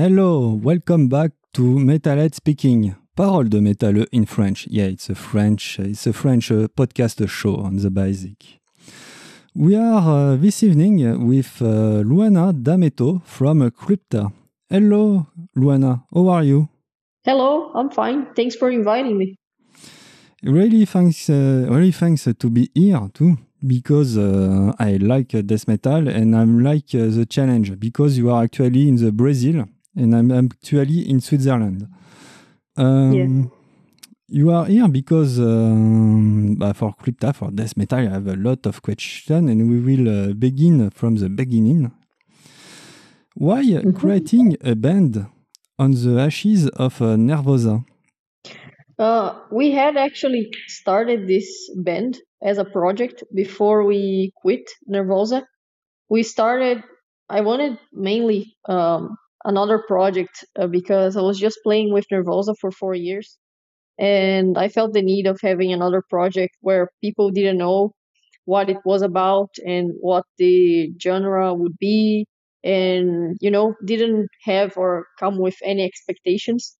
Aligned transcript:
Hello, 0.00 0.54
welcome 0.54 1.08
back 1.08 1.32
to 1.52 1.62
Metalhead 1.62 2.32
Speaking. 2.32 2.94
Parole 3.16 3.48
de 3.48 3.60
métal 3.60 4.06
in 4.12 4.26
French. 4.26 4.68
Yeah, 4.70 4.84
it's 4.84 5.10
a 5.10 5.16
French, 5.16 5.80
it's 5.80 6.06
a 6.06 6.12
French 6.12 6.52
uh, 6.52 6.68
podcast 6.68 7.28
show 7.28 7.56
on 7.56 7.78
the 7.78 7.90
basic. 7.90 8.60
We 9.56 9.74
are 9.74 10.34
uh, 10.34 10.36
this 10.36 10.62
evening 10.62 11.26
with 11.26 11.60
uh, 11.60 12.04
Luana 12.04 12.52
Dametto 12.52 13.24
from 13.24 13.68
Crypta. 13.72 14.32
Hello, 14.70 15.26
Luana. 15.56 16.04
How 16.14 16.28
are 16.28 16.44
you? 16.44 16.68
Hello, 17.24 17.72
I'm 17.74 17.90
fine. 17.90 18.32
Thanks 18.36 18.54
for 18.54 18.70
inviting 18.70 19.18
me. 19.18 19.34
Really 20.44 20.84
thanks, 20.84 21.28
uh, 21.28 21.66
really 21.68 21.90
thanks 21.90 22.28
to 22.38 22.50
be 22.50 22.70
here 22.72 23.10
too, 23.12 23.36
because 23.66 24.16
uh, 24.16 24.72
I 24.78 24.98
like 24.98 25.30
death 25.44 25.66
metal 25.66 26.06
and 26.06 26.36
I'm 26.36 26.62
like 26.62 26.94
uh, 26.94 27.08
the 27.08 27.26
challenge 27.28 27.80
because 27.80 28.16
you 28.16 28.30
are 28.30 28.44
actually 28.44 28.88
in 28.88 28.94
the 28.94 29.10
Brazil 29.10 29.66
and 29.98 30.14
I'm 30.14 30.30
actually 30.30 31.10
in 31.10 31.20
Switzerland. 31.20 31.88
Um, 32.76 33.12
Yeah. 33.12 33.58
You 34.30 34.50
are 34.50 34.66
here 34.66 34.88
because 34.88 35.40
um, 35.40 36.56
bah, 36.56 36.74
for 36.74 36.92
Crypta, 37.02 37.34
for 37.34 37.50
death 37.50 37.78
metal, 37.78 38.00
I 38.00 38.10
have 38.10 38.26
a 38.26 38.36
lot 38.36 38.66
of 38.66 38.82
questions 38.82 39.48
and 39.50 39.70
we 39.70 39.80
will 39.80 40.06
uh, 40.06 40.34
begin 40.34 40.90
from 40.90 41.16
the 41.16 41.30
beginning. 41.30 41.90
Why 43.34 43.62
creating 43.94 44.58
a 44.62 44.74
band 44.74 45.26
on 45.78 45.92
the 45.92 46.20
ashes 46.20 46.68
of 46.68 47.00
uh, 47.00 47.16
Nervosa? 47.16 47.86
Uh, 48.98 49.38
we 49.50 49.70
had 49.70 49.96
actually 49.96 50.50
started 50.66 51.26
this 51.26 51.48
band 51.76 52.18
as 52.42 52.58
a 52.58 52.66
project 52.66 53.24
before 53.34 53.84
we 53.84 54.32
quit 54.42 54.68
Nervosa. 54.86 55.44
We 56.10 56.22
started, 56.22 56.82
I 57.30 57.40
wanted 57.40 57.78
mainly 57.94 58.56
um, 58.68 59.16
another 59.48 59.80
project 59.88 60.44
uh, 60.60 60.68
because 60.68 61.16
I 61.16 61.22
was 61.22 61.40
just 61.40 61.58
playing 61.64 61.92
with 61.92 62.06
Nervosa 62.12 62.54
for 62.60 62.70
four 62.72 62.94
years. 62.94 63.38
And 63.98 64.58
I 64.58 64.68
felt 64.68 64.94
the 64.94 65.02
need 65.02 65.26
of 65.26 65.40
having 65.42 65.72
another 65.72 66.02
project 66.10 66.56
where 66.62 66.90
people 67.02 67.30
didn't 67.30 67.58
know 67.58 67.92
what 68.46 68.70
it 68.70 68.78
was 68.84 69.02
about 69.02 69.50
and 69.66 69.92
what 70.00 70.24
the 70.38 70.90
genre 71.02 71.54
would 71.54 71.78
be 71.78 72.26
and 72.64 73.36
you 73.40 73.50
know 73.50 73.74
didn't 73.84 74.28
have 74.44 74.76
or 74.76 75.06
come 75.20 75.38
with 75.38 75.56
any 75.64 75.84
expectations 75.84 76.76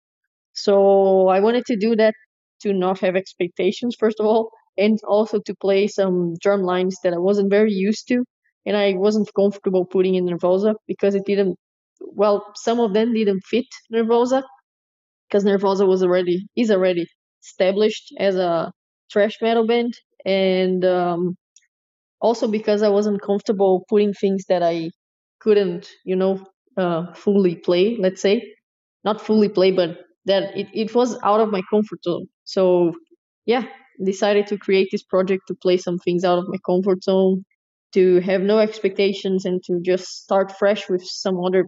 so 0.54 1.28
i 1.28 1.40
wanted 1.40 1.64
to 1.66 1.76
do 1.76 1.94
that 1.96 2.14
to 2.60 2.72
not 2.72 2.98
have 3.00 3.16
expectations 3.16 3.96
first 3.98 4.18
of 4.20 4.26
all 4.26 4.50
and 4.76 4.98
also 5.08 5.38
to 5.40 5.54
play 5.56 5.86
some 5.86 6.34
drum 6.40 6.62
lines 6.62 6.96
that 7.04 7.12
i 7.14 7.18
wasn't 7.18 7.50
very 7.50 7.72
used 7.72 8.08
to 8.08 8.24
and 8.66 8.76
i 8.76 8.94
wasn't 8.94 9.30
comfortable 9.36 9.84
putting 9.84 10.14
in 10.16 10.26
nervosa 10.26 10.74
because 10.86 11.14
it 11.14 11.24
didn't 11.26 11.56
well 12.00 12.52
some 12.56 12.80
of 12.80 12.92
them 12.94 13.12
didn't 13.14 13.42
fit 13.46 13.66
nervosa 13.92 14.42
because 15.28 15.44
nervosa 15.44 15.86
was 15.86 16.02
already 16.02 16.46
is 16.56 16.70
already 16.70 17.06
established 17.44 18.14
as 18.18 18.36
a 18.36 18.72
thrash 19.12 19.36
metal 19.42 19.66
band 19.66 19.94
and 20.24 20.84
um, 20.84 21.36
also 22.20 22.48
because 22.48 22.82
I 22.82 22.88
wasn't 22.88 23.22
comfortable 23.22 23.84
putting 23.88 24.12
things 24.12 24.44
that 24.48 24.62
I 24.62 24.90
couldn't, 25.40 25.88
you 26.04 26.16
know, 26.16 26.44
uh, 26.76 27.12
fully 27.14 27.56
play, 27.56 27.96
let's 27.98 28.20
say. 28.22 28.52
Not 29.04 29.20
fully 29.20 29.48
play, 29.48 29.70
but 29.70 29.98
that 30.26 30.56
it, 30.56 30.68
it 30.74 30.94
was 30.94 31.18
out 31.22 31.40
of 31.40 31.50
my 31.50 31.62
comfort 31.70 32.02
zone. 32.04 32.26
So, 32.44 32.92
yeah, 33.46 33.66
decided 34.04 34.46
to 34.48 34.58
create 34.58 34.88
this 34.90 35.02
project 35.04 35.44
to 35.48 35.54
play 35.54 35.76
some 35.76 35.98
things 35.98 36.24
out 36.24 36.38
of 36.38 36.46
my 36.48 36.58
comfort 36.66 37.04
zone, 37.04 37.44
to 37.94 38.20
have 38.20 38.42
no 38.42 38.58
expectations, 38.58 39.44
and 39.44 39.62
to 39.64 39.80
just 39.82 40.06
start 40.22 40.56
fresh 40.58 40.88
with 40.88 41.02
some 41.04 41.42
other 41.44 41.66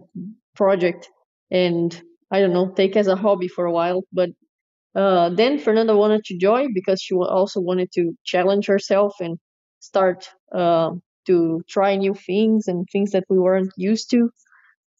project. 0.55 1.09
And 1.49 1.99
I 2.31 2.39
don't 2.39 2.53
know, 2.53 2.71
take 2.71 2.95
as 2.95 3.07
a 3.07 3.15
hobby 3.15 3.47
for 3.47 3.65
a 3.65 3.71
while. 3.71 4.03
But 4.13 4.29
uh, 4.95 5.29
then 5.29 5.59
Fernanda 5.59 5.95
wanted 5.95 6.23
to 6.25 6.37
join 6.37 6.73
because 6.73 7.01
she 7.01 7.15
also 7.15 7.59
wanted 7.61 7.91
to 7.93 8.13
challenge 8.25 8.67
herself 8.67 9.13
and 9.19 9.37
start 9.79 10.29
uh, 10.53 10.91
to 11.27 11.61
try 11.69 11.95
new 11.95 12.13
things 12.13 12.67
and 12.67 12.85
things 12.91 13.11
that 13.11 13.25
we 13.29 13.39
weren't 13.39 13.71
used 13.77 14.09
to. 14.11 14.29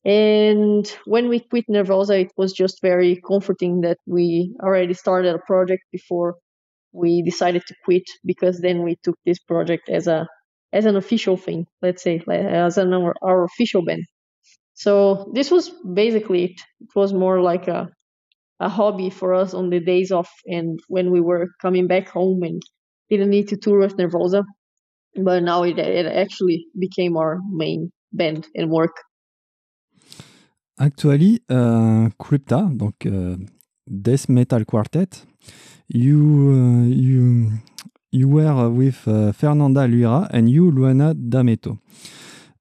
And 0.03 0.87
when 1.05 1.29
we 1.29 1.39
quit 1.39 1.65
Nervosa, 1.69 2.21
it 2.21 2.31
was 2.35 2.53
just 2.53 2.81
very 2.81 3.21
comforting 3.27 3.81
that 3.81 3.97
we 4.07 4.55
already 4.61 4.93
started 4.95 5.35
a 5.35 5.39
project 5.45 5.83
before 5.91 6.35
we 6.91 7.21
decided 7.21 7.63
to 7.67 7.75
quit 7.85 8.03
because 8.25 8.59
then 8.59 8.83
we 8.83 8.97
took 9.03 9.17
this 9.25 9.39
project 9.39 9.89
as 9.89 10.07
a 10.07 10.27
as 10.73 10.85
an 10.85 10.95
official 10.95 11.37
thing, 11.37 11.65
let's 11.81 12.03
say, 12.03 12.21
as 12.27 12.77
an 12.77 12.93
our, 12.93 13.13
our 13.21 13.43
official 13.43 13.83
band. 13.83 14.05
So 14.73 15.31
this 15.33 15.51
was 15.51 15.69
basically 15.93 16.45
it. 16.45 16.61
It 16.79 16.95
was 16.95 17.13
more 17.13 17.41
like 17.41 17.67
a 17.67 17.89
a 18.61 18.69
hobby 18.69 19.09
for 19.09 19.33
us 19.33 19.53
on 19.53 19.69
the 19.71 19.79
days 19.79 20.11
off 20.11 20.29
and 20.45 20.79
when 20.87 21.09
we 21.11 21.19
were 21.19 21.47
coming 21.61 21.87
back 21.87 22.07
home 22.07 22.43
and 22.43 22.61
didn't 23.09 23.31
need 23.31 23.47
to 23.49 23.57
tour 23.57 23.79
with 23.79 23.97
Nervosa. 23.97 24.43
But 25.15 25.43
now 25.43 25.63
it, 25.63 25.79
it 25.79 26.05
actually 26.05 26.67
became 26.79 27.17
our 27.17 27.39
main 27.49 27.91
band 28.13 28.47
and 28.55 28.69
work. 28.69 28.95
Actually, 30.79 31.41
uh, 31.49 32.09
Crypta, 32.17 32.69
donc 32.77 33.05
uh, 33.05 33.35
Death 33.85 34.29
Metal 34.29 34.63
Quartet, 34.63 35.25
you 35.87 36.19
uh, 36.53 36.85
you 36.87 37.51
you 38.11 38.27
were 38.27 38.69
with 38.69 39.07
uh, 39.07 39.31
Fernanda 39.31 39.87
Lira 39.87 40.27
and 40.31 40.49
you 40.49 40.71
Luana 40.71 41.13
Dametto. 41.13 41.79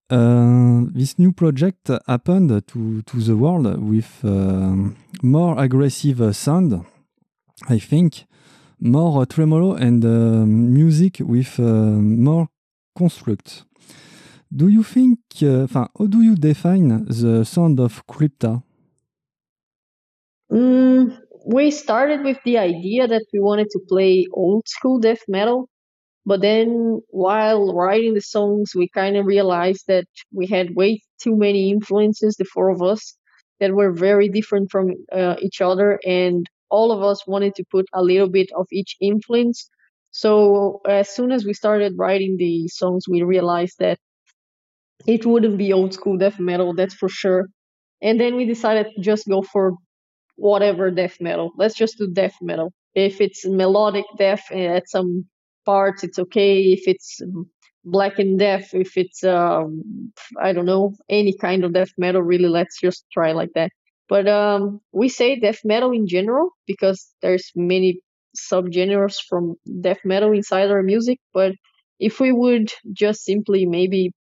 Uh, 0.08 0.86
this 0.92 1.18
new 1.18 1.32
project 1.32 1.90
happened 2.06 2.66
to, 2.66 3.02
to 3.02 3.20
the 3.20 3.36
world 3.36 3.78
with 3.80 4.24
uh, 4.24 4.74
more 5.22 5.58
aggressive 5.58 6.34
sound, 6.34 6.84
I 7.68 7.78
think, 7.78 8.26
more 8.80 9.26
tremolo 9.26 9.74
and 9.74 10.04
uh, 10.04 10.44
music 10.46 11.18
with 11.20 11.60
uh, 11.60 11.62
more 11.64 12.48
construct. 12.96 13.64
Do 14.52 14.66
you 14.68 14.82
think, 14.82 15.20
uh, 15.42 15.68
how 15.72 16.06
do 16.08 16.22
you 16.22 16.34
define 16.34 17.04
the 17.04 17.44
sound 17.44 17.78
of 17.78 18.04
Crypta? 18.08 18.62
Mm, 20.50 21.16
we 21.44 21.70
started 21.70 22.22
with 22.22 22.38
the 22.44 22.58
idea 22.58 23.06
that 23.06 23.24
we 23.32 23.40
wanted 23.40 23.68
to 23.70 23.80
play 23.88 24.26
old 24.32 24.68
school 24.68 24.98
death 24.98 25.22
metal, 25.28 25.68
but 26.26 26.40
then 26.40 27.00
while 27.10 27.74
writing 27.74 28.14
the 28.14 28.20
songs, 28.20 28.72
we 28.74 28.88
kind 28.88 29.16
of 29.16 29.26
realized 29.26 29.84
that 29.88 30.06
we 30.32 30.46
had 30.46 30.76
way 30.76 31.00
too 31.22 31.36
many 31.36 31.70
influences, 31.70 32.36
the 32.36 32.44
four 32.44 32.70
of 32.70 32.82
us, 32.82 33.16
that 33.60 33.74
were 33.74 33.92
very 33.92 34.28
different 34.28 34.70
from 34.70 34.92
uh, 35.12 35.36
each 35.40 35.60
other, 35.60 35.98
and 36.06 36.46
all 36.70 36.92
of 36.92 37.02
us 37.02 37.26
wanted 37.26 37.54
to 37.56 37.64
put 37.70 37.86
a 37.94 38.02
little 38.02 38.28
bit 38.28 38.50
of 38.56 38.66
each 38.72 38.96
influence. 39.00 39.68
So 40.12 40.80
as 40.88 41.08
soon 41.10 41.32
as 41.32 41.44
we 41.44 41.54
started 41.54 41.94
writing 41.96 42.36
the 42.38 42.68
songs, 42.68 43.06
we 43.08 43.22
realized 43.22 43.76
that 43.78 43.98
it 45.06 45.26
wouldn't 45.26 45.58
be 45.58 45.72
old 45.72 45.94
school 45.94 46.16
death 46.16 46.38
metal, 46.38 46.74
that's 46.74 46.94
for 46.94 47.08
sure. 47.08 47.46
And 48.02 48.20
then 48.20 48.36
we 48.36 48.46
decided 48.46 48.86
to 48.94 49.02
just 49.02 49.28
go 49.28 49.42
for 49.42 49.74
whatever 50.40 50.90
death 50.90 51.16
metal. 51.20 51.52
Let's 51.56 51.74
just 51.74 51.98
do 51.98 52.08
death 52.10 52.34
metal. 52.40 52.72
If 52.94 53.20
it's 53.20 53.46
melodic 53.46 54.04
death 54.18 54.44
eh, 54.50 54.66
at 54.66 54.88
some 54.88 55.26
parts, 55.66 56.02
it's 56.04 56.18
okay. 56.18 56.62
If 56.76 56.88
it's 56.88 57.20
um, 57.22 57.46
black 57.84 58.18
and 58.18 58.38
death, 58.38 58.70
if 58.74 58.96
it's 58.96 59.22
um, 59.24 60.12
I 60.40 60.52
don't 60.52 60.66
know 60.66 60.94
any 61.08 61.34
kind 61.36 61.64
of 61.64 61.72
death 61.74 61.92
metal, 61.98 62.22
really, 62.22 62.48
let's 62.48 62.80
just 62.80 63.04
try 63.12 63.32
like 63.32 63.50
that. 63.54 63.70
But 64.08 64.26
um, 64.28 64.80
we 64.92 65.08
say 65.08 65.38
death 65.38 65.60
metal 65.64 65.92
in 65.92 66.06
general 66.06 66.50
because 66.66 67.06
there's 67.22 67.52
many 67.54 68.00
subgenres 68.36 69.16
from 69.28 69.56
death 69.80 70.00
metal 70.04 70.32
inside 70.32 70.70
our 70.70 70.82
music. 70.82 71.18
But 71.34 71.52
if 71.98 72.18
we 72.18 72.32
would 72.32 72.72
just 72.92 73.24
simply 73.24 73.66
maybe 73.66 74.12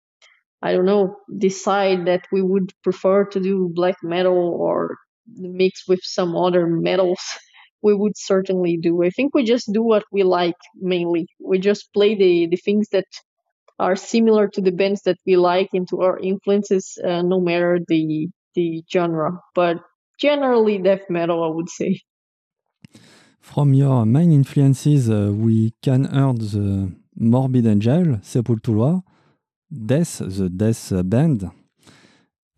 I 0.61 0.73
don't 0.73 0.85
know, 0.85 1.17
decide 1.37 2.05
that 2.07 2.25
we 2.31 2.41
would 2.41 2.73
prefer 2.83 3.25
to 3.25 3.39
do 3.39 3.69
black 3.73 3.97
metal 4.03 4.37
or 4.59 4.97
mix 5.35 5.87
with 5.87 5.99
some 6.03 6.35
other 6.35 6.67
metals, 6.67 7.19
we 7.81 7.93
would 7.93 8.17
certainly 8.17 8.77
do. 8.77 9.03
I 9.03 9.09
think 9.09 9.33
we 9.33 9.43
just 9.43 9.71
do 9.71 9.81
what 9.81 10.03
we 10.11 10.23
like 10.23 10.57
mainly. 10.75 11.27
We 11.39 11.59
just 11.59 11.93
play 11.93 12.15
the, 12.15 12.47
the 12.47 12.57
things 12.57 12.89
that 12.91 13.05
are 13.79 13.95
similar 13.95 14.47
to 14.49 14.61
the 14.61 14.71
bands 14.71 15.03
that 15.03 15.17
we 15.25 15.37
like 15.37 15.69
and 15.73 15.87
to 15.89 16.01
our 16.01 16.19
influences, 16.19 16.97
uh, 17.03 17.21
no 17.21 17.39
matter 17.39 17.79
the 17.87 18.27
the 18.55 18.83
genre. 18.91 19.39
But 19.55 19.77
generally, 20.19 20.79
death 20.79 21.09
metal, 21.09 21.43
I 21.43 21.55
would 21.55 21.69
say. 21.69 22.01
From 23.39 23.73
your 23.73 24.05
main 24.05 24.31
influences, 24.31 25.09
uh, 25.09 25.31
we 25.33 25.73
can 25.81 26.03
hear 26.03 26.33
the 26.33 26.91
Morbid 27.15 27.65
Angel, 27.65 28.19
Sepultura, 28.21 29.01
Death, 29.71 30.19
the 30.19 30.49
Death 30.49 30.91
band, 31.05 31.49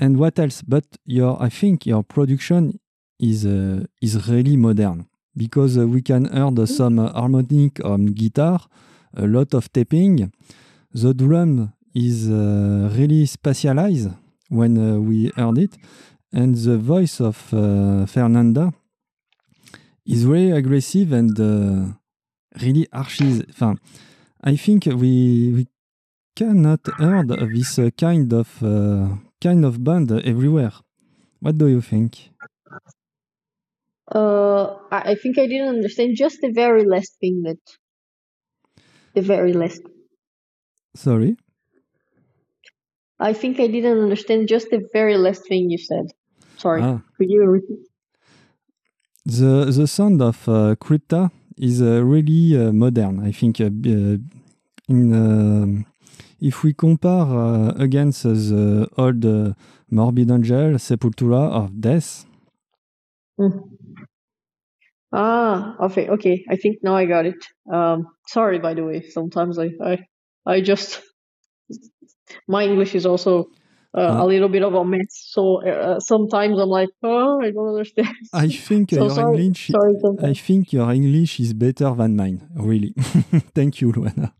and 0.01 0.18
what 0.18 0.39
else? 0.39 0.63
But 0.63 0.86
your, 1.06 1.42
I 1.42 1.50
think 1.50 1.86
your 1.86 2.03
production 2.03 2.80
is 3.19 3.45
uh, 3.45 3.86
is 4.01 4.27
really 4.27 4.57
modern 4.57 5.06
because 5.38 5.77
uh, 5.77 5.88
we 5.88 6.01
can 6.01 6.25
hear 6.25 6.50
the, 6.51 6.65
some 6.65 6.98
uh, 7.00 7.13
harmonic 7.13 7.80
on 7.86 8.07
guitar, 8.07 8.59
a 9.15 9.27
lot 9.27 9.53
of 9.53 9.71
tapping. 9.71 10.33
The 10.94 11.13
drum 11.13 11.74
is 11.94 12.30
uh, 12.30 12.89
really 12.98 13.25
specialized 13.27 14.09
when 14.50 14.77
uh, 14.77 15.00
we 15.00 15.31
heard 15.38 15.59
it, 15.59 15.77
and 16.33 16.56
the 16.56 16.77
voice 16.77 17.21
of 17.21 17.53
uh, 17.53 18.07
Fernanda 18.07 18.74
is 20.06 20.24
very 20.24 20.50
aggressive 20.51 21.13
and 21.13 21.39
uh, 21.39 21.94
really 22.59 22.88
harsh. 22.92 23.21
I 24.44 24.56
think 24.56 24.88
we 24.88 25.53
we 25.53 25.68
cannot 26.36 26.80
heard 26.98 27.30
this 27.53 27.80
kind 27.98 28.33
of 28.33 28.63
uh, 28.63 29.09
kind 29.41 29.65
of 29.65 29.83
band 29.83 30.11
everywhere. 30.11 30.73
What 31.39 31.57
do 31.57 31.67
you 31.67 31.81
think? 31.81 32.29
Uh, 34.13 34.75
I 34.91 35.15
think 35.15 35.38
I 35.38 35.47
didn't 35.47 35.69
understand 35.69 36.15
just 36.17 36.41
the 36.41 36.51
very 36.53 36.85
last 36.85 37.17
thing 37.19 37.43
that 37.43 37.59
the 39.15 39.21
very 39.21 39.53
last. 39.53 39.81
Sorry. 40.95 41.38
I 43.19 43.33
think 43.33 43.59
I 43.59 43.67
didn't 43.67 43.99
understand 43.99 44.47
just 44.47 44.69
the 44.69 44.88
very 44.93 45.17
last 45.17 45.47
thing 45.47 45.69
you 45.69 45.77
said. 45.77 46.07
Sorry. 46.57 46.81
Ah. 46.81 47.01
Could 47.17 47.29
you 47.29 47.45
repeat? 47.45 47.79
The 49.25 49.71
the 49.71 49.88
sound 49.88 50.21
of 50.21 50.47
uh, 50.47 50.75
Crypta 50.75 51.31
is 51.57 51.81
uh, 51.81 52.03
really 52.03 52.57
uh, 52.57 52.71
modern. 52.73 53.19
I 53.19 53.31
think 53.31 53.61
uh, 53.61 53.65
uh, 53.65 54.17
in 54.88 55.13
uh, 55.13 55.90
if 56.41 56.63
we 56.63 56.73
compare 56.73 57.73
against 57.77 58.23
the 58.23 58.88
old 58.97 59.55
Morbid 59.89 60.31
Angel, 60.31 60.77
Sepultura, 60.79 61.51
of 61.51 61.79
Death. 61.79 62.25
Mm. 63.39 63.61
Ah, 65.13 65.75
okay, 65.81 66.07
okay. 66.09 66.45
I 66.49 66.55
think 66.55 66.77
now 66.83 66.95
I 66.95 67.05
got 67.05 67.25
it. 67.25 67.45
Um, 67.71 68.07
sorry, 68.27 68.59
by 68.59 68.73
the 68.73 68.83
way. 68.83 69.01
Sometimes 69.01 69.59
I, 69.59 69.71
I, 69.83 69.97
I 70.45 70.61
just 70.61 71.01
my 72.47 72.63
English 72.63 72.95
is 72.95 73.05
also 73.05 73.47
uh, 73.93 74.17
a 74.19 74.25
little 74.25 74.47
bit 74.47 74.63
of 74.63 74.73
a 74.73 74.85
mess. 74.85 75.11
So 75.11 75.67
uh, 75.67 75.99
sometimes 75.99 76.57
I'm 76.59 76.69
like, 76.69 76.89
oh, 77.03 77.41
I 77.41 77.51
don't 77.51 77.69
understand. 77.69 78.15
I 78.33 78.47
think 78.47 78.89
so 78.91 79.03
your 79.03 79.09
sorry, 79.09 79.38
English. 79.38 79.71
Sorry, 79.71 79.95
I 80.23 80.33
think 80.33 80.71
your 80.71 80.91
English 80.91 81.39
is 81.39 81.53
better 81.53 81.93
than 81.93 82.15
mine. 82.15 82.47
Really. 82.55 82.93
Thank 83.53 83.81
you, 83.81 83.91
Luana. 83.91 84.31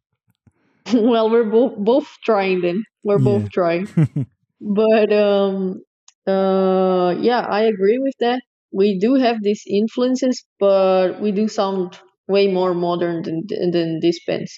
well, 0.94 1.30
we're 1.30 1.50
both 1.50 1.78
both 1.78 2.08
trying. 2.24 2.62
Then 2.62 2.84
we're 3.04 3.20
yeah. 3.20 3.24
both 3.24 3.52
trying. 3.52 3.88
but 4.62 5.12
um, 5.14 5.82
uh, 6.28 7.16
yeah, 7.20 7.42
I 7.42 7.64
agree 7.64 8.00
with 8.00 8.16
that. 8.20 8.42
We 8.72 9.00
do 9.00 9.16
have 9.16 9.38
these 9.42 9.64
influences, 9.68 10.44
but 10.60 11.20
we 11.22 11.32
do 11.32 11.48
sound 11.48 12.00
way 12.28 12.48
more 12.48 12.74
modern 12.74 13.24
than 13.24 13.44
than 13.72 14.00
these 14.02 14.20
bands. 14.26 14.52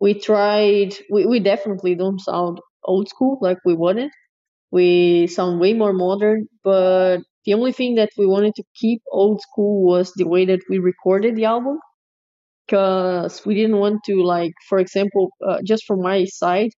We 0.00 0.14
tried. 0.14 0.94
We, 1.10 1.26
we 1.26 1.40
definitely 1.40 1.94
don't 1.94 2.20
sound 2.20 2.60
old 2.84 3.08
school 3.08 3.38
like 3.40 3.58
we 3.64 3.74
wanted 3.74 4.10
we 4.70 5.26
sound 5.28 5.60
way 5.60 5.72
more 5.72 5.92
modern, 5.92 6.48
but 6.64 7.18
the 7.44 7.54
only 7.54 7.72
thing 7.72 7.94
that 7.96 8.10
we 8.18 8.26
wanted 8.26 8.54
to 8.56 8.64
keep 8.74 9.00
old 9.10 9.40
school 9.40 9.84
was 9.84 10.12
the 10.16 10.26
way 10.26 10.44
that 10.46 10.60
we 10.68 10.78
recorded 10.78 11.36
the 11.36 11.44
album. 11.44 11.78
Because 12.66 13.46
we 13.46 13.54
didn't 13.54 13.76
want 13.76 14.02
to, 14.06 14.22
like, 14.22 14.52
for 14.68 14.78
example, 14.78 15.30
uh, 15.46 15.58
just 15.64 15.84
from 15.84 16.02
my 16.02 16.24
side, 16.24 16.70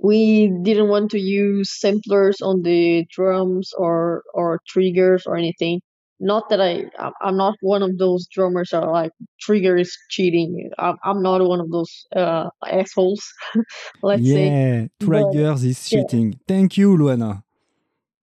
we 0.00 0.52
didn't 0.62 0.88
want 0.88 1.12
to 1.12 1.20
use 1.20 1.70
samplers 1.78 2.40
on 2.40 2.62
the 2.62 3.06
drums 3.14 3.70
or 3.78 4.24
or 4.34 4.60
triggers 4.66 5.22
or 5.24 5.36
anything 5.36 5.80
not 6.22 6.48
that 6.50 6.60
I 6.60 6.84
I'm 7.20 7.36
not 7.36 7.54
one 7.60 7.82
of 7.82 7.98
those 7.98 8.26
drummers 8.28 8.70
that 8.70 8.84
are 8.84 8.92
like 8.92 9.10
trigger 9.40 9.76
is 9.76 9.94
cheating. 10.08 10.70
I'm, 10.78 10.96
I'm 11.04 11.20
not 11.20 11.46
one 11.46 11.60
of 11.60 11.70
those 11.70 12.06
uh, 12.14 12.48
assholes. 12.64 13.22
let's 14.02 14.22
yeah, 14.22 14.34
say. 14.34 14.48
Yeah, 14.48 14.86
triggers 15.00 15.64
is 15.64 15.88
cheating. 15.88 16.32
Yeah. 16.32 16.38
Thank 16.46 16.78
you, 16.78 16.96
Luana. 16.96 17.42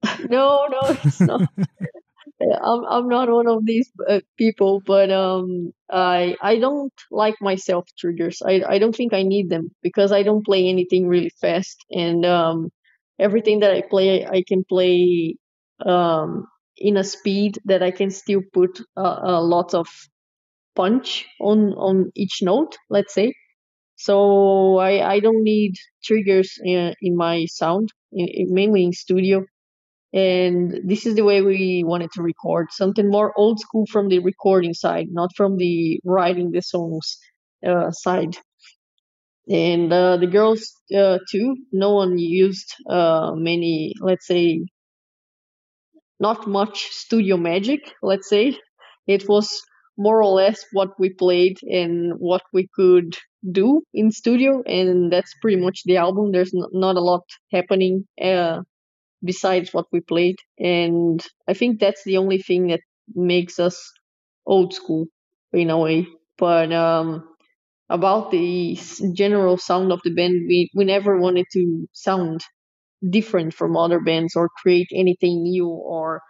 no, 0.29 0.65
no, 0.71 0.79
it's 1.03 1.19
not. 1.19 1.41
I'm 2.41 2.85
I'm 2.85 3.07
not 3.09 3.29
one 3.29 3.47
of 3.47 3.65
these 3.65 3.91
uh, 4.07 4.21
people, 4.37 4.81
but 4.85 5.11
um, 5.11 5.73
I 5.91 6.35
I 6.41 6.57
don't 6.59 6.93
like 7.11 7.35
myself 7.41 7.85
triggers. 7.97 8.41
I 8.45 8.61
I 8.67 8.79
don't 8.79 8.95
think 8.95 9.13
I 9.13 9.23
need 9.23 9.49
them 9.49 9.71
because 9.83 10.11
I 10.11 10.23
don't 10.23 10.45
play 10.45 10.67
anything 10.69 11.07
really 11.07 11.31
fast, 11.41 11.77
and 11.91 12.25
um, 12.25 12.69
everything 13.19 13.59
that 13.61 13.73
I 13.73 13.81
play 13.81 14.25
I 14.25 14.43
can 14.47 14.63
play 14.63 15.35
um 15.85 16.45
in 16.77 16.97
a 16.97 17.03
speed 17.03 17.59
that 17.65 17.83
I 17.83 17.91
can 17.91 18.09
still 18.09 18.41
put 18.53 18.79
a, 18.97 19.01
a 19.01 19.41
lot 19.41 19.73
of 19.73 19.87
punch 20.75 21.25
on 21.39 21.73
on 21.73 22.11
each 22.15 22.39
note. 22.41 22.77
Let's 22.89 23.13
say. 23.13 23.33
So 23.97 24.77
I, 24.77 25.15
I 25.15 25.19
don't 25.21 25.43
need 25.43 25.75
triggers 26.03 26.57
in, 26.63 26.95
in 27.01 27.15
my 27.17 27.45
sound, 27.47 27.89
in, 28.11 28.27
in 28.29 28.53
mainly 28.53 28.83
in 28.85 28.93
studio. 28.93 29.45
And 30.13 30.89
this 30.89 31.05
is 31.05 31.15
the 31.15 31.23
way 31.23 31.41
we 31.41 31.83
wanted 31.85 32.11
to 32.13 32.23
record 32.23 32.67
something 32.71 33.09
more 33.09 33.33
old 33.37 33.59
school 33.59 33.85
from 33.91 34.07
the 34.09 34.19
recording 34.19 34.73
side, 34.73 35.07
not 35.11 35.31
from 35.35 35.57
the 35.57 35.99
writing 36.03 36.51
the 36.51 36.61
songs 36.61 37.17
uh, 37.65 37.91
side. 37.91 38.35
And 39.49 39.91
uh, 39.91 40.15
the 40.17 40.27
girls 40.27 40.71
uh, 40.95 41.17
too. 41.29 41.57
No 41.73 41.93
one 41.95 42.17
used 42.17 42.73
uh, 42.89 43.33
many, 43.35 43.93
let's 43.99 44.27
say, 44.27 44.61
not 46.19 46.47
much 46.47 46.87
studio 46.91 47.37
magic, 47.37 47.93
let's 48.01 48.29
say. 48.29 48.57
It 49.07 49.27
was 49.27 49.61
more 49.97 50.21
or 50.21 50.33
less 50.33 50.65
what 50.71 50.89
we 50.99 51.09
played 51.13 51.57
and 51.63 52.13
what 52.19 52.41
we 52.53 52.67
could 52.75 53.15
do 53.51 53.81
in 53.93 54.11
studio, 54.11 54.61
and 54.65 55.11
that's 55.11 55.33
pretty 55.41 55.57
much 55.57 55.81
the 55.85 55.97
album. 55.97 56.31
There's 56.31 56.51
not 56.53 56.95
a 56.95 57.01
lot 57.01 57.23
happening 57.51 58.05
uh, 58.21 58.61
besides 59.23 59.73
what 59.73 59.87
we 59.91 60.01
played, 60.01 60.37
and 60.59 61.25
I 61.47 61.53
think 61.53 61.79
that's 61.79 62.03
the 62.03 62.17
only 62.17 62.39
thing 62.39 62.67
that 62.67 62.81
makes 63.15 63.59
us 63.59 63.91
old 64.45 64.73
school 64.73 65.07
in 65.53 65.69
a 65.69 65.77
way. 65.77 66.07
But 66.37 66.71
um, 66.73 67.27
about 67.89 68.31
the 68.31 68.79
general 69.13 69.57
sound 69.57 69.91
of 69.91 70.01
the 70.03 70.13
band, 70.13 70.45
we 70.47 70.69
we 70.75 70.85
never 70.85 71.17
wanted 71.19 71.45
to 71.53 71.87
sound 71.93 72.41
different 73.09 73.53
from 73.53 73.77
other 73.77 73.99
bands 73.99 74.35
or 74.35 74.49
create 74.61 74.87
anything 74.93 75.43
new 75.43 75.67
or 75.67 76.21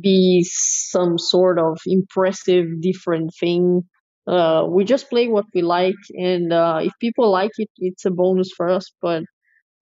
be 0.00 0.44
some 0.48 1.18
sort 1.18 1.58
of 1.58 1.78
impressive 1.86 2.66
different 2.80 3.30
thing. 3.38 3.82
Uh, 4.26 4.66
we 4.68 4.84
just 4.84 5.10
play 5.10 5.28
what 5.28 5.46
we 5.54 5.62
like 5.62 5.96
and 6.14 6.52
uh, 6.52 6.78
if 6.82 6.92
people 7.00 7.30
like 7.30 7.50
it 7.58 7.68
it's 7.78 8.04
a 8.06 8.10
bonus 8.10 8.50
for 8.56 8.68
us. 8.68 8.92
But 9.02 9.24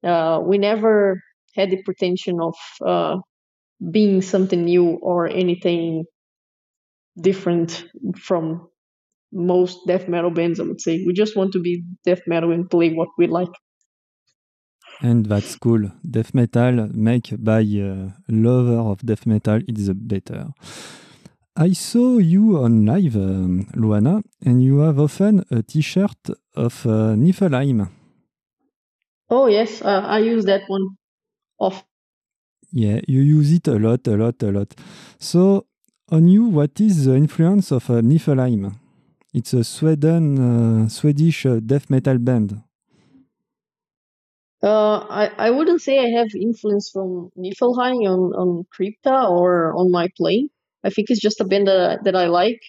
uh, 0.05 0.41
we 0.45 0.59
never 0.59 1.23
had 1.55 1.71
the 1.71 1.83
pretension 1.85 2.41
of 2.41 2.55
uh, 2.87 3.17
being 3.93 4.23
something 4.23 4.65
new 4.65 4.87
or 5.03 5.29
anything 5.29 6.05
different 7.21 7.85
from 8.17 8.69
most 9.33 9.79
death 9.87 10.09
metal 10.09 10.31
bands 10.31 10.61
i 10.61 10.65
would 10.65 10.81
say 10.81 11.05
we 11.07 11.13
just 11.15 11.37
want 11.37 11.53
to 11.53 11.61
be 11.61 11.85
death 12.07 12.23
metal 12.27 12.53
and 12.53 12.71
play 12.71 12.91
what 12.95 13.09
we 13.19 13.27
like 13.27 13.53
And 15.03 15.27
that's 15.27 15.57
cool. 15.57 15.91
Death 16.09 16.35
metal 16.35 16.89
make 16.95 17.33
by 17.43 17.61
a 17.61 18.13
lover 18.29 18.79
of 18.91 19.05
death 19.05 19.27
metal 19.27 19.61
is 19.69 19.91
better. 19.95 20.53
I 21.57 21.73
saw 21.75 22.19
you 22.19 22.59
on 22.59 22.85
live, 22.87 23.15
um, 23.17 23.67
Luana, 23.77 24.23
and 24.45 24.63
you 24.65 24.79
have 24.79 24.99
often 24.99 25.45
a 25.51 25.63
T-shirt 25.63 26.31
of 26.57 26.85
uh, 26.87 27.15
Nifelheim. 27.17 27.89
Oh 29.31 29.47
yes, 29.47 29.81
uh, 29.83 30.03
I 30.07 30.19
use 30.19 30.45
that 30.45 30.63
one 30.69 30.97
off. 31.61 31.85
Yeah, 32.73 33.01
you 33.07 33.21
use 33.21 33.53
it 33.53 33.69
a 33.69 33.79
lot, 33.79 34.07
a 34.07 34.17
lot, 34.17 34.43
a 34.43 34.51
lot. 34.51 34.75
So, 35.19 35.67
on 36.11 36.29
you, 36.29 36.45
what 36.45 36.81
is 36.81 37.05
the 37.05 37.15
influence 37.15 37.71
of 37.73 37.91
uh, 37.91 38.01
Nifelheim? 38.01 38.75
It's 39.33 39.53
a 39.55 39.63
Sweden, 39.63 40.39
uh, 40.85 40.89
Swedish 40.89 41.47
uh, 41.47 41.61
death 41.61 41.91
metal 41.91 42.19
band. 42.19 42.63
Uh, 44.63 44.99
I, 45.09 45.31
I 45.39 45.51
wouldn't 45.51 45.81
say 45.81 45.99
I 45.99 46.19
have 46.19 46.29
influence 46.35 46.91
from 46.91 47.31
Nifelheim 47.39 48.05
on, 48.07 48.33
on 48.35 48.67
Crypta 48.75 49.31
or 49.31 49.75
on 49.75 49.91
my 49.91 50.09
playing. 50.17 50.49
I 50.85 50.91
think 50.91 51.11
it's 51.11 51.21
just 51.21 51.41
a 51.41 51.45
band 51.45 51.67
that, 51.69 52.05
that 52.05 52.17
I 52.17 52.27
like. 52.27 52.61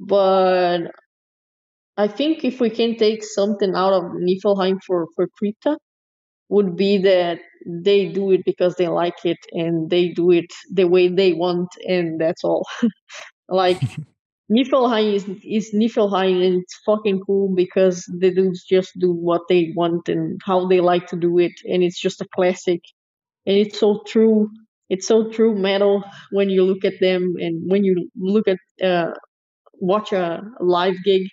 But 0.00 0.92
I 1.96 2.08
think 2.08 2.44
if 2.44 2.60
we 2.60 2.70
can 2.70 2.96
take 2.96 3.24
something 3.24 3.74
out 3.74 3.92
of 3.92 4.04
Nifelheim 4.12 4.78
for, 4.86 5.06
for 5.14 5.28
Crypta, 5.42 5.76
would 6.48 6.76
be 6.76 6.98
that 6.98 7.40
they 7.66 8.06
do 8.08 8.30
it 8.32 8.42
because 8.44 8.76
they 8.76 8.88
like 8.88 9.24
it 9.24 9.38
and 9.52 9.90
they 9.90 10.08
do 10.10 10.30
it 10.30 10.46
the 10.72 10.86
way 10.86 11.08
they 11.08 11.32
want, 11.32 11.68
and 11.86 12.20
that's 12.20 12.44
all. 12.44 12.66
like 13.48 13.82
Nifelheim 14.50 15.14
is 15.14 15.24
is 15.44 15.72
Nifelheim 15.74 16.44
and 16.46 16.62
it's 16.62 16.78
fucking 16.86 17.20
cool 17.26 17.54
because 17.54 18.04
the 18.20 18.32
dudes 18.32 18.64
just 18.64 18.92
do 18.98 19.12
what 19.12 19.42
they 19.48 19.72
want 19.76 20.08
and 20.08 20.40
how 20.44 20.66
they 20.68 20.80
like 20.80 21.06
to 21.08 21.16
do 21.16 21.38
it 21.38 21.52
and 21.64 21.82
it's 21.82 22.00
just 22.00 22.20
a 22.20 22.28
classic. 22.34 22.80
And 23.46 23.56
it's 23.56 23.78
so 23.78 24.02
true. 24.06 24.50
It's 24.90 25.06
so 25.08 25.30
true 25.30 25.54
metal 25.56 26.04
when 26.32 26.50
you 26.50 26.64
look 26.64 26.84
at 26.84 27.00
them 27.00 27.34
and 27.38 27.70
when 27.70 27.84
you 27.84 28.08
look 28.16 28.46
at 28.48 28.58
uh, 28.84 29.12
watch 29.80 30.12
a 30.12 30.42
live 30.60 30.96
gig. 31.04 31.28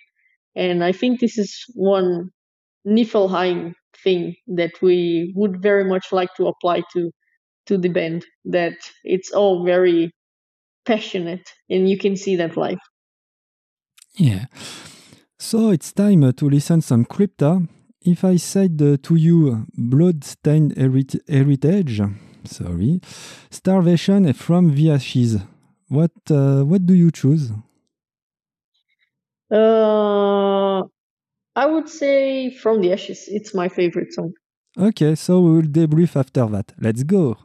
And 0.56 0.84
I 0.84 0.92
think 0.92 1.20
this 1.20 1.38
is 1.38 1.64
one 1.74 2.30
Nifelheim 2.86 3.74
thing 3.96 4.34
that 4.46 4.72
we 4.82 5.32
would 5.36 5.62
very 5.62 5.84
much 5.84 6.12
like 6.12 6.30
to 6.36 6.46
apply 6.46 6.82
to 6.92 7.10
to 7.66 7.78
the 7.78 7.88
band 7.88 8.26
that 8.44 8.76
it's 9.04 9.32
all 9.32 9.64
very 9.64 10.10
passionate 10.84 11.48
and 11.70 11.88
you 11.88 11.98
can 11.98 12.16
see 12.16 12.36
that 12.36 12.56
live. 12.56 12.78
Yeah. 14.16 14.46
So 15.38 15.70
it's 15.70 15.92
time 15.92 16.32
to 16.32 16.48
listen 16.48 16.80
some 16.80 17.04
crypta. 17.04 17.66
If 18.02 18.24
I 18.24 18.36
said 18.36 18.80
uh, 18.82 18.96
to 19.02 19.14
you 19.14 19.66
bloodstained 19.76 20.74
herit- 20.76 21.28
heritage, 21.28 22.00
sorry, 22.44 23.00
starvation 23.50 24.32
from 24.34 24.74
the 24.74 24.90
ashes, 24.90 25.38
what 25.88 26.12
uh, 26.30 26.62
what 26.64 26.86
do 26.86 26.94
you 26.94 27.10
choose? 27.10 27.50
Uh, 29.50 30.82
I 31.56 31.66
would 31.66 31.88
say 31.88 32.50
From 32.50 32.80
the 32.80 32.92
Ashes. 32.92 33.24
It's 33.28 33.54
my 33.54 33.68
favorite 33.68 34.12
song. 34.12 34.32
Okay, 34.76 35.14
so 35.14 35.40
we 35.40 35.50
will 35.56 35.62
debrief 35.62 36.16
after 36.16 36.46
that. 36.46 36.72
Let's 36.80 37.04
go. 37.04 37.36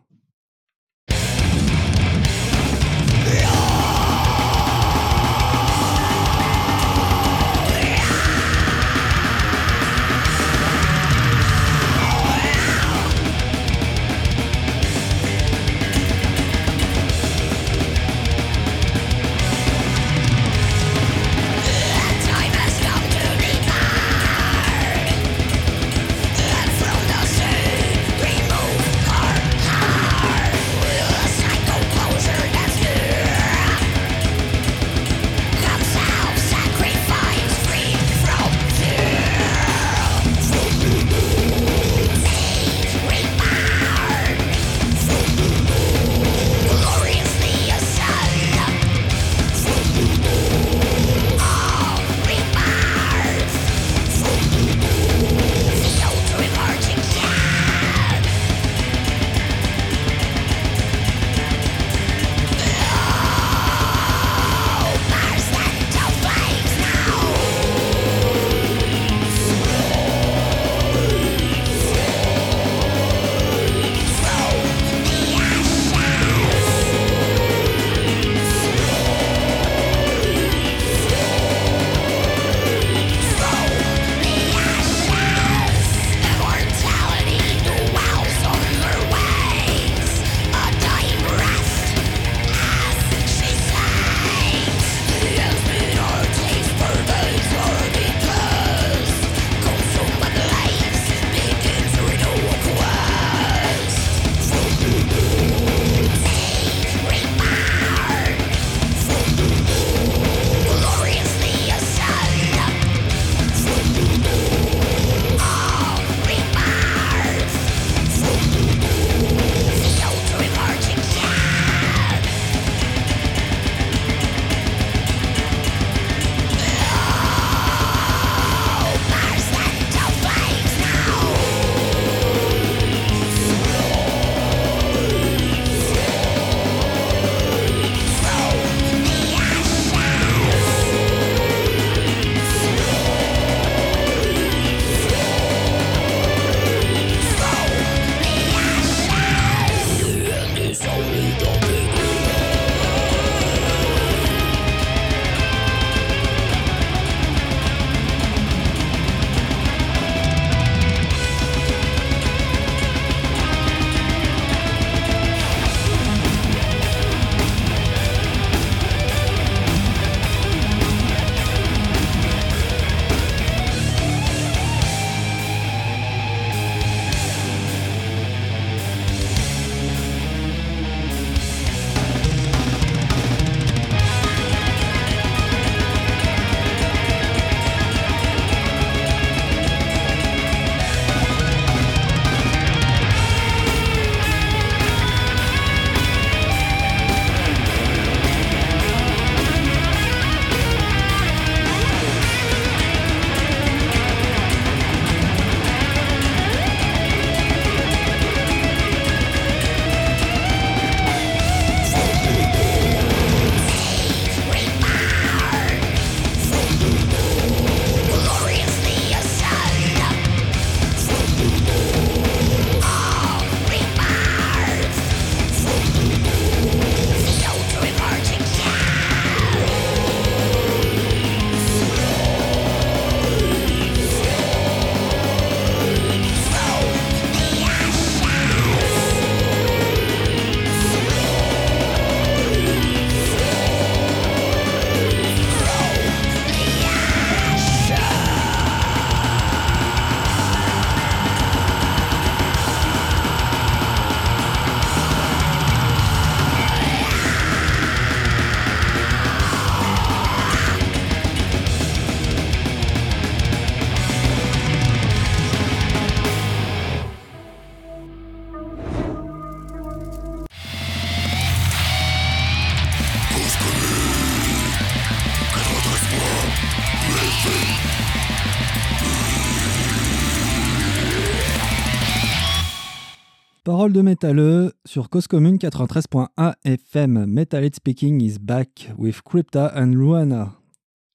Parole 283.80 283.94
de 283.94 284.02
métalleux 284.02 284.74
sur 284.84 285.10
Cause 285.10 285.28
Commune 285.28 285.56
93.1 285.56 286.52
FM. 286.66 287.26
Metalhead 287.28 287.74
Speaking 287.74 288.22
is 288.22 288.38
back 288.38 288.90
with 288.98 289.22
Crypta 289.24 289.72
and 289.74 289.94
Luana. 289.94 290.52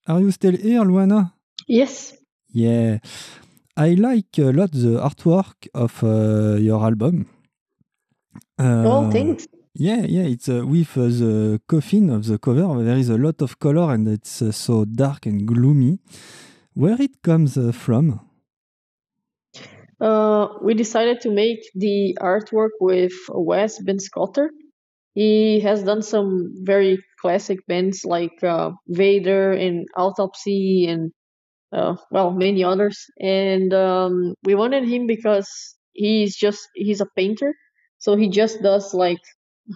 Are 0.06 0.18
you 0.18 0.30
still 0.30 0.56
here, 0.56 0.82
Luana? 0.82 1.34
Yes. 1.68 2.14
Yeah. 2.54 3.00
I 3.76 3.96
like 3.96 4.38
a 4.38 4.50
lot 4.50 4.70
the 4.72 4.98
artwork 4.98 5.68
of 5.74 6.02
uh, 6.02 6.56
your 6.58 6.82
album. 6.82 7.26
Uh, 8.58 8.84
oh, 8.86 9.10
thanks. 9.10 9.46
Yeah, 9.74 10.06
yeah, 10.06 10.22
it's 10.22 10.48
uh, 10.48 10.64
with 10.64 10.96
uh, 10.96 11.08
the 11.08 11.60
coffin 11.68 12.08
of 12.08 12.24
the 12.24 12.38
cover. 12.38 12.82
There 12.82 12.96
is 12.96 13.10
a 13.10 13.18
lot 13.18 13.42
of 13.42 13.58
color 13.58 13.92
and 13.92 14.08
it's 14.08 14.40
uh, 14.40 14.52
so 14.52 14.86
dark 14.86 15.26
and 15.26 15.46
gloomy. 15.46 15.98
Where 16.72 16.96
it 16.98 17.20
comes 17.20 17.58
uh, 17.58 17.72
from? 17.72 18.20
Uh, 20.00 20.48
we 20.62 20.74
decided 20.74 21.20
to 21.22 21.30
make 21.30 21.60
the 21.74 22.16
artwork 22.20 22.70
with 22.80 23.12
Wes 23.30 23.80
Benscoter. 23.82 24.48
He 25.14 25.60
has 25.60 25.82
done 25.84 26.02
some 26.02 26.54
very 26.64 26.98
classic 27.20 27.60
bands 27.68 28.04
like 28.04 28.42
uh, 28.42 28.72
Vader 28.88 29.52
and 29.52 29.86
Autopsy 29.96 30.86
and 30.88 31.12
uh, 31.72 31.96
well 32.10 32.32
many 32.32 32.64
others. 32.64 33.06
And 33.20 33.72
um, 33.74 34.34
we 34.44 34.54
wanted 34.54 34.84
him 34.88 35.06
because 35.06 35.48
he's 35.92 36.36
just 36.36 36.68
he's 36.74 37.00
a 37.00 37.06
painter, 37.16 37.54
so 37.98 38.16
he 38.16 38.28
just 38.30 38.62
does 38.62 38.94
like 38.94 39.20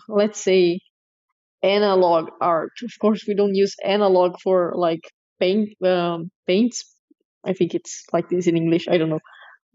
let's 0.09 0.41
say 0.43 0.81
analog 1.63 2.31
art. 2.41 2.73
Of 2.83 2.93
course, 3.01 3.25
we 3.27 3.35
don't 3.35 3.55
use 3.55 3.75
analog 3.85 4.39
for 4.43 4.73
like 4.77 5.01
paint 5.41 5.71
um, 5.85 6.31
paints. 6.47 6.85
I 7.45 7.53
think 7.53 7.75
it's 7.75 8.05
like 8.13 8.29
this 8.29 8.47
in 8.47 8.57
English. 8.57 8.89
I 8.89 8.99
don't 8.99 9.11
know 9.11 9.21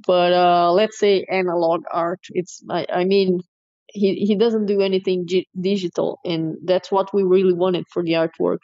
but 0.07 0.33
uh, 0.33 0.71
let's 0.71 0.99
say 0.99 1.25
analog 1.29 1.83
art 1.91 2.19
it's 2.31 2.61
I, 2.69 2.85
I 2.91 3.03
mean 3.05 3.41
he, 3.87 4.15
he 4.15 4.35
doesn't 4.35 4.65
do 4.65 4.81
anything 4.81 5.25
g- 5.27 5.47
digital 5.59 6.19
and 6.25 6.55
that's 6.65 6.91
what 6.91 7.13
we 7.13 7.23
really 7.23 7.53
wanted 7.53 7.85
for 7.93 8.03
the 8.03 8.13
artwork. 8.13 8.59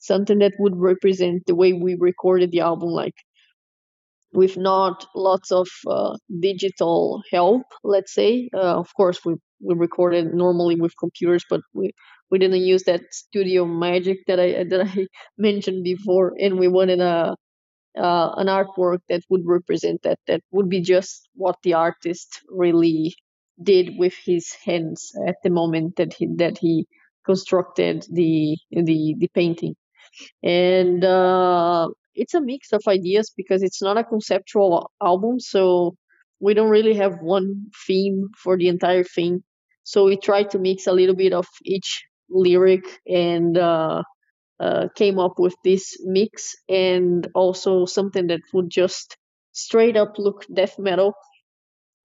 Something 0.00 0.38
that 0.40 0.54
would 0.58 0.76
represent 0.76 1.44
the 1.46 1.54
way 1.54 1.72
we 1.72 1.96
recorded 1.98 2.50
the 2.50 2.60
album 2.60 2.88
like 2.90 3.14
with 4.32 4.56
not 4.56 5.04
lots 5.14 5.52
of 5.52 5.68
uh, 5.86 6.16
digital 6.40 7.22
help 7.30 7.62
let's 7.84 8.14
say. 8.14 8.48
Uh, 8.54 8.78
of 8.78 8.88
course 8.96 9.20
we, 9.24 9.34
we 9.60 9.74
recorded 9.74 10.32
normally 10.34 10.76
with 10.76 10.92
computers 10.98 11.44
but 11.48 11.60
we, 11.74 11.92
we 12.30 12.38
didn't 12.38 12.62
use 12.62 12.84
that 12.84 13.02
studio 13.10 13.64
magic 13.66 14.18
that 14.26 14.40
i 14.40 14.64
that 14.64 14.80
i 14.86 15.06
mentioned 15.38 15.84
before 15.84 16.32
and 16.40 16.58
we 16.58 16.66
wanted 16.68 17.00
a 17.00 17.36
uh, 17.98 18.32
an 18.36 18.46
artwork 18.46 19.00
that 19.08 19.22
would 19.30 19.42
represent 19.46 20.02
that 20.02 20.18
that 20.26 20.42
would 20.50 20.68
be 20.68 20.80
just 20.80 21.28
what 21.34 21.56
the 21.62 21.74
artist 21.74 22.40
really 22.48 23.14
did 23.62 23.90
with 23.98 24.14
his 24.24 24.52
hands 24.64 25.12
at 25.26 25.36
the 25.44 25.50
moment 25.50 25.96
that 25.96 26.14
he 26.14 26.26
that 26.36 26.58
he 26.58 26.86
constructed 27.26 28.06
the 28.10 28.56
the 28.70 29.14
the 29.18 29.28
painting. 29.34 29.74
And 30.42 31.04
uh, 31.04 31.88
it's 32.14 32.34
a 32.34 32.40
mix 32.40 32.72
of 32.72 32.82
ideas 32.88 33.32
because 33.36 33.62
it's 33.62 33.82
not 33.82 33.98
a 33.98 34.04
conceptual 34.04 34.90
album 35.02 35.40
so 35.40 35.94
we 36.40 36.54
don't 36.54 36.70
really 36.70 36.94
have 36.94 37.14
one 37.20 37.66
theme 37.86 38.28
for 38.42 38.56
the 38.58 38.68
entire 38.68 39.04
thing. 39.04 39.42
So 39.84 40.04
we 40.06 40.16
try 40.16 40.42
to 40.44 40.58
mix 40.58 40.86
a 40.86 40.92
little 40.92 41.14
bit 41.14 41.32
of 41.32 41.46
each 41.64 42.04
lyric 42.28 42.84
and 43.06 43.56
uh, 43.56 44.02
uh, 44.62 44.88
came 44.96 45.18
up 45.18 45.34
with 45.38 45.54
this 45.64 45.84
mix 46.04 46.54
and 46.68 47.28
also 47.34 47.86
something 47.86 48.28
that 48.28 48.42
would 48.54 48.70
just 48.70 49.16
straight 49.52 49.96
up 49.96 50.18
look 50.18 50.46
death 50.54 50.78
metal. 50.78 51.14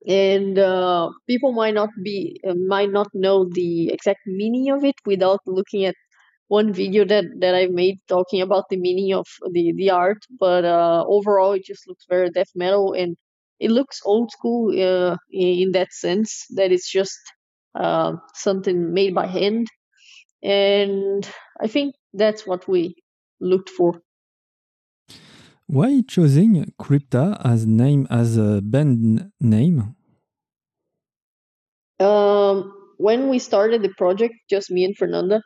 And 0.08 0.58
uh, 0.58 1.10
people 1.28 1.52
might 1.52 1.74
not 1.74 1.90
be 2.04 2.40
uh, 2.48 2.54
might 2.56 2.92
not 2.92 3.10
know 3.14 3.46
the 3.52 3.90
exact 3.92 4.22
meaning 4.26 4.72
of 4.72 4.84
it 4.84 4.96
without 5.06 5.42
looking 5.46 5.86
at 5.86 5.96
one 6.50 6.74
video 6.74 7.06
that 7.06 7.26
that 7.42 7.56
I 7.56 7.68
made 7.68 7.98
talking 8.10 8.42
about 8.42 8.66
the 8.70 8.78
meaning 8.78 9.14
of 9.14 9.28
the 9.52 9.74
the 9.78 9.92
art 9.92 10.20
but 10.40 10.66
uh, 10.66 11.04
overall 11.08 11.54
it 11.54 11.66
just 11.66 11.88
looks 11.88 12.06
very 12.10 12.30
death 12.32 12.52
metal 12.56 12.94
and 12.94 13.18
it 13.60 13.72
looks 13.72 14.02
old 14.06 14.32
school 14.32 14.64
uh, 14.90 15.18
in 15.32 15.72
that 15.74 15.94
sense 15.94 16.46
that 16.58 16.72
it's 16.74 16.92
just 16.92 17.20
uh, 17.76 18.14
something 18.36 18.94
made 18.94 19.16
by 19.16 19.28
hand 19.28 19.68
and 20.44 21.30
I 21.62 21.68
think 21.68 21.96
that's 22.14 22.46
what 22.46 22.68
we 22.68 22.96
looked 23.40 23.70
for. 23.70 24.02
Why 25.68 26.02
choosing 26.08 26.74
Crypta 26.80 27.42
as 27.44 27.66
name 27.66 28.08
as 28.10 28.38
a 28.38 28.62
band 28.62 29.32
name? 29.42 29.96
Um, 32.00 32.74
when 32.98 33.28
we 33.28 33.40
started 33.40 33.82
the 33.82 33.94
project, 33.98 34.36
just 34.50 34.72
me 34.72 34.86
and 34.86 34.96
Fernanda, 34.96 35.42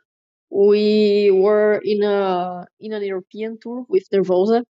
we 0.51 1.31
were 1.31 1.81
in 1.83 2.03
a 2.03 2.65
in 2.79 2.93
an 2.93 3.03
European 3.03 3.57
tour 3.61 3.85
with 3.89 4.03
Nervosa, 4.13 4.63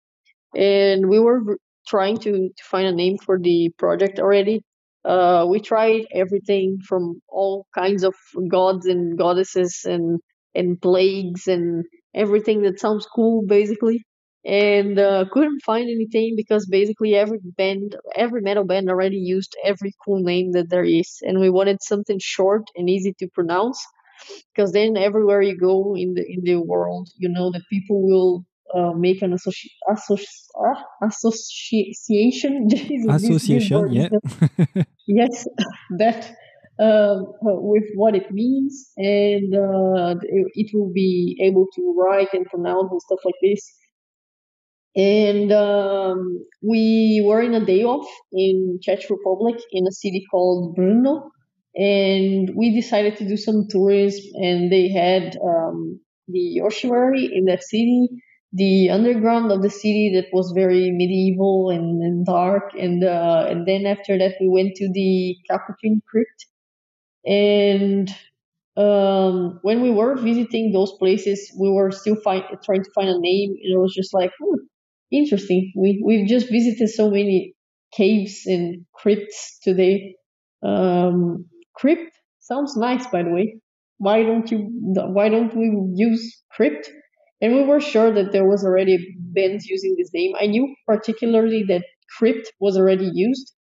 and 0.56 1.10
we 1.10 1.20
were 1.20 1.42
trying 1.88 2.18
to, 2.18 2.32
to 2.32 2.64
find 2.64 2.88
a 2.88 2.92
name 2.92 3.18
for 3.18 3.40
the 3.40 3.72
project 3.78 4.20
already. 4.20 4.62
Uh, 5.06 5.46
we 5.50 5.60
tried 5.60 6.06
everything 6.14 6.78
from 6.88 7.22
all 7.30 7.66
kinds 7.74 8.04
of 8.04 8.14
gods 8.50 8.86
and 8.86 9.18
goddesses 9.18 9.82
and 9.86 10.20
and 10.56 10.82
plagues 10.82 11.48
and 11.48 11.86
everything 12.14 12.62
that 12.64 12.80
sounds 12.80 13.06
cool 13.16 13.46
basically. 13.48 14.04
And 14.46 14.98
uh, 14.98 15.26
couldn't 15.32 15.62
find 15.64 15.90
anything 15.90 16.34
because 16.38 16.66
basically 16.66 17.14
every 17.16 17.40
band 17.58 17.96
every 18.16 18.42
metal 18.42 18.64
band 18.66 18.90
already 18.90 19.18
used 19.18 19.56
every 19.64 19.94
cool 20.06 20.22
name 20.22 20.52
that 20.54 20.70
there 20.70 20.84
is. 20.86 21.18
And 21.22 21.40
we 21.40 21.50
wanted 21.50 21.84
something 21.84 22.20
short 22.22 22.64
and 22.76 22.90
easy 22.90 23.14
to 23.20 23.28
pronounce 23.28 23.80
because 24.54 24.72
then 24.72 24.98
everywhere 24.98 25.42
you 25.42 25.58
go 25.58 25.96
in 25.96 26.14
the 26.14 26.24
in 26.28 26.42
the 26.44 26.58
world 26.58 27.10
you 27.18 27.30
know 27.30 27.52
that 27.52 27.62
people 27.72 28.02
will 28.02 28.46
uh, 28.76 28.92
make 28.94 29.22
an 29.22 29.34
associ- 29.34 29.74
associ- 29.90 30.26
uh, 30.66 31.08
association 31.08 32.68
association 33.10 33.92
yeah 33.92 34.10
yes 35.08 35.48
that 35.98 36.32
uh, 36.80 37.20
with 37.42 37.84
what 37.96 38.16
it 38.16 38.32
means, 38.32 38.90
and 38.96 39.54
uh, 39.54 40.16
it 40.54 40.72
will 40.74 40.92
be 40.94 41.38
able 41.44 41.68
to 41.76 41.96
write 41.98 42.30
and 42.34 42.46
pronounce 42.46 42.88
and 42.90 43.02
stuff 43.02 43.20
like 43.26 43.36
this. 43.42 43.76
And 44.96 45.52
um, 45.52 46.46
we 46.62 47.24
were 47.26 47.42
in 47.42 47.54
a 47.54 47.66
day 47.66 47.84
off 47.84 48.08
in 48.32 48.80
Czech 48.82 49.10
Republic 49.10 49.58
in 49.72 49.88
a 49.88 49.92
city 49.92 50.26
called 50.32 50.78
Brno, 50.78 51.30
and 51.76 52.52
we 52.56 52.74
decided 52.74 53.18
to 53.18 53.28
do 53.28 53.38
some 53.38 53.68
tourism. 53.70 54.24
And 54.36 54.72
they 54.72 54.90
had 54.90 55.38
um, 55.44 56.00
the 56.28 56.62
ossuary 56.62 57.30
in 57.32 57.46
that 57.46 57.64
city, 57.64 58.08
the 58.54 58.90
underground 58.90 59.52
of 59.52 59.62
the 59.62 59.70
city 59.70 60.12
that 60.16 60.28
was 60.34 60.52
very 60.52 60.92
medieval 60.92 61.70
and, 61.70 62.02
and 62.02 62.26
dark, 62.26 62.72
and 62.78 63.04
uh, 63.04 63.46
and 63.50 63.68
then 63.68 63.86
after 63.86 64.18
that 64.18 64.36
we 64.42 64.48
went 64.50 64.76
to 64.78 64.90
the 64.94 65.36
Capuchin 65.50 66.02
Crypt, 66.10 66.46
and 67.26 68.10
um, 68.78 69.60
when 69.64 69.82
we 69.82 69.92
were 69.92 70.16
visiting 70.16 70.72
those 70.72 70.94
places, 70.94 71.52
we 71.60 71.70
were 71.70 71.92
still 71.92 72.16
find, 72.18 72.44
trying 72.64 72.84
to 72.84 72.92
find 72.96 73.10
a 73.10 73.20
name, 73.20 73.52
and 73.52 73.74
it 73.74 73.80
was 73.80 73.94
just 73.96 74.14
like, 74.14 74.32
hmm, 74.42 74.56
interesting. 75.12 75.72
We 75.76 76.02
we've 76.06 76.28
just 76.28 76.50
visited 76.50 76.90
so 76.90 77.10
many 77.12 77.56
caves 77.94 78.44
and 78.46 78.86
crypts 78.94 79.60
today. 79.64 80.16
Um, 80.64 81.46
crypt 81.76 82.12
sounds 82.40 82.78
nice, 82.78 83.08
by 83.08 83.24
the 83.24 83.32
way. 83.32 83.60
Why 83.98 84.24
don't 84.24 84.50
you? 84.52 84.70
Why 84.74 85.30
don't 85.30 85.56
we 85.56 85.72
use 85.96 86.44
crypt? 86.52 86.90
And 87.42 87.56
we 87.56 87.64
were 87.64 87.80
sure 87.80 88.12
that 88.12 88.32
there 88.32 88.46
was 88.46 88.64
already 88.66 89.16
bands 89.18 89.66
using 89.66 89.96
this 89.98 90.12
name. 90.14 90.34
I 90.40 90.48
knew 90.48 90.76
particularly 90.86 91.64
that 91.70 91.84
crypt 92.18 92.52
was 92.60 92.78
already 92.78 93.10
used. 93.14 93.54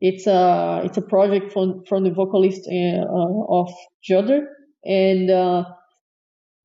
It's 0.00 0.26
a 0.26 0.80
it's 0.84 0.96
a 0.96 1.02
project 1.02 1.52
from 1.52 1.84
from 1.86 2.04
the 2.04 2.10
vocalist 2.10 2.62
uh, 2.66 3.04
uh, 3.04 3.60
of 3.60 3.70
Jodder, 4.02 4.48
and 4.84 5.30
uh, 5.30 5.64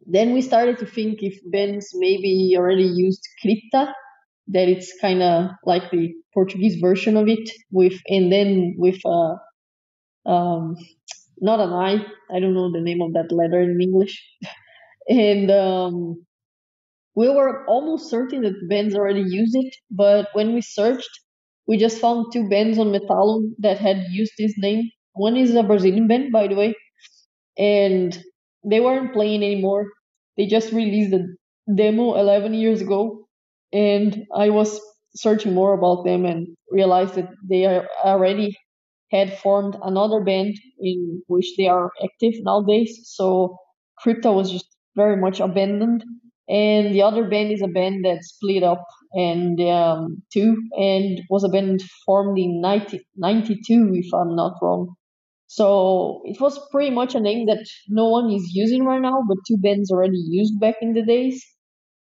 then 0.05 0.33
we 0.33 0.41
started 0.41 0.77
to 0.79 0.85
think 0.85 1.21
if 1.21 1.39
bands 1.51 1.89
maybe 1.95 2.55
already 2.57 2.83
used 2.83 3.21
Crypta, 3.43 3.91
that 4.49 4.69
it's 4.69 4.93
kind 5.01 5.21
of 5.21 5.49
like 5.65 5.91
the 5.91 6.13
Portuguese 6.33 6.75
version 6.79 7.17
of 7.17 7.27
it 7.27 7.49
with 7.71 7.99
and 8.07 8.31
then 8.31 8.75
with 8.77 8.99
uh, 9.05 9.35
um, 10.29 10.75
not 11.39 11.59
an 11.59 11.73
I 11.73 12.05
I 12.35 12.39
don't 12.39 12.53
know 12.53 12.71
the 12.71 12.81
name 12.81 13.01
of 13.01 13.13
that 13.13 13.31
letter 13.31 13.59
in 13.61 13.81
English, 13.81 14.23
and 15.09 15.51
um, 15.51 16.25
we 17.15 17.29
were 17.29 17.65
almost 17.67 18.09
certain 18.09 18.41
that 18.43 18.67
bands 18.69 18.95
already 18.95 19.23
used 19.23 19.55
it, 19.55 19.73
but 19.91 20.29
when 20.33 20.53
we 20.53 20.61
searched 20.61 21.09
we 21.67 21.77
just 21.77 21.99
found 21.99 22.31
two 22.31 22.47
bands 22.49 22.77
on 22.77 22.91
Metallum 22.91 23.53
that 23.59 23.79
had 23.79 24.05
used 24.11 24.33
this 24.37 24.53
name. 24.57 24.89
One 25.13 25.35
is 25.35 25.55
a 25.55 25.63
Brazilian 25.63 26.07
band, 26.07 26.31
by 26.31 26.47
the 26.47 26.55
way, 26.55 26.75
and 27.57 28.17
they 28.65 28.79
weren't 28.79 29.13
playing 29.13 29.43
anymore. 29.43 29.87
They 30.37 30.47
just 30.47 30.71
released 30.73 31.13
a 31.13 31.25
demo 31.73 32.15
11 32.15 32.53
years 32.53 32.81
ago, 32.81 33.27
and 33.73 34.25
I 34.35 34.49
was 34.49 34.79
searching 35.15 35.53
more 35.53 35.73
about 35.73 36.03
them 36.05 36.25
and 36.25 36.47
realized 36.71 37.15
that 37.15 37.29
they 37.49 37.65
already 38.03 38.55
had 39.11 39.37
formed 39.39 39.77
another 39.83 40.21
band 40.21 40.55
in 40.79 41.23
which 41.27 41.47
they 41.57 41.67
are 41.67 41.91
active 42.03 42.33
nowadays. 42.43 43.01
So 43.05 43.57
Crypto 43.99 44.33
was 44.33 44.51
just 44.51 44.67
very 44.95 45.17
much 45.17 45.39
abandoned. 45.39 46.03
And 46.47 46.93
the 46.93 47.01
other 47.01 47.27
band 47.27 47.51
is 47.51 47.61
a 47.61 47.67
band 47.67 48.05
that 48.05 48.23
split 48.23 48.63
up 48.63 48.85
and 49.13 49.59
um, 49.61 50.23
two 50.31 50.57
and 50.77 51.21
was 51.29 51.43
a 51.43 51.49
band 51.49 51.81
formed 52.05 52.37
in 52.37 52.61
90, 52.61 52.99
92, 53.15 53.91
if 53.93 54.13
I'm 54.13 54.35
not 54.35 54.53
wrong. 54.61 54.95
So 55.47 56.21
it 56.25 56.39
was 56.41 56.59
pretty 56.71 56.91
much 56.91 57.15
a 57.15 57.19
name 57.19 57.47
that 57.47 57.65
no 57.87 58.09
one 58.09 58.31
is 58.31 58.51
using 58.53 58.83
right 58.85 59.01
now, 59.01 59.23
but 59.27 59.37
two 59.47 59.57
bands 59.57 59.91
already 59.91 60.17
used 60.17 60.59
back 60.59 60.75
in 60.81 60.93
the 60.93 61.03
days. 61.03 61.43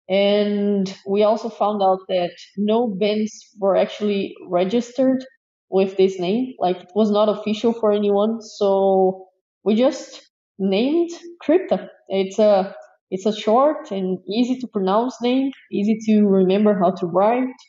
And 0.08 0.94
we 1.06 1.22
also 1.22 1.48
found 1.48 1.82
out 1.82 2.00
that 2.08 2.32
no 2.56 2.88
bands 2.88 3.32
were 3.58 3.76
actually 3.76 4.34
registered 4.48 5.24
with 5.70 5.96
this 5.96 6.18
name. 6.18 6.54
Like 6.58 6.76
it 6.82 6.90
was 6.94 7.10
not 7.10 7.28
official 7.28 7.72
for 7.72 7.92
anyone. 7.92 8.40
So 8.42 9.28
we 9.64 9.76
just 9.76 10.20
named 10.58 11.10
Crypta. 11.42 11.88
It's 12.08 12.38
a 12.38 12.74
it's 13.14 13.26
a 13.26 13.40
short 13.46 13.92
and 13.92 14.18
easy 14.28 14.58
to 14.58 14.66
pronounce 14.66 15.14
name, 15.22 15.52
easy 15.70 15.96
to 16.06 16.26
remember 16.26 16.76
how 16.82 16.90
to 17.00 17.06
write. 17.06 17.60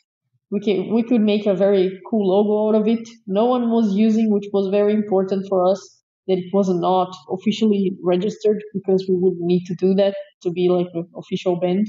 We 0.50 0.58
can 0.60 0.92
we 0.92 1.02
could 1.04 1.20
make 1.20 1.46
a 1.46 1.54
very 1.54 1.84
cool 2.10 2.24
logo 2.32 2.54
out 2.66 2.80
of 2.80 2.88
it. 2.88 3.08
No 3.28 3.44
one 3.46 3.70
was 3.70 3.94
using, 3.94 4.32
which 4.32 4.48
was 4.52 4.70
very 4.78 4.92
important 4.92 5.46
for 5.48 5.70
us. 5.70 5.80
That 6.26 6.38
it 6.38 6.50
was 6.52 6.68
not 6.68 7.10
officially 7.36 7.92
registered 8.02 8.60
because 8.74 9.06
we 9.08 9.16
would 9.22 9.38
need 9.38 9.64
to 9.66 9.74
do 9.76 9.94
that 9.94 10.14
to 10.42 10.50
be 10.50 10.68
like 10.68 10.88
an 10.94 11.06
official 11.16 11.60
band. 11.60 11.86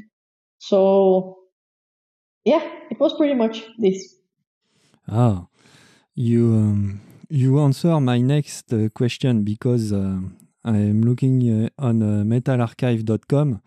So 0.60 1.38
yeah, 2.46 2.64
it 2.92 3.00
was 3.00 3.18
pretty 3.18 3.34
much 3.34 3.64
this. 3.80 4.00
Ah, 5.08 5.48
you 6.14 6.44
um, 6.62 7.02
you 7.30 7.60
answer 7.60 8.00
my 8.00 8.20
next 8.22 8.72
uh, 8.72 8.90
question 8.94 9.44
because 9.44 9.92
uh, 9.92 10.20
I'm 10.68 11.02
looking 11.02 11.66
uh, 11.66 11.70
on 11.80 12.04
uh, 12.04 12.24
metalarchive.com. 12.24 13.62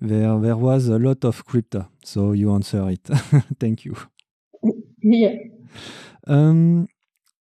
There 0.00 0.38
there 0.40 0.56
was 0.56 0.88
a 0.88 0.98
lot 0.98 1.24
of 1.24 1.44
crypta, 1.46 1.88
so 2.02 2.32
you 2.32 2.50
answer 2.54 2.88
it. 2.88 3.04
Thank 3.60 3.84
you. 3.84 3.94
Yeah. 5.02 5.36
Um, 6.26 6.88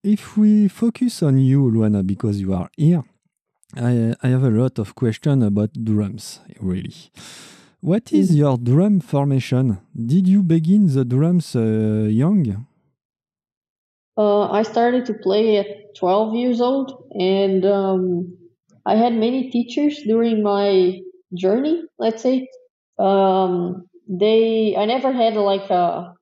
if 0.04 0.38
we 0.38 0.68
focus 0.68 1.24
on 1.24 1.40
you, 1.40 1.72
Luana, 1.72 2.06
because 2.06 2.42
you 2.42 2.54
are 2.54 2.70
here, 2.76 3.04
I, 3.78 4.16
I 4.22 4.28
have 4.28 4.44
a 4.44 4.50
lot 4.50 4.80
of 4.80 4.96
questions 4.96 5.44
about 5.44 5.72
drums, 5.74 6.40
really. 6.60 7.12
What 7.82 8.12
is 8.12 8.36
your 8.36 8.58
drum 8.58 9.00
formation? 9.00 9.78
Did 9.96 10.28
you 10.28 10.44
begin 10.44 10.94
the 10.94 11.06
drums 11.06 11.56
uh, 11.56 12.08
young? 12.10 12.66
Uh, 14.18 14.50
I 14.52 14.64
started 14.64 15.06
to 15.06 15.14
play 15.14 15.58
at 15.58 15.96
12 15.96 16.36
years 16.36 16.60
old, 16.60 17.08
and 17.18 17.66
um, 17.66 18.38
I 18.92 18.96
had 18.96 19.14
many 19.14 19.50
teachers 19.52 20.02
during 20.04 20.44
my 20.44 21.00
journey. 21.44 21.84
Let's 22.00 22.22
say 22.24 22.48
um, 23.00 23.88
they, 24.08 24.76
I 24.78 24.86
never 24.86 25.12
had 25.14 25.36
like 25.36 25.70
a 25.70 26.14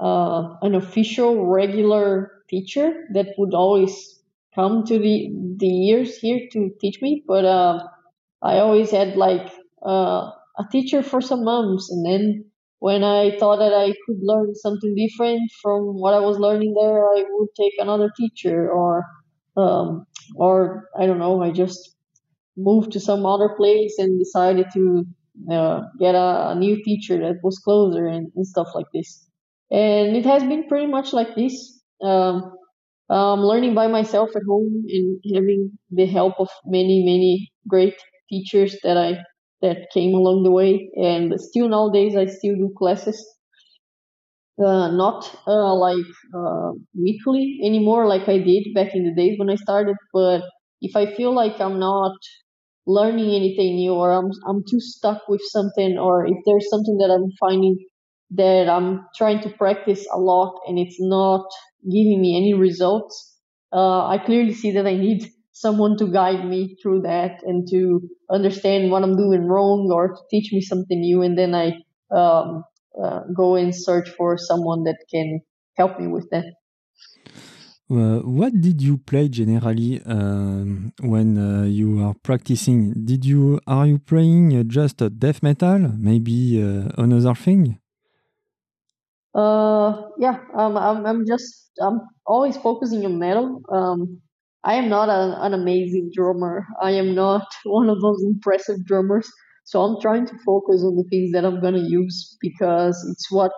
uh, 0.00 0.56
an 0.62 0.74
official 0.74 1.46
regular 1.46 2.32
teacher 2.48 3.06
that 3.14 3.28
would 3.38 3.54
always 3.54 4.20
come 4.54 4.84
to 4.84 4.98
the 4.98 5.30
the 5.58 5.66
years 5.68 6.16
here 6.18 6.40
to 6.52 6.70
teach 6.80 7.00
me, 7.00 7.22
but 7.26 7.44
uh, 7.44 7.78
I 8.42 8.58
always 8.58 8.90
had 8.90 9.16
like 9.16 9.48
uh, 9.86 10.30
a 10.58 10.64
teacher 10.72 11.02
for 11.02 11.20
some 11.20 11.44
months, 11.44 11.90
and 11.90 12.04
then 12.06 12.44
when 12.80 13.04
I 13.04 13.38
thought 13.38 13.58
that 13.58 13.74
I 13.74 13.94
could 14.06 14.20
learn 14.22 14.54
something 14.54 14.94
different 14.96 15.50
from 15.62 16.00
what 16.00 16.14
I 16.14 16.20
was 16.20 16.38
learning 16.38 16.74
there, 16.74 17.04
I 17.14 17.24
would 17.28 17.50
take 17.56 17.74
another 17.78 18.10
teacher, 18.16 18.70
or 18.70 19.04
um, 19.56 20.06
or 20.36 20.88
I 20.98 21.06
don't 21.06 21.18
know, 21.18 21.42
I 21.42 21.50
just 21.50 21.96
moved 22.56 22.92
to 22.92 23.00
some 23.00 23.24
other 23.26 23.50
place 23.56 23.96
and 23.98 24.18
decided 24.18 24.66
to 24.74 25.04
uh, 25.50 25.80
get 25.98 26.14
a, 26.14 26.50
a, 26.50 26.54
new 26.54 26.82
teacher 26.84 27.18
that 27.18 27.40
was 27.42 27.58
closer 27.58 28.06
and, 28.06 28.30
and, 28.36 28.46
stuff 28.46 28.68
like 28.74 28.86
this. 28.92 29.26
And 29.70 30.14
it 30.14 30.26
has 30.26 30.42
been 30.42 30.68
pretty 30.68 30.86
much 30.86 31.14
like 31.14 31.34
this. 31.34 31.80
Um, 32.02 32.52
um, 33.08 33.40
learning 33.40 33.74
by 33.74 33.86
myself 33.86 34.30
at 34.36 34.42
home 34.46 34.84
and 34.88 35.20
having 35.34 35.78
the 35.90 36.06
help 36.06 36.34
of 36.38 36.48
many, 36.64 37.04
many 37.04 37.50
great 37.68 37.94
teachers 38.28 38.76
that 38.82 38.96
I 38.96 39.18
that 39.60 39.90
came 39.92 40.14
along 40.14 40.42
the 40.42 40.50
way. 40.50 40.90
And 40.96 41.32
still 41.40 41.68
nowadays, 41.68 42.16
I 42.16 42.26
still 42.26 42.54
do 42.54 42.74
classes. 42.76 43.24
Uh, 44.62 44.90
not 44.90 45.24
uh, 45.46 45.74
like 45.74 46.04
uh, 46.34 46.72
weekly 46.94 47.58
anymore, 47.64 48.06
like 48.06 48.28
I 48.28 48.38
did 48.38 48.74
back 48.74 48.94
in 48.94 49.04
the 49.04 49.14
days 49.14 49.38
when 49.38 49.48
I 49.50 49.56
started. 49.56 49.96
But 50.12 50.42
if 50.82 50.94
I 50.94 51.06
feel 51.14 51.34
like 51.34 51.58
I'm 51.60 51.78
not 51.78 52.12
learning 52.86 53.34
anything 53.34 53.76
new, 53.76 53.94
or 53.94 54.12
I'm 54.12 54.30
I'm 54.46 54.62
too 54.70 54.80
stuck 54.80 55.22
with 55.28 55.40
something, 55.50 55.98
or 55.98 56.26
if 56.26 56.36
there's 56.46 56.68
something 56.70 56.98
that 56.98 57.10
I'm 57.10 57.30
finding 57.40 57.78
that 58.32 58.68
I'm 58.68 59.06
trying 59.16 59.40
to 59.42 59.50
practice 59.50 60.06
a 60.12 60.18
lot 60.18 60.60
and 60.66 60.78
it's 60.78 61.00
not 61.00 61.46
giving 61.84 62.20
me 62.20 62.36
any 62.36 62.54
results, 62.54 63.36
uh, 63.72 64.06
I 64.06 64.18
clearly 64.18 64.54
see 64.54 64.72
that 64.72 64.86
I 64.86 64.96
need 64.96 65.30
someone 65.52 65.96
to 65.98 66.06
guide 66.06 66.46
me 66.46 66.76
through 66.82 67.02
that 67.02 67.42
and 67.42 67.66
to 67.70 68.00
understand 68.30 68.90
what 68.90 69.02
I'm 69.02 69.16
doing 69.16 69.44
wrong 69.46 69.90
or 69.92 70.08
to 70.08 70.20
teach 70.30 70.52
me 70.52 70.60
something 70.60 71.00
new. 71.00 71.22
And 71.22 71.36
then 71.38 71.54
I 71.54 71.78
um, 72.14 72.64
uh, 73.00 73.20
go 73.34 73.56
and 73.56 73.74
search 73.74 74.08
for 74.10 74.36
someone 74.38 74.84
that 74.84 74.98
can 75.10 75.40
help 75.76 75.98
me 75.98 76.06
with 76.06 76.28
that. 76.30 76.46
Uh, 77.90 78.20
what 78.20 78.58
did 78.60 78.80
you 78.80 78.96
play 78.96 79.28
generally 79.28 80.00
uh, 80.06 80.64
when 81.02 81.36
uh, 81.36 81.64
you 81.64 82.02
are 82.02 82.14
practicing? 82.22 83.04
Did 83.04 83.24
you 83.24 83.60
are 83.66 83.86
you 83.86 83.98
playing 83.98 84.66
just 84.68 84.96
death 85.18 85.42
metal, 85.42 85.78
maybe 85.98 86.62
uh, 86.62 86.88
another 86.96 87.34
thing? 87.34 87.78
Uh, 89.34 90.08
yeah, 90.18 90.38
um, 90.56 90.76
I'm, 90.76 91.04
I'm 91.06 91.26
just 91.26 91.70
I'm 91.80 92.00
always 92.26 92.56
focusing 92.56 93.04
on 93.04 93.18
metal. 93.18 93.60
Um, 93.70 94.20
I 94.64 94.74
am 94.74 94.88
not 94.88 95.08
a, 95.08 95.42
an 95.42 95.54
amazing 95.54 96.10
drummer. 96.14 96.66
I 96.80 96.92
am 96.92 97.14
not 97.14 97.46
one 97.64 97.88
of 97.90 98.00
those 98.00 98.22
impressive 98.24 98.84
drummers. 98.84 99.30
So 99.72 99.82
I'm 99.82 100.00
trying 100.02 100.26
to 100.26 100.36
focus 100.46 100.82
on 100.84 100.96
the 100.96 101.04
things 101.10 101.32
that 101.34 101.44
I'm 101.46 101.60
gonna 101.62 101.86
use 102.02 102.36
because 102.40 102.96
it's 103.12 103.28
what 103.32 103.52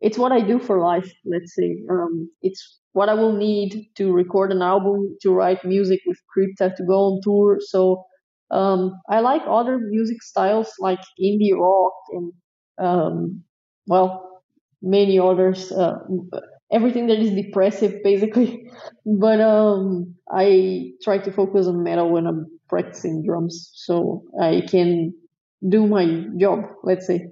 it's 0.00 0.18
what 0.18 0.32
I 0.32 0.40
do 0.40 0.58
for 0.58 0.78
life. 0.80 1.10
Let's 1.24 1.54
say 1.54 1.76
um, 1.90 2.30
it's 2.42 2.80
what 2.92 3.08
I 3.08 3.14
will 3.14 3.32
need 3.32 3.88
to 3.96 4.12
record 4.12 4.52
an 4.52 4.62
album, 4.62 5.16
to 5.22 5.30
write 5.32 5.64
music 5.64 6.00
with 6.06 6.18
Crypta, 6.32 6.74
to 6.76 6.84
go 6.84 6.98
on 7.08 7.20
tour. 7.22 7.58
So 7.60 8.04
um, 8.50 9.00
I 9.08 9.20
like 9.20 9.42
other 9.48 9.78
music 9.78 10.22
styles 10.22 10.72
like 10.78 11.00
indie 11.20 11.56
rock 11.58 11.94
and 12.12 12.32
um, 12.78 13.44
well, 13.86 14.42
many 14.82 15.18
others. 15.18 15.72
Uh, 15.72 15.98
everything 16.74 17.06
that 17.06 17.18
is 17.18 17.30
depressive 17.30 18.02
basically. 18.02 18.50
But 19.06 19.40
um 19.40 20.14
i 20.32 20.92
try 21.02 21.18
to 21.18 21.30
focus 21.30 21.66
on 21.66 21.82
metal 21.82 22.10
when 22.10 22.26
i'm 22.26 22.46
practicing 22.68 23.22
drums 23.26 23.70
so 23.74 23.94
i 24.40 24.62
can 24.72 25.12
do 25.74 25.86
my 25.86 26.04
job 26.38 26.58
let's 26.82 27.06
say. 27.06 27.28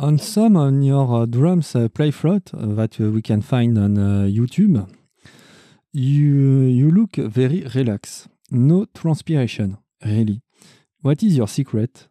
On 0.00 0.18
some 0.18 0.56
on 0.56 0.82
your 0.82 1.22
uh, 1.22 1.26
drums 1.26 1.74
uh, 1.74 1.88
play 1.88 2.12
float 2.12 2.54
uh, 2.54 2.66
that 2.78 3.00
uh, 3.00 3.10
we 3.10 3.22
can 3.22 3.42
find 3.42 3.78
on 3.78 3.98
uh, 3.98 4.26
youtube 4.38 4.88
you 5.92 6.62
you 6.62 6.90
look 6.90 7.16
very 7.16 7.62
relaxed. 7.74 8.28
No 8.50 8.86
transpiration 8.94 9.78
really. 10.04 10.42
What 11.00 11.22
is 11.22 11.36
your 11.36 11.48
secret? 11.48 12.08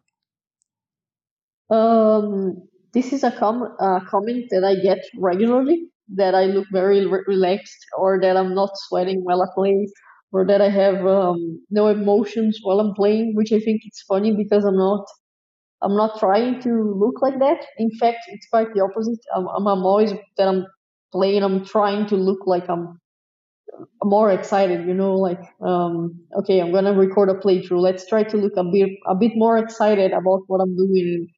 Um 1.70 2.68
this 2.94 3.12
is 3.12 3.24
a 3.24 3.30
com- 3.32 3.74
uh, 3.80 4.00
comment 4.08 4.46
that 4.50 4.64
I 4.64 4.74
get 4.76 4.98
regularly 5.18 5.88
that 6.16 6.34
I 6.34 6.44
look 6.44 6.66
very 6.72 7.06
re- 7.06 7.24
relaxed 7.26 7.78
or 7.96 8.20
that 8.20 8.36
I'm 8.36 8.54
not 8.54 8.70
sweating 8.88 9.20
while 9.24 9.42
I 9.42 9.46
play 9.54 9.86
or 10.32 10.46
that 10.46 10.60
I 10.60 10.68
have 10.70 11.06
um, 11.06 11.62
no 11.70 11.88
emotions 11.88 12.58
while 12.62 12.80
I'm 12.80 12.94
playing, 12.94 13.34
which 13.34 13.52
I 13.52 13.60
think 13.60 13.82
it's 13.84 14.02
funny 14.02 14.34
because 14.34 14.64
I'm 14.64 14.76
not 14.76 15.06
I'm 15.82 15.96
not 15.96 16.18
trying 16.18 16.60
to 16.62 16.72
look 16.72 17.22
like 17.22 17.38
that. 17.40 17.64
In 17.78 17.90
fact, 18.00 18.20
it's 18.28 18.48
quite 18.48 18.74
the 18.74 18.82
opposite. 18.82 19.20
I'm, 19.36 19.46
I'm, 19.48 19.66
I'm 19.66 19.84
always 19.86 20.12
that 20.36 20.48
I'm 20.48 20.66
playing. 21.12 21.42
I'm 21.44 21.64
trying 21.64 22.06
to 22.08 22.16
look 22.16 22.46
like 22.46 22.68
I'm 22.68 22.98
more 24.04 24.30
excited. 24.30 24.86
You 24.86 24.94
know, 24.94 25.14
like 25.14 25.40
um, 25.60 26.20
okay, 26.40 26.60
I'm 26.60 26.72
gonna 26.72 26.94
record 26.94 27.28
a 27.30 27.34
playthrough. 27.34 27.80
Let's 27.80 28.06
try 28.08 28.22
to 28.24 28.36
look 28.36 28.54
a 28.56 28.64
bit 28.64 28.90
a 29.06 29.14
bit 29.14 29.32
more 29.34 29.58
excited 29.58 30.12
about 30.12 30.42
what 30.46 30.60
I'm 30.60 30.76
doing 30.76 31.28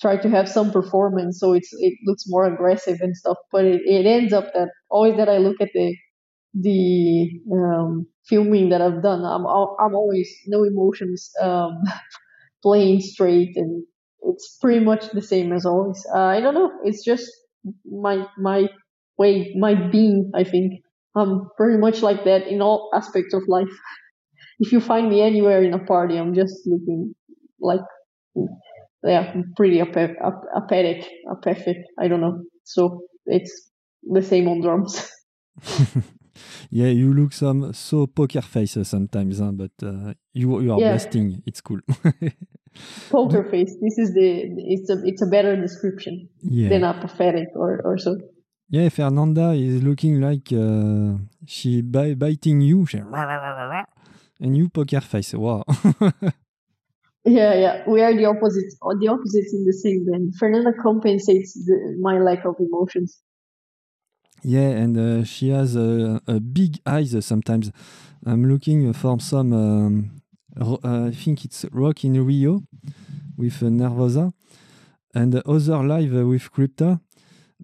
try 0.00 0.16
to 0.16 0.28
have 0.30 0.48
some 0.48 0.70
performance 0.70 1.38
so 1.40 1.52
it's 1.52 1.70
it 1.78 1.94
looks 2.06 2.24
more 2.26 2.44
aggressive 2.46 2.98
and 3.00 3.16
stuff 3.16 3.36
but 3.52 3.64
it, 3.64 3.82
it 3.84 4.06
ends 4.06 4.32
up 4.32 4.52
that 4.54 4.68
always 4.90 5.16
that 5.16 5.28
i 5.28 5.38
look 5.38 5.60
at 5.60 5.70
the 5.74 5.96
the 6.54 7.30
um, 7.52 8.06
filming 8.28 8.70
that 8.70 8.80
i've 8.80 9.02
done 9.02 9.24
i'm 9.24 9.46
i'm 9.46 9.94
always 9.94 10.28
no 10.46 10.64
emotions 10.64 11.30
um, 11.42 11.82
playing 12.62 13.00
straight 13.00 13.56
and 13.56 13.84
it's 14.22 14.58
pretty 14.60 14.84
much 14.84 15.10
the 15.12 15.22
same 15.22 15.52
as 15.52 15.66
always 15.66 16.04
uh, 16.14 16.24
i 16.24 16.40
don't 16.40 16.54
know 16.54 16.70
it's 16.84 17.04
just 17.04 17.30
my 17.84 18.26
my 18.38 18.68
way 19.18 19.54
my 19.58 19.74
being 19.90 20.30
i 20.34 20.44
think 20.44 20.74
I'm 21.16 21.48
pretty 21.56 21.76
much 21.78 22.02
like 22.02 22.24
that 22.24 22.46
in 22.46 22.62
all 22.62 22.88
aspects 22.94 23.34
of 23.34 23.42
life. 23.48 23.68
if 24.60 24.72
you 24.72 24.80
find 24.80 25.08
me 25.08 25.22
anywhere 25.22 25.62
in 25.62 25.74
a 25.74 25.78
party, 25.78 26.16
I'm 26.16 26.34
just 26.34 26.66
looking 26.66 27.14
like, 27.60 27.80
yeah, 29.04 29.34
pretty 29.56 29.80
ap- 29.80 29.96
ap- 29.96 30.44
apathic. 30.54 31.04
I 31.98 32.08
don't 32.08 32.20
know. 32.20 32.42
So 32.64 33.02
it's 33.26 33.70
the 34.02 34.22
same 34.22 34.48
on 34.48 34.60
drums. 34.60 35.10
yeah, 36.70 36.88
you 36.88 37.12
look 37.12 37.32
some 37.32 37.72
so 37.72 38.06
poker 38.06 38.42
face 38.42 38.76
sometimes, 38.82 39.38
huh? 39.38 39.52
but 39.52 39.72
uh, 39.82 40.14
you 40.32 40.60
you 40.60 40.72
are 40.72 40.80
Yeah. 40.80 40.90
blasting. 40.90 41.42
It's 41.46 41.60
cool. 41.60 41.80
Poker 43.10 43.44
face. 43.50 43.76
This 43.80 43.98
is 43.98 44.14
the 44.14 44.46
it's 44.56 44.88
a 44.90 45.02
it's 45.04 45.22
a 45.22 45.26
better 45.26 45.56
description 45.56 46.28
yeah. 46.42 46.68
than 46.68 46.84
apathetic 46.84 47.48
or 47.56 47.80
or 47.84 47.98
so. 47.98 48.16
Yeah, 48.68 48.88
Fernanda 48.88 49.50
is 49.50 49.82
looking 49.82 50.20
like 50.20 50.52
uh, 50.52 51.18
she 51.44 51.82
bi- 51.82 52.14
biting 52.14 52.60
you, 52.60 52.86
she 52.86 52.98
and 54.40 54.56
you 54.56 54.68
poker 54.68 55.00
face. 55.00 55.34
Wow. 55.34 55.64
Yeah, 57.24 57.54
yeah. 57.54 57.82
We 57.88 58.00
are 58.02 58.14
the 58.14 58.24
opposite, 58.26 58.72
or 58.80 58.98
the 58.98 59.08
opposites 59.08 59.52
in 59.52 59.64
the 59.64 59.72
same 59.72 60.06
band. 60.06 60.34
Fernanda 60.38 60.72
compensates 60.82 61.54
the, 61.54 61.96
my 62.00 62.18
lack 62.18 62.44
of 62.46 62.56
emotions. 62.58 63.20
yeah, 64.42 64.68
and 64.70 64.96
uh, 64.96 65.24
she 65.24 65.50
has 65.50 65.76
a, 65.76 66.20
a 66.26 66.40
big 66.40 66.78
eyes 66.86 67.14
sometimes. 67.24 67.70
I'm 68.24 68.44
looking 68.44 68.92
for 68.92 69.20
some. 69.20 69.52
Um, 69.52 70.22
ro- 70.56 70.80
uh, 70.84 71.08
I 71.08 71.10
think 71.12 71.44
it's 71.44 71.64
Rock 71.72 72.04
in 72.04 72.24
Rio 72.24 72.62
with 73.36 73.62
uh, 73.62 73.66
Nervosa, 73.66 74.32
and 75.14 75.32
the 75.32 75.46
other 75.48 75.82
live 75.82 76.14
uh, 76.14 76.26
with 76.26 76.50
Crypta. 76.52 77.00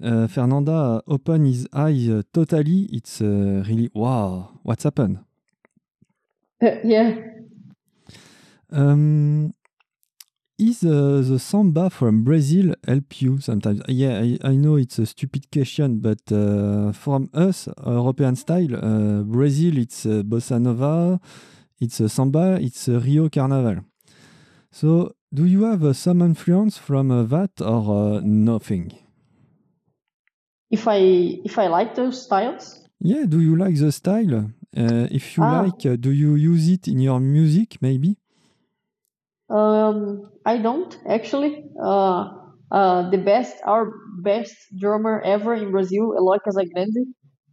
Uh, 0.02 0.26
Fernanda 0.26 1.02
open 1.06 1.46
his 1.46 1.66
eyes 1.72 2.08
uh, 2.10 2.22
totally. 2.32 2.88
It's 2.92 3.20
uh, 3.22 3.64
really 3.66 3.90
wow. 3.94 4.58
What's 4.62 4.84
happened? 4.84 5.20
Uh, 6.62 6.76
yeah. 6.84 7.14
Um, 8.70 9.52
is 10.58 10.82
uh, 10.84 11.22
the 11.28 11.38
samba 11.38 11.90
from 11.90 12.24
Brazil 12.24 12.74
help 12.86 13.20
you 13.20 13.38
sometimes? 13.40 13.82
Yeah, 13.88 14.20
I, 14.20 14.38
I 14.42 14.54
know 14.56 14.76
it's 14.76 14.98
a 14.98 15.06
stupid 15.06 15.50
question, 15.52 15.98
but 15.98 16.20
uh, 16.32 16.92
from 16.92 17.28
us, 17.34 17.68
European 17.84 18.36
style, 18.36 18.74
uh, 18.74 19.22
Brazil, 19.22 19.76
it's 19.78 20.06
uh, 20.06 20.22
bossa 20.24 20.58
nova, 20.58 21.20
it's 21.78 22.00
samba, 22.10 22.58
it's 22.60 22.88
Rio 22.88 23.28
Carnival. 23.28 23.84
So, 24.70 25.12
do 25.32 25.44
you 25.44 25.64
have 25.64 25.84
uh, 25.84 25.92
some 25.92 26.22
influence 26.22 26.78
from 26.78 27.10
uh, 27.10 27.24
that 27.24 27.60
or 27.60 28.22
nothing? 28.22 28.92
If 30.70 30.88
I 30.88 30.96
if 31.44 31.58
I 31.58 31.68
like 31.68 31.94
those 31.94 32.22
styles, 32.22 32.82
Yeah, 32.98 33.26
do 33.26 33.40
you 33.40 33.56
like 33.56 33.76
the 33.78 33.92
style? 33.92 34.50
Uh, 34.76 35.06
if 35.10 35.36
you 35.36 35.44
Ah. 35.44 35.62
like, 35.62 36.00
do 36.00 36.10
you 36.10 36.34
use 36.34 36.68
it 36.68 36.88
in 36.88 37.00
your 37.00 37.20
music 37.20 37.76
maybe? 37.80 38.16
Um, 39.50 40.30
I 40.44 40.58
don't 40.58 40.96
actually. 41.08 41.64
Uh, 41.82 42.30
uh, 42.72 43.08
the 43.10 43.18
best, 43.18 43.54
our 43.64 43.92
best 44.22 44.54
drummer 44.78 45.20
ever 45.20 45.54
in 45.54 45.70
Brazil, 45.70 46.14
Eloy 46.18 46.38
Casagrande. 46.44 47.04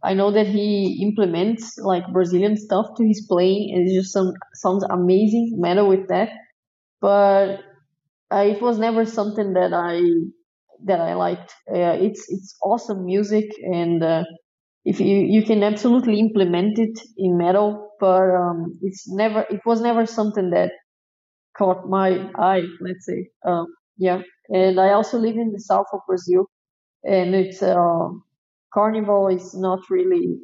I 0.02 0.12
know 0.14 0.32
that 0.32 0.46
he 0.48 1.00
implements 1.02 1.78
like 1.78 2.12
Brazilian 2.12 2.56
stuff 2.56 2.86
to 2.96 3.06
his 3.06 3.24
playing, 3.30 3.72
and 3.74 3.88
it 3.88 3.94
just 3.94 4.12
some, 4.12 4.32
sounds 4.54 4.84
amazing 4.90 5.54
metal 5.60 5.88
with 5.88 6.08
that. 6.08 6.30
But 7.00 7.60
uh, 8.32 8.44
it 8.46 8.62
was 8.62 8.78
never 8.78 9.06
something 9.06 9.54
that 9.54 9.72
I 9.74 10.00
that 10.84 11.00
I 11.00 11.14
liked. 11.14 11.54
Uh, 11.70 11.96
it's 12.00 12.26
it's 12.30 12.56
awesome 12.62 13.04
music, 13.06 13.46
and 13.64 14.02
uh, 14.02 14.24
if 14.84 15.00
you 15.00 15.16
you 15.18 15.42
can 15.44 15.62
absolutely 15.62 16.20
implement 16.20 16.78
it 16.78 16.98
in 17.18 17.38
metal, 17.38 17.90
but 18.00 18.30
um, 18.34 18.78
it's 18.82 19.04
never 19.12 19.42
it 19.50 19.60
was 19.66 19.80
never 19.80 20.06
something 20.06 20.50
that 20.50 20.72
caught 21.56 21.88
my 21.88 22.30
eye. 22.36 22.64
Let's 22.80 23.06
say, 23.06 23.28
um, 23.46 23.66
yeah. 23.96 24.22
And 24.50 24.80
I 24.80 24.90
also 24.92 25.18
live 25.18 25.36
in 25.36 25.52
the 25.52 25.60
south 25.60 25.86
of 25.92 26.00
Brazil, 26.06 26.46
and 27.04 27.34
it's 27.34 27.62
uh, 27.62 28.08
carnival 28.74 29.28
is 29.28 29.54
not 29.54 29.80
really 29.90 30.38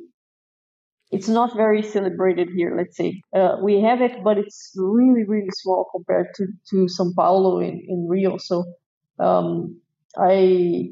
it's 1.10 1.28
not 1.28 1.56
very 1.56 1.82
celebrated 1.82 2.48
here 2.54 2.74
let's 2.76 2.96
say 2.96 3.20
uh, 3.36 3.56
we 3.62 3.80
have 3.80 4.00
it 4.00 4.22
but 4.22 4.38
it's 4.38 4.72
really 4.76 5.24
really 5.26 5.50
small 5.62 5.86
compared 5.94 6.28
to 6.34 6.46
to 6.70 6.88
sao 6.88 7.06
paulo 7.16 7.58
in, 7.60 7.74
in 7.88 8.06
rio 8.08 8.36
so 8.38 8.64
um, 9.18 9.80
i 10.18 10.88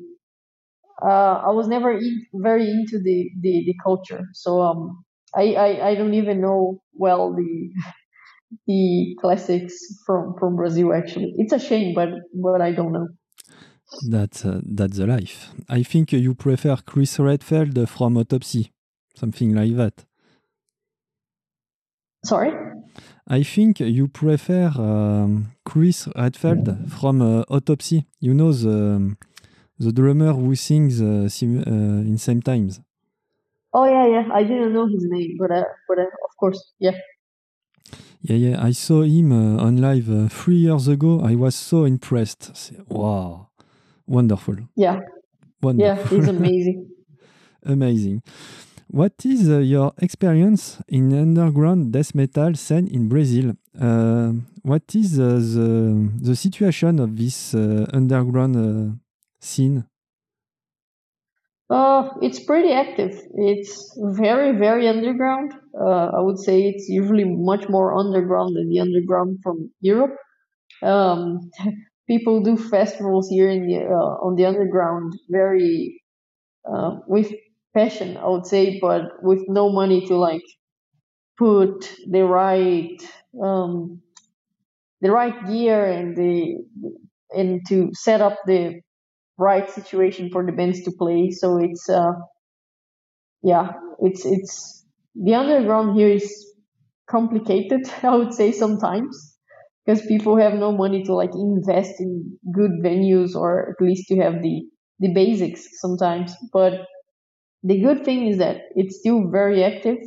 uh, 1.02 1.36
i 1.46 1.50
was 1.50 1.68
never 1.68 1.92
in, 1.92 2.26
very 2.34 2.68
into 2.70 2.98
the, 2.98 3.30
the 3.40 3.64
the 3.66 3.74
culture 3.82 4.22
so 4.32 4.60
um 4.62 5.04
I, 5.34 5.44
I 5.66 5.88
i 5.90 5.94
don't 5.94 6.14
even 6.14 6.40
know 6.40 6.80
well 6.94 7.34
the 7.34 7.70
the 8.66 9.16
classics 9.20 9.74
from 10.06 10.34
from 10.38 10.56
brazil 10.56 10.92
actually 10.92 11.34
it's 11.38 11.52
a 11.52 11.58
shame 11.58 11.94
but 11.94 12.08
but 12.34 12.60
i 12.60 12.72
don't 12.72 12.92
know 12.92 13.08
That's 14.02 14.44
uh, 14.44 14.60
that's 14.64 14.96
the 14.98 15.06
life. 15.06 15.50
I 15.68 15.82
think 15.82 16.12
you 16.12 16.34
prefer 16.34 16.76
Chris 16.76 17.18
Reifert 17.18 17.88
from 17.88 18.16
Autopsy, 18.16 18.72
something 19.14 19.54
like 19.54 19.74
that. 19.76 20.04
sorry 22.24 22.52
I 23.28 23.42
think 23.42 23.80
you 23.80 24.08
prefer 24.08 24.68
um, 24.76 25.52
Chris 25.64 26.06
Reifert 26.16 26.88
from 26.88 27.22
uh, 27.22 27.42
Autopsy. 27.48 28.06
You 28.20 28.34
know 28.34 28.52
the 28.52 29.16
the 29.78 29.92
drummer 29.92 30.32
who 30.32 30.54
sings 30.56 31.00
uh, 31.02 31.28
sim- 31.28 31.64
uh, 31.66 32.02
in 32.10 32.18
same 32.18 32.42
times. 32.42 32.80
oh 33.78 33.84
yeah 33.94 34.06
yeah 34.14 34.26
i 34.32 34.42
didn't 34.42 34.72
know 34.72 34.86
his 34.86 35.04
name 35.14 35.36
but 35.38 35.50
uh, 35.50 35.64
but 35.88 35.98
uh, 35.98 36.10
of 36.28 36.32
course 36.40 36.60
yeah 36.78 36.96
Yeah, 38.20 38.36
yeah. 38.36 38.64
I 38.64 38.72
saw 38.72 39.02
him 39.02 39.32
uh, 39.32 39.62
on 39.62 39.76
live 39.76 40.10
uh, 40.10 40.28
three 40.28 40.56
years 40.56 40.88
ago. 40.88 41.20
I 41.20 41.34
was 41.34 41.54
so 41.54 41.84
impressed. 41.84 42.72
Wow, 42.88 43.48
wonderful, 44.06 44.56
yeah 44.74 45.00
wonderful. 45.62 46.16
yeah 46.16 46.18
he's 46.20 46.28
amazing 46.36 46.88
Amazing. 47.64 48.22
What 48.90 49.12
is 49.24 49.50
uh, 49.50 49.58
your 49.58 49.92
experience 49.98 50.78
in 50.88 51.12
underground 51.12 51.92
death 51.92 52.14
metal 52.14 52.54
scene 52.54 52.86
in 52.88 53.08
Brazil? 53.08 53.52
Uh, 53.78 54.32
what 54.62 54.84
is 54.94 55.18
uh, 55.20 55.34
the 55.34 56.10
the 56.22 56.34
situation 56.34 56.98
of 56.98 57.14
this 57.16 57.54
uh, 57.54 57.84
underground 57.92 58.56
uh, 58.56 58.94
scene? 59.40 59.84
Uh, 61.70 62.08
it's 62.22 62.40
pretty 62.40 62.72
active. 62.72 63.12
It's 63.34 63.94
very, 64.16 64.56
very 64.58 64.88
underground. 64.88 65.52
Uh, 65.78 66.10
I 66.16 66.20
would 66.20 66.38
say 66.38 66.62
it's 66.62 66.88
usually 66.88 67.24
much 67.24 67.68
more 67.68 67.94
underground 67.94 68.56
than 68.56 68.70
the 68.70 68.80
underground 68.80 69.40
from 69.42 69.70
Europe. 69.80 70.16
Um, 70.82 71.50
people 72.08 72.42
do 72.42 72.56
festivals 72.56 73.28
here 73.30 73.50
in 73.50 73.66
the 73.66 73.78
uh, 73.86 74.14
on 74.26 74.36
the 74.36 74.46
underground 74.46 75.14
very 75.30 76.02
uh, 76.70 76.98
with 77.08 77.32
passion, 77.74 78.16
I 78.18 78.28
would 78.28 78.46
say, 78.46 78.78
but 78.80 79.22
with 79.22 79.44
no 79.48 79.70
money 79.70 80.06
to 80.08 80.16
like 80.16 80.44
put 81.38 81.94
the 82.10 82.24
right 82.24 82.98
um, 83.42 84.02
the 85.00 85.10
right 85.10 85.46
gear 85.46 85.84
and 85.86 86.16
the 86.16 86.56
and 87.30 87.60
to 87.68 87.90
set 87.94 88.20
up 88.20 88.36
the 88.46 88.80
right 89.38 89.70
situation 89.70 90.30
for 90.30 90.44
the 90.44 90.52
bands 90.52 90.82
to 90.84 90.92
play. 90.92 91.30
So 91.30 91.58
it's 91.58 91.88
uh 91.88 92.12
yeah, 93.42 93.72
it's 94.00 94.24
it's 94.24 94.84
the 95.14 95.34
underground 95.34 95.98
here 95.98 96.08
is 96.08 96.26
complicated, 97.08 97.82
I 98.02 98.16
would 98.16 98.34
say 98.34 98.52
sometimes. 98.52 99.34
Because 99.86 100.04
people 100.06 100.36
have 100.36 100.52
no 100.52 100.70
money 100.72 101.02
to 101.04 101.14
like 101.14 101.30
invest 101.34 101.98
in 101.98 102.36
good 102.52 102.72
venues 102.84 103.34
or 103.34 103.70
at 103.70 103.82
least 103.84 104.08
to 104.08 104.16
have 104.18 104.42
the 104.42 104.62
the 105.00 105.14
basics 105.14 105.66
sometimes. 105.80 106.34
But 106.52 106.86
the 107.62 107.80
good 107.80 108.04
thing 108.04 108.26
is 108.28 108.38
that 108.38 108.62
it's 108.76 109.00
still 109.00 109.30
very 109.30 109.64
active 109.64 109.98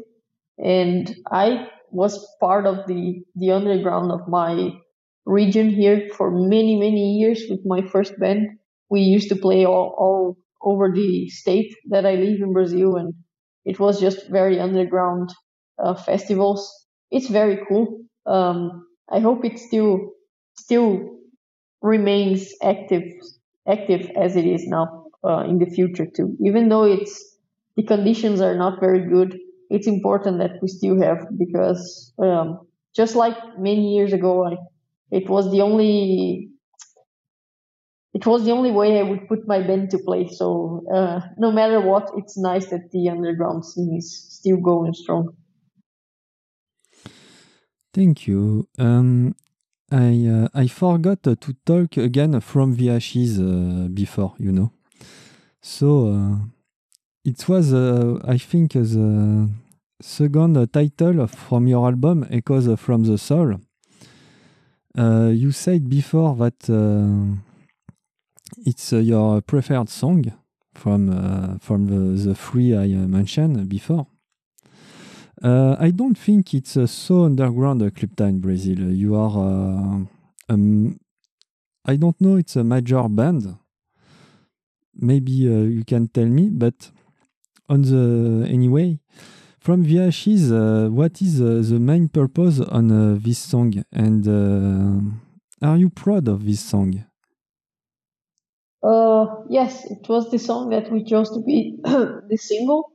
and 0.64 1.16
I 1.32 1.70
was 1.92 2.26
part 2.42 2.66
of 2.68 2.88
the 2.88 3.24
the 3.36 3.52
underground 3.52 4.12
of 4.12 4.28
my 4.30 4.72
region 5.26 5.70
here 5.70 6.10
for 6.18 6.32
many 6.32 6.78
many 6.80 7.18
years 7.20 7.44
with 7.50 7.62
my 7.66 7.82
first 7.84 8.20
band 8.20 8.60
we 8.92 9.02
used 9.02 9.30
to 9.32 9.38
play 9.38 9.66
all, 9.66 9.96
all 9.98 10.38
over 10.64 10.92
the 10.94 11.30
state 11.30 11.74
that 11.90 12.06
I 12.06 12.16
live 12.16 12.42
in 12.42 12.54
Brazil, 12.54 12.98
and 12.98 13.16
it 13.66 13.80
was 13.80 14.02
just 14.02 14.30
very 14.30 14.60
underground 14.60 15.32
uh, 15.84 15.96
festivals. 15.96 16.62
It's 17.12 17.30
very 17.30 17.60
cool. 17.70 18.02
Um, 18.28 18.88
I 19.12 19.20
hope 19.22 19.46
it 19.46 19.60
still 19.60 20.12
still 20.60 21.10
remains 21.82 22.54
active 22.64 23.04
active 23.68 24.10
as 24.16 24.36
it 24.36 24.46
is 24.46 24.68
now 24.68 25.06
uh, 25.24 25.44
in 25.48 25.60
the 25.60 25.66
future 25.66 26.06
too. 26.06 26.36
Even 26.44 26.70
though 26.70 26.84
it's 26.84 27.38
the 27.76 27.84
conditions 27.84 28.42
are 28.42 28.56
not 28.58 28.80
very 28.80 29.08
good, 29.08 29.38
it's 29.70 29.88
important 29.88 30.40
that 30.40 30.62
we 30.62 30.68
still 30.68 31.02
have 31.02 31.26
because 31.38 32.14
um, 32.20 32.60
just 32.96 33.16
like 33.16 33.38
many 33.58 33.96
years 33.96 34.14
ago, 34.14 34.46
I, 34.46 34.58
it 35.12 35.30
was 35.30 35.52
the 35.52 35.62
only 35.62 36.51
it 38.14 38.26
was 38.26 38.44
the 38.46 38.52
only 38.52 38.72
way 38.72 39.00
I 39.00 39.04
would 39.04 39.28
put 39.28 39.48
my 39.48 39.62
band 39.62 39.92
to 39.92 39.98
play. 40.00 40.28
So 40.28 40.84
uh, 40.94 41.22
no 41.38 41.52
matter 41.52 41.80
what, 41.80 42.12
it's 42.18 42.38
nice 42.38 42.68
that 42.68 42.92
the 42.92 43.10
underground 43.10 43.66
scene 43.66 43.96
is 43.98 44.28
still 44.30 44.58
going 44.58 44.94
strong. 44.94 45.36
Thank 47.94 48.28
you. 48.28 48.68
Um, 48.78 49.36
I 49.92 50.26
uh, 50.26 50.48
I 50.54 50.68
forgot 50.68 51.24
to 51.24 51.36
talk 51.66 51.98
again 51.98 52.40
from 52.40 52.76
the 52.76 52.90
ashes 52.92 53.40
uh, 53.40 53.90
before, 53.94 54.34
you 54.40 54.52
know. 54.52 54.72
So 55.62 56.14
uh, 56.14 56.38
it 57.26 57.48
was, 57.48 57.74
uh, 57.74 58.20
I 58.26 58.38
think, 58.38 58.74
the 58.74 59.50
second 60.02 60.72
title 60.72 61.28
from 61.28 61.68
your 61.68 61.86
album, 61.86 62.26
Echoes 62.32 62.80
from 62.80 63.04
the 63.04 63.18
Soul. 63.18 63.60
Uh, 64.98 65.30
you 65.34 65.52
said 65.52 65.90
before 65.90 66.36
that 66.38 66.70
uh, 66.70 67.36
it's 68.66 68.94
uh, 68.94 68.98
your 68.98 69.42
preferred 69.42 69.90
song 69.90 70.32
from 70.74 71.10
uh, 71.10 71.58
from 71.60 71.88
the, 71.88 72.24
the 72.24 72.36
three 72.36 72.76
I 72.76 72.84
uh, 72.84 73.08
mentioned 73.08 73.68
before. 73.70 74.08
Uh, 75.42 75.76
I 75.80 75.90
don't 75.90 76.18
think 76.18 76.54
it's 76.54 76.78
uh, 76.78 76.86
so 76.86 77.24
underground, 77.24 77.82
uh, 77.82 77.90
Crypta 77.90 78.30
in 78.30 78.40
Brazil. 78.40 78.80
You 78.92 79.16
are, 79.16 80.06
um, 80.50 81.00
I 81.84 81.96
don't 81.96 82.20
know, 82.22 82.36
it's 82.36 82.56
a 82.56 82.64
major 82.64 83.08
band. 83.10 83.58
Maybe 84.94 85.32
you 85.32 85.84
can 85.86 86.10
tell 86.10 86.28
me, 86.28 86.50
but 86.50 86.92
on 87.70 87.82
the 87.82 88.46
anyway, 88.48 89.00
from 89.60 89.84
the 89.84 90.02
ashes, 90.02 90.52
what 90.92 91.22
is 91.22 91.40
the 91.40 91.80
main 91.80 92.10
purpose 92.10 92.60
on 92.60 93.20
this 93.24 93.40
song? 93.40 93.84
And 93.92 95.22
are 95.62 95.78
you 95.78 95.90
proud 95.90 96.28
of 96.28 96.46
this 96.46 96.60
song? 96.60 97.06
Uh, 98.84 99.26
yes, 99.50 99.86
it 99.92 100.08
was 100.10 100.32
the 100.32 100.40
song 100.40 100.70
that 100.70 100.92
we 100.92 101.04
chose 101.04 101.30
to 101.32 101.42
be 101.42 101.78
the 101.84 102.38
single 102.38 102.92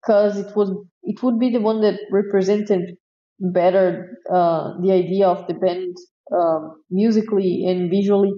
because 0.00 0.36
it 0.38 0.54
was 0.54 0.70
it 1.02 1.22
would 1.22 1.38
be 1.38 1.50
the 1.50 1.60
one 1.60 1.80
that 1.80 1.98
represented 2.10 2.96
better 3.40 4.18
uh, 4.30 4.74
the 4.82 4.92
idea 4.92 5.26
of 5.26 5.46
the 5.46 5.54
band 5.54 5.96
um, 6.36 6.82
musically 6.90 7.64
and 7.66 7.90
visually 7.90 8.32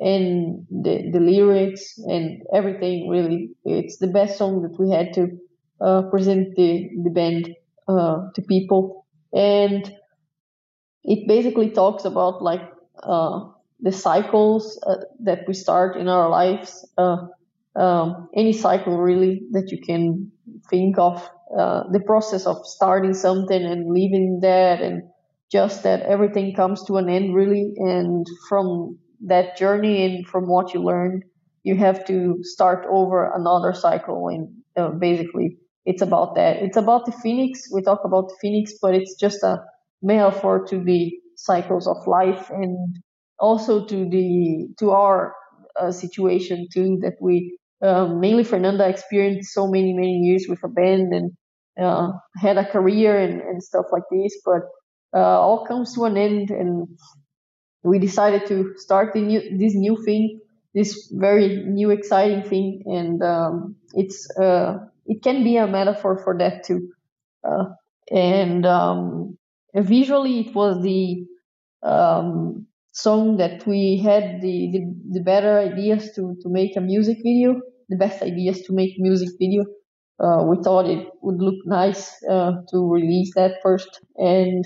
and 0.00 0.66
the, 0.70 1.10
the 1.12 1.20
lyrics 1.20 1.96
and 2.08 2.42
everything 2.52 3.08
really. 3.08 3.50
It's 3.64 3.96
the 3.98 4.08
best 4.08 4.36
song 4.36 4.62
that 4.62 4.78
we 4.78 4.90
had 4.90 5.14
to 5.14 5.28
uh, 5.80 6.02
present 6.10 6.56
the, 6.56 6.90
the 7.04 7.10
band 7.10 7.54
uh, 7.88 8.28
to 8.34 8.42
people. 8.42 9.06
And 9.32 9.90
it 11.04 11.26
basically 11.28 11.70
talks 11.70 12.04
about 12.04 12.42
like 12.42 12.62
uh, 13.02 13.48
the 13.84 13.92
cycles 13.92 14.80
uh, 14.88 14.96
that 15.20 15.42
we 15.48 15.54
start 15.54 15.96
in 15.96 16.08
our 16.08 16.30
lives 16.30 16.88
uh, 16.98 17.18
um, 17.76 18.28
any 18.34 18.52
cycle 18.52 18.98
really 18.98 19.42
that 19.52 19.70
you 19.70 19.78
can 19.80 20.30
think 20.70 20.98
of 20.98 21.28
uh, 21.58 21.84
the 21.92 22.00
process 22.00 22.46
of 22.46 22.64
starting 22.66 23.14
something 23.14 23.62
and 23.64 23.90
leaving 23.92 24.40
that 24.42 24.80
and 24.80 25.02
just 25.50 25.82
that 25.82 26.02
everything 26.02 26.54
comes 26.54 26.84
to 26.84 26.96
an 26.96 27.08
end 27.08 27.34
really. 27.34 27.72
And 27.76 28.26
from 28.48 28.98
that 29.26 29.56
journey 29.56 30.04
and 30.04 30.26
from 30.26 30.48
what 30.48 30.74
you 30.74 30.82
learned 30.82 31.24
you 31.62 31.76
have 31.76 32.04
to 32.06 32.38
start 32.42 32.86
over 32.90 33.32
another 33.34 33.72
cycle. 33.72 34.28
And 34.28 34.48
uh, 34.76 34.90
basically 34.98 35.58
it's 35.86 36.02
about 36.02 36.34
that. 36.36 36.56
It's 36.58 36.76
about 36.76 37.06
the 37.06 37.12
phoenix. 37.12 37.68
We 37.72 37.82
talk 37.82 38.00
about 38.04 38.28
the 38.28 38.36
phoenix 38.40 38.74
but 38.80 38.94
it's 38.94 39.14
just 39.16 39.42
a 39.42 39.64
metaphor 40.02 40.64
to 40.66 40.82
the 40.84 41.12
cycles 41.36 41.86
of 41.88 42.06
life 42.06 42.50
and 42.50 42.96
also 43.44 43.84
to 43.86 43.98
the 44.14 44.68
to 44.78 44.90
our 44.90 45.34
uh, 45.80 45.92
situation 45.92 46.66
too 46.72 46.98
that 47.02 47.16
we 47.20 47.58
um, 47.82 48.20
mainly 48.20 48.44
Fernanda 48.44 48.88
experienced 48.88 49.52
so 49.52 49.66
many 49.66 49.92
many 49.92 50.16
years 50.28 50.46
with 50.48 50.62
a 50.64 50.68
band 50.68 51.12
and 51.12 51.32
uh, 51.80 52.12
had 52.36 52.56
a 52.56 52.64
career 52.64 53.18
and, 53.18 53.40
and 53.40 53.62
stuff 53.62 53.86
like 53.92 54.04
this, 54.10 54.40
but 54.44 54.62
uh, 55.16 55.40
all 55.40 55.66
comes 55.66 55.94
to 55.94 56.04
an 56.04 56.16
end, 56.16 56.50
and 56.50 56.88
we 57.82 57.98
decided 57.98 58.46
to 58.46 58.74
start 58.76 59.12
the 59.12 59.20
new 59.20 59.40
this 59.58 59.74
new 59.74 59.96
thing, 60.04 60.40
this 60.74 61.12
very 61.12 61.64
new 61.66 61.90
exciting 61.90 62.42
thing, 62.42 62.82
and 62.86 63.22
um, 63.22 63.76
it's 63.92 64.28
uh, 64.38 64.78
it 65.06 65.22
can 65.22 65.44
be 65.44 65.56
a 65.56 65.66
metaphor 65.66 66.18
for 66.22 66.38
that 66.38 66.64
too, 66.64 66.90
uh, 67.46 67.64
and 68.10 68.64
um, 68.66 69.36
visually 69.74 70.40
it 70.40 70.54
was 70.54 70.82
the 70.82 71.26
um, 71.82 72.66
song 72.94 73.36
that 73.36 73.66
we 73.66 74.00
had 74.02 74.40
the, 74.40 74.70
the, 74.72 75.18
the 75.18 75.20
better 75.20 75.58
ideas 75.58 76.12
to, 76.14 76.36
to 76.42 76.48
make 76.48 76.76
a 76.76 76.80
music 76.80 77.18
video 77.22 77.60
the 77.88 77.96
best 77.96 78.22
ideas 78.22 78.62
to 78.62 78.72
make 78.72 78.94
music 78.98 79.30
video. 79.38 79.64
Uh, 80.22 80.44
we 80.44 80.56
thought 80.62 80.86
it 80.86 81.08
would 81.22 81.40
look 81.40 81.66
nice 81.66 82.12
uh, 82.30 82.52
to 82.70 82.92
release 82.92 83.32
that 83.34 83.56
first, 83.62 84.00
and 84.16 84.64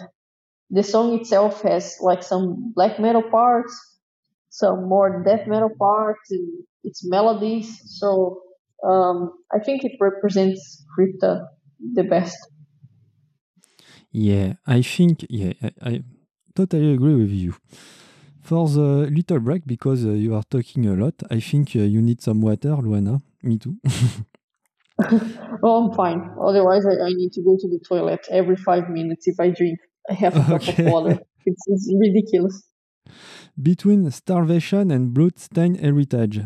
the 0.70 0.82
song 0.82 1.14
itself 1.18 1.62
has 1.62 1.96
like 2.00 2.22
some 2.22 2.72
black 2.74 3.00
metal 3.00 3.22
parts, 3.22 3.74
some 4.50 4.88
more 4.88 5.22
death 5.24 5.46
metal 5.46 5.70
parts, 5.78 6.30
and 6.30 6.64
its 6.84 7.08
melodies. 7.08 7.80
So 7.98 8.42
um, 8.86 9.32
I 9.52 9.58
think 9.58 9.84
it 9.84 9.92
represents 10.00 10.84
Crypta 10.92 11.46
the 11.94 12.04
best. 12.04 12.36
Yeah, 14.12 14.54
I 14.66 14.82
think 14.82 15.24
yeah, 15.30 15.54
I, 15.62 15.72
I 15.82 16.02
totally 16.54 16.92
agree 16.92 17.14
with 17.14 17.30
you. 17.30 17.54
For 18.48 18.66
the 18.66 19.10
little 19.12 19.40
break, 19.40 19.66
because 19.66 20.06
uh, 20.06 20.12
you 20.12 20.34
are 20.34 20.42
talking 20.42 20.86
a 20.86 20.94
lot, 20.94 21.12
I 21.30 21.38
think 21.38 21.76
uh, 21.76 21.80
you 21.80 22.00
need 22.00 22.22
some 22.22 22.40
water, 22.40 22.70
Luana. 22.70 23.20
Me 23.42 23.58
too. 23.58 23.76
oh, 25.62 25.84
I'm 25.84 25.94
fine. 25.94 26.30
Otherwise, 26.40 26.86
I, 26.86 27.08
I, 27.08 27.10
need 27.10 27.30
to 27.34 27.42
go 27.42 27.58
to 27.60 27.68
the 27.68 27.78
toilet 27.86 28.26
every 28.30 28.56
five 28.56 28.88
minutes 28.88 29.28
if 29.28 29.38
I 29.38 29.50
drink 29.50 29.78
a 30.08 30.14
half 30.14 30.34
a 30.34 30.54
okay. 30.54 30.72
cup 30.72 30.78
of 30.78 30.92
water. 30.92 31.18
It's, 31.44 31.62
it's 31.66 31.94
ridiculous. 32.00 32.62
Between 33.62 34.10
starvation 34.10 34.90
and 34.90 35.12
bloodstained 35.12 35.80
heritage. 35.80 36.40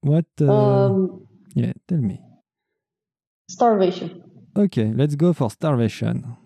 What? 0.00 0.24
Uh, 0.40 0.50
um, 0.50 1.26
yeah, 1.54 1.74
tell 1.86 1.98
me. 1.98 2.22
Starvation. 3.50 4.22
Okay, 4.56 4.94
let's 4.94 5.14
go 5.14 5.34
for 5.34 5.50
starvation. 5.50 6.38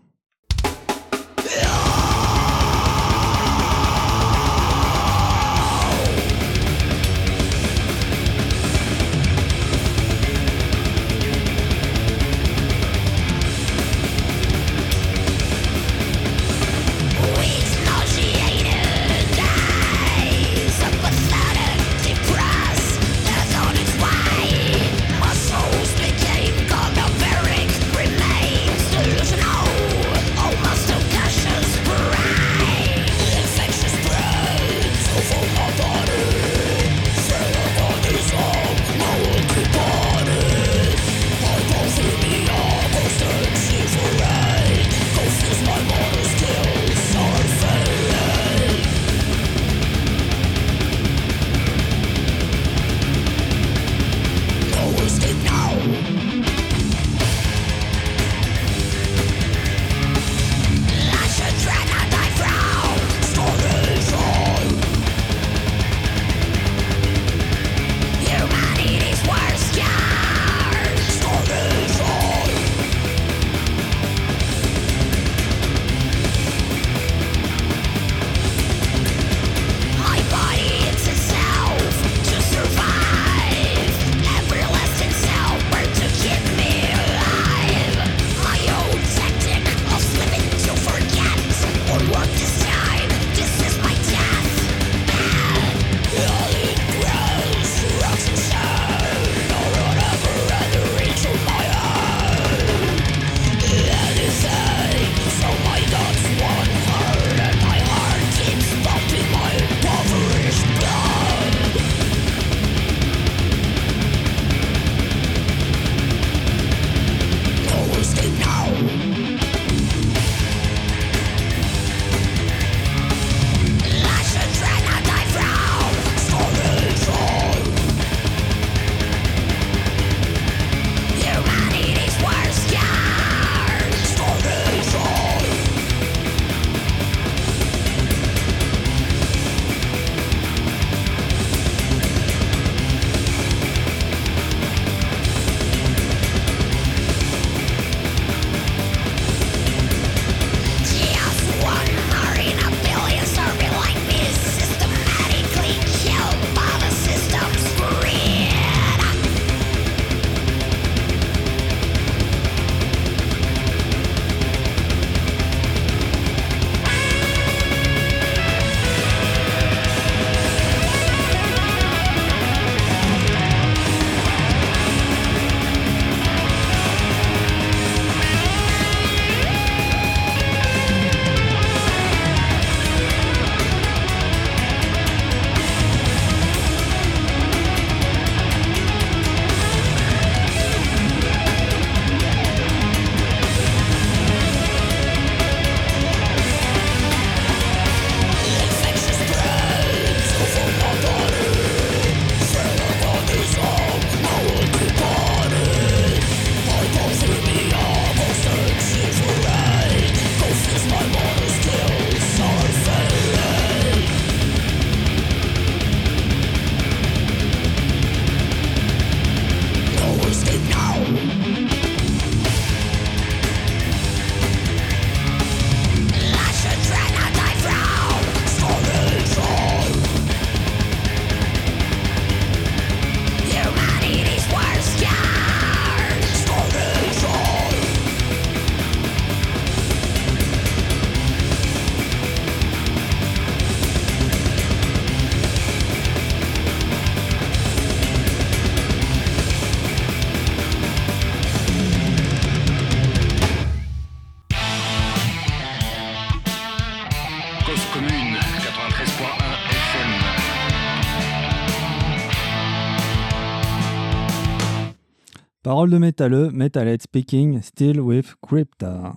Parole 265.79 265.91
de 265.91 265.99
métalleux, 265.99 266.51
Metalhead 266.51 267.01
speaking, 267.01 267.63
still 267.63 268.03
with 268.03 268.35
Crypta. 268.45 269.17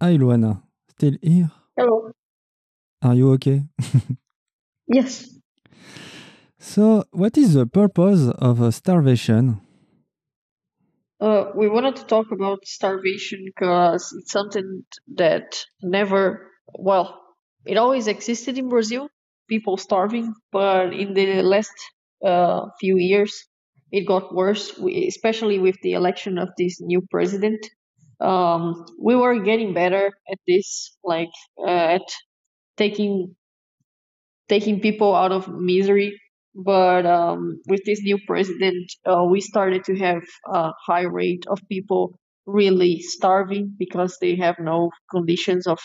Hi, 0.00 0.16
Luana. 0.16 0.62
Still 0.90 1.16
here? 1.20 1.50
Hello. 1.76 2.12
Are 3.02 3.16
you 3.16 3.32
okay? 3.32 3.64
Yes. 4.86 5.28
So, 6.60 7.02
what 7.10 7.36
is 7.36 7.54
the 7.54 7.66
purpose 7.66 8.28
of 8.38 8.62
uh, 8.62 8.70
starvation? 8.70 9.60
Uh, 11.20 11.46
we 11.56 11.68
wanted 11.68 11.96
to 11.96 12.04
talk 12.04 12.26
about 12.30 12.64
starvation 12.64 13.44
because 13.44 14.14
it's 14.16 14.30
something 14.30 14.84
that 15.16 15.64
never, 15.82 16.48
well, 16.78 17.20
it 17.66 17.76
always 17.76 18.06
existed 18.06 18.56
in 18.56 18.68
Brazil, 18.68 19.08
people 19.48 19.76
starving, 19.76 20.32
but 20.52 20.94
in 20.94 21.14
the 21.14 21.42
last 21.42 21.74
uh, 22.24 22.66
few 22.78 22.98
years, 22.98 23.47
it 23.92 24.06
got 24.06 24.34
worse, 24.34 24.78
especially 24.78 25.58
with 25.58 25.76
the 25.82 25.94
election 25.94 26.38
of 26.38 26.48
this 26.58 26.80
new 26.80 27.02
president. 27.10 27.64
Um, 28.20 28.84
we 29.00 29.14
were 29.16 29.38
getting 29.40 29.74
better 29.74 30.06
at 30.30 30.38
this, 30.46 30.96
like 31.04 31.30
uh, 31.60 31.96
at 31.98 32.02
taking 32.76 33.36
taking 34.48 34.80
people 34.80 35.14
out 35.14 35.32
of 35.32 35.48
misery 35.48 36.18
but 36.60 37.06
um, 37.06 37.60
with 37.68 37.80
this 37.86 38.00
new 38.02 38.18
president, 38.26 38.90
uh, 39.06 39.22
we 39.30 39.40
started 39.40 39.84
to 39.84 39.96
have 39.96 40.22
a 40.52 40.72
high 40.88 41.02
rate 41.04 41.44
of 41.46 41.60
people 41.68 42.18
really 42.46 43.00
starving 43.00 43.76
because 43.78 44.16
they 44.20 44.34
have 44.34 44.56
no 44.58 44.90
conditions 45.08 45.68
of 45.68 45.78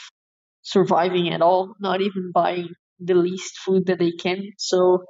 surviving 0.64 1.30
at 1.30 1.42
all, 1.44 1.76
not 1.80 2.02
even 2.02 2.32
buying 2.34 2.70
the 3.00 3.14
least 3.14 3.58
food 3.60 3.86
that 3.88 4.00
they 4.00 4.12
can. 4.14 4.42
So 4.58 5.04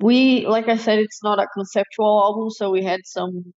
we, 0.00 0.46
like 0.46 0.68
I 0.68 0.76
said, 0.76 0.98
it's 0.98 1.22
not 1.22 1.38
a 1.38 1.46
conceptual 1.54 2.20
album, 2.24 2.50
so 2.50 2.70
we 2.70 2.84
had 2.84 3.00
some 3.04 3.52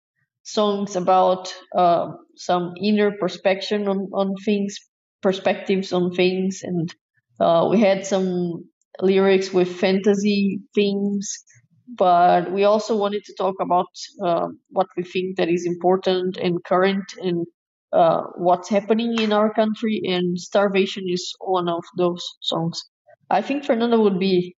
songs 0.42 0.96
about 0.96 1.54
uh, 1.76 2.12
some 2.36 2.74
inner 2.82 3.12
perspective 3.18 3.86
on, 3.88 4.08
on 4.12 4.34
things, 4.44 4.76
perspectives 5.22 5.92
on 5.92 6.12
things, 6.12 6.60
and 6.62 6.94
uh, 7.40 7.68
we 7.70 7.80
had 7.80 8.06
some 8.06 8.64
lyrics 9.00 9.52
with 9.52 9.68
fantasy 9.80 10.60
themes, 10.74 11.44
but 11.88 12.52
we 12.52 12.64
also 12.64 12.96
wanted 12.96 13.24
to 13.24 13.34
talk 13.36 13.54
about 13.60 13.86
uh, 14.24 14.48
what 14.70 14.86
we 14.96 15.02
think 15.02 15.36
that 15.36 15.48
is 15.48 15.66
important 15.66 16.36
and 16.36 16.62
current 16.64 17.04
and 17.18 17.46
uh, 17.92 18.22
what's 18.36 18.68
happening 18.68 19.18
in 19.20 19.32
our 19.32 19.52
country. 19.52 20.00
And 20.04 20.38
starvation 20.38 21.04
is 21.08 21.32
one 21.40 21.68
of 21.68 21.82
those 21.96 22.22
songs. 22.40 22.82
I 23.30 23.42
think 23.42 23.64
Fernanda 23.64 23.98
would 24.00 24.18
be 24.18 24.56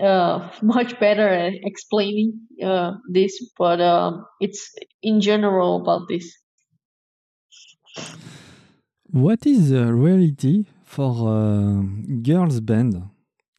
uh, 0.00 0.50
much 0.62 0.98
better 0.98 1.28
at 1.28 1.52
explaining 1.62 2.40
uh, 2.62 2.92
this, 3.10 3.50
but 3.58 3.80
um, 3.80 4.24
it's 4.40 4.74
in 5.02 5.20
general 5.20 5.82
about 5.82 6.08
this. 6.08 6.36
What 9.10 9.46
is 9.46 9.70
the 9.70 9.92
reality 9.92 10.64
for 10.84 11.12
a 11.28 11.82
girls 12.22 12.60
band? 12.60 13.10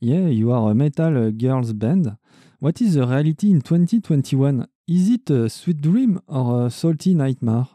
Yeah, 0.01 0.27
you 0.27 0.51
are 0.51 0.71
a 0.71 0.75
metal 0.75 1.31
girls 1.31 1.71
band. 1.73 2.17
What 2.59 2.81
is 2.81 2.95
the 2.95 3.07
reality 3.07 3.51
in 3.51 3.61
2021? 3.61 4.67
Is 4.87 5.09
it 5.09 5.29
a 5.29 5.49
sweet 5.49 5.81
dream 5.81 6.19
or 6.27 6.67
a 6.67 6.69
salty 6.69 7.13
nightmare? 7.13 7.67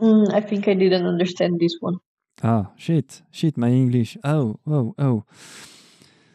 Mm, 0.00 0.32
I 0.32 0.40
think 0.40 0.66
I 0.66 0.74
didn't 0.74 1.06
understand 1.06 1.60
this 1.60 1.76
one. 1.80 1.96
Ah, 2.42 2.72
shit, 2.76 3.22
shit, 3.30 3.56
my 3.56 3.68
English. 3.68 4.16
Oh, 4.24 4.58
oh, 4.66 4.94
oh. 4.98 5.24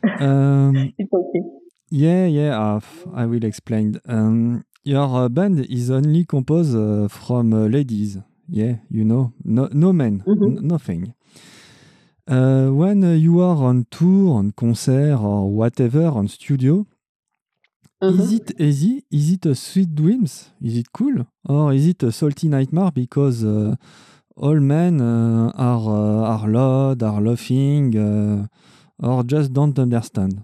Um, 0.19 0.93
it's 0.97 1.11
okay. 1.13 1.41
Yeah, 1.89 2.25
yeah, 2.25 2.59
uh, 2.59 2.79
I 3.13 3.25
will 3.25 3.43
explain. 3.43 3.99
Um, 4.07 4.63
your 4.83 5.29
band 5.29 5.59
is 5.69 5.89
only 5.91 6.25
composed 6.25 6.75
uh, 6.75 7.07
from 7.07 7.53
uh, 7.53 7.67
ladies. 7.67 8.17
Yeah, 8.47 8.75
you 8.89 9.03
know, 9.05 9.33
no, 9.43 9.67
no 9.71 9.91
men, 9.93 10.25
Mhm. 10.27 10.57
n- 10.57 10.67
nothing. 10.67 11.13
Uh, 12.27 12.69
when 12.69 13.01
you 13.19 13.39
are 13.39 13.55
on 13.63 13.85
tour, 13.91 14.35
on 14.37 14.51
concert, 14.51 15.15
or 15.19 15.49
whatever, 15.51 16.05
on 16.07 16.27
studio, 16.27 16.85
Mhm. 18.01 18.19
is 18.19 18.31
it 18.33 18.59
easy? 18.59 19.03
Is 19.11 19.31
it 19.33 19.45
a 19.45 19.55
sweet 19.55 19.93
dreams? 19.95 20.49
Is 20.61 20.77
it 20.77 20.91
cool? 20.91 21.25
Or 21.47 21.73
is 21.73 21.87
it 21.87 22.03
a 22.03 22.11
salty 22.11 22.47
nightmare 22.47 22.91
because 22.91 23.43
uh, 23.43 23.75
all 24.35 24.59
men 24.59 25.01
uh, 25.01 25.51
are, 25.55 25.89
uh, 25.89 26.37
are 26.37 26.47
loud, 26.49 27.03
are 27.03 27.21
laughing, 27.21 27.95
uh, 27.97 28.47
or 28.99 29.23
just 29.23 29.53
don't 29.53 29.79
understand? 29.79 30.43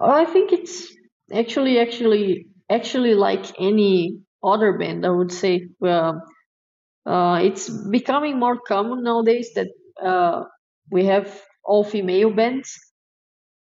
I 0.00 0.24
think 0.24 0.52
it's 0.52 0.94
actually, 1.32 1.78
actually, 1.78 2.46
actually 2.70 3.14
like 3.14 3.46
any 3.60 4.20
other 4.42 4.76
band. 4.78 5.06
I 5.06 5.10
would 5.10 5.32
say. 5.32 5.68
Um, 5.82 6.20
uh, 7.06 7.40
it's 7.42 7.70
becoming 7.90 8.38
more 8.38 8.58
common 8.60 9.02
nowadays 9.04 9.50
that 9.56 9.68
uh, 10.02 10.44
we 10.90 11.06
have 11.06 11.42
all 11.64 11.84
female 11.84 12.30
bands, 12.30 12.78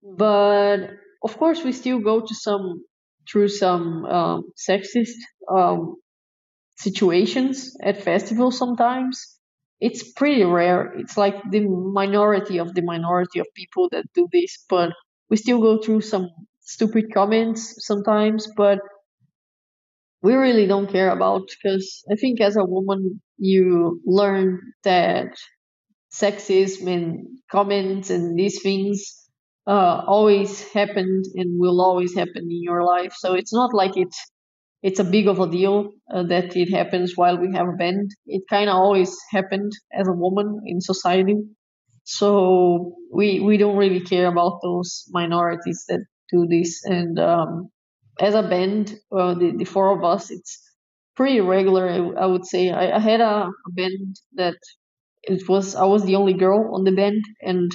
but 0.03 0.79
of 1.23 1.37
course 1.39 1.65
we 1.65 1.73
still 1.73 2.01
go 2.01 2.21
to 2.21 2.35
some 2.35 2.85
through 3.31 3.49
some 3.49 4.05
um, 4.05 4.43
sexist 4.57 5.19
um, 5.53 5.97
situations 6.77 7.77
at 7.83 8.03
festivals 8.03 8.59
sometimes. 8.59 9.36
It's 9.81 10.13
pretty 10.13 10.45
rare. 10.45 10.93
It's 10.99 11.17
like 11.17 11.37
the 11.51 11.61
minority 11.61 12.59
of 12.59 12.75
the 12.75 12.83
minority 12.83 13.39
of 13.41 13.47
people 13.55 13.89
that 13.93 14.05
do 14.15 14.29
this, 14.33 14.65
but 14.69 14.93
we 15.31 15.37
still 15.37 15.61
go 15.61 15.79
through 15.83 16.03
some 16.03 16.31
stupid 16.61 17.13
comments 17.15 17.75
sometimes, 17.87 18.49
but 18.57 18.81
we 20.23 20.35
really 20.35 20.67
don't 20.67 20.91
care 20.91 21.11
about 21.11 21.43
because 21.49 22.03
I 22.11 22.17
think 22.17 22.41
as 22.41 22.57
a 22.57 22.65
woman 22.65 23.21
you 23.39 24.01
learn 24.05 24.61
that 24.85 25.29
sexism 26.13 26.89
and 26.89 27.27
comments 27.51 28.11
and 28.11 28.39
these 28.39 28.63
things 28.63 29.29
uh, 29.67 30.03
always 30.07 30.63
happened 30.73 31.27
and 31.37 31.61
will 31.61 31.81
always 31.81 32.15
happen 32.15 32.45
in 32.51 32.63
your 32.63 32.85
life. 32.85 33.15
So 33.19 33.35
it's 33.35 33.53
not 33.55 33.75
like 33.75 33.97
it's 33.97 34.21
it's 34.83 35.01
a 35.01 35.05
big 35.05 35.29
of 35.29 35.41
a 35.41 35.51
deal 35.51 35.93
uh, 36.13 36.23
that 36.25 36.57
it 36.57 36.71
happens 36.71 37.13
while 37.17 37.39
we 37.39 37.53
have 37.55 37.69
a 37.69 37.77
band. 37.77 38.11
It 38.27 38.43
kind 38.49 38.69
of 38.71 38.77
always 38.77 39.17
happened 39.31 39.73
as 39.93 40.09
a 40.09 40.13
woman 40.13 40.63
in 40.67 40.81
society. 40.81 41.37
So 42.05 42.95
we 43.13 43.41
we 43.41 43.57
don't 43.57 43.77
really 43.77 44.01
care 44.01 44.29
about 44.29 44.61
those 44.63 45.05
minorities 45.11 45.85
that 45.89 46.01
do 46.31 46.47
this. 46.47 46.85
And 46.85 47.19
um, 47.19 47.71
as 48.21 48.35
a 48.35 48.43
band, 48.43 48.99
uh, 49.11 49.35
the 49.35 49.57
the 49.57 49.65
four 49.65 49.97
of 49.97 50.05
us, 50.05 50.31
it's 50.31 50.61
pretty 51.17 51.41
regular. 51.41 51.89
I, 51.89 52.23
I 52.23 52.27
would 52.27 52.47
say 52.47 52.71
I, 52.71 52.97
I 52.97 53.01
had 53.01 53.21
a, 53.21 53.51
a 53.69 53.73
band 53.73 54.17
that 54.35 54.57
it 55.23 55.49
was 55.49 55.75
I 55.75 55.85
was 55.85 56.05
the 56.05 56.17
only 56.17 56.35
girl 56.35 56.75
on 56.75 56.85
the 56.85 56.93
band, 56.93 57.23
and 57.43 57.73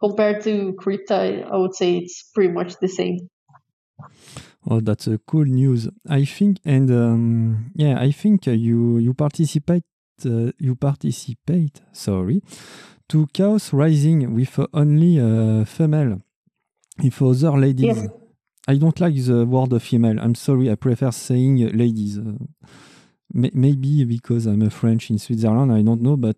compared 0.00 0.42
to 0.44 0.74
Crypta, 0.80 1.12
I, 1.12 1.48
I 1.48 1.56
would 1.56 1.74
say 1.74 1.98
it's 1.98 2.30
pretty 2.34 2.52
much 2.52 2.78
the 2.80 2.88
same. 2.88 3.28
Oh, 4.70 4.80
that's 4.80 5.06
a 5.06 5.18
cool 5.26 5.46
news. 5.46 5.88
I 6.08 6.24
think, 6.26 6.58
and 6.64 6.90
um, 6.90 7.70
yeah, 7.74 7.98
I 7.98 8.10
think 8.12 8.46
uh, 8.46 8.50
you 8.52 8.98
you 8.98 9.14
participate 9.14 9.84
uh, 10.26 10.52
you 10.58 10.74
participate. 10.76 11.80
Sorry, 11.92 12.42
to 13.08 13.26
Chaos 13.32 13.72
Rising 13.72 14.34
with 14.34 14.58
only 14.74 15.18
uh, 15.20 15.64
female. 15.64 16.20
If 17.02 17.22
other 17.22 17.52
ladies, 17.52 17.86
Yes. 17.96 18.08
I 18.66 18.76
don't 18.76 19.00
like 19.00 19.14
the 19.14 19.46
word 19.46 19.80
female. 19.80 20.18
I'm 20.20 20.34
sorry. 20.34 20.70
I 20.70 20.74
prefer 20.74 21.10
saying 21.12 21.62
uh, 21.64 21.70
ladies. 21.72 22.18
Maybe 23.32 24.04
because 24.04 24.46
I'm 24.46 24.62
a 24.62 24.70
French 24.70 25.10
in 25.10 25.18
Switzerland. 25.18 25.70
I 25.72 25.82
don't 25.82 26.00
know, 26.02 26.16
but 26.16 26.36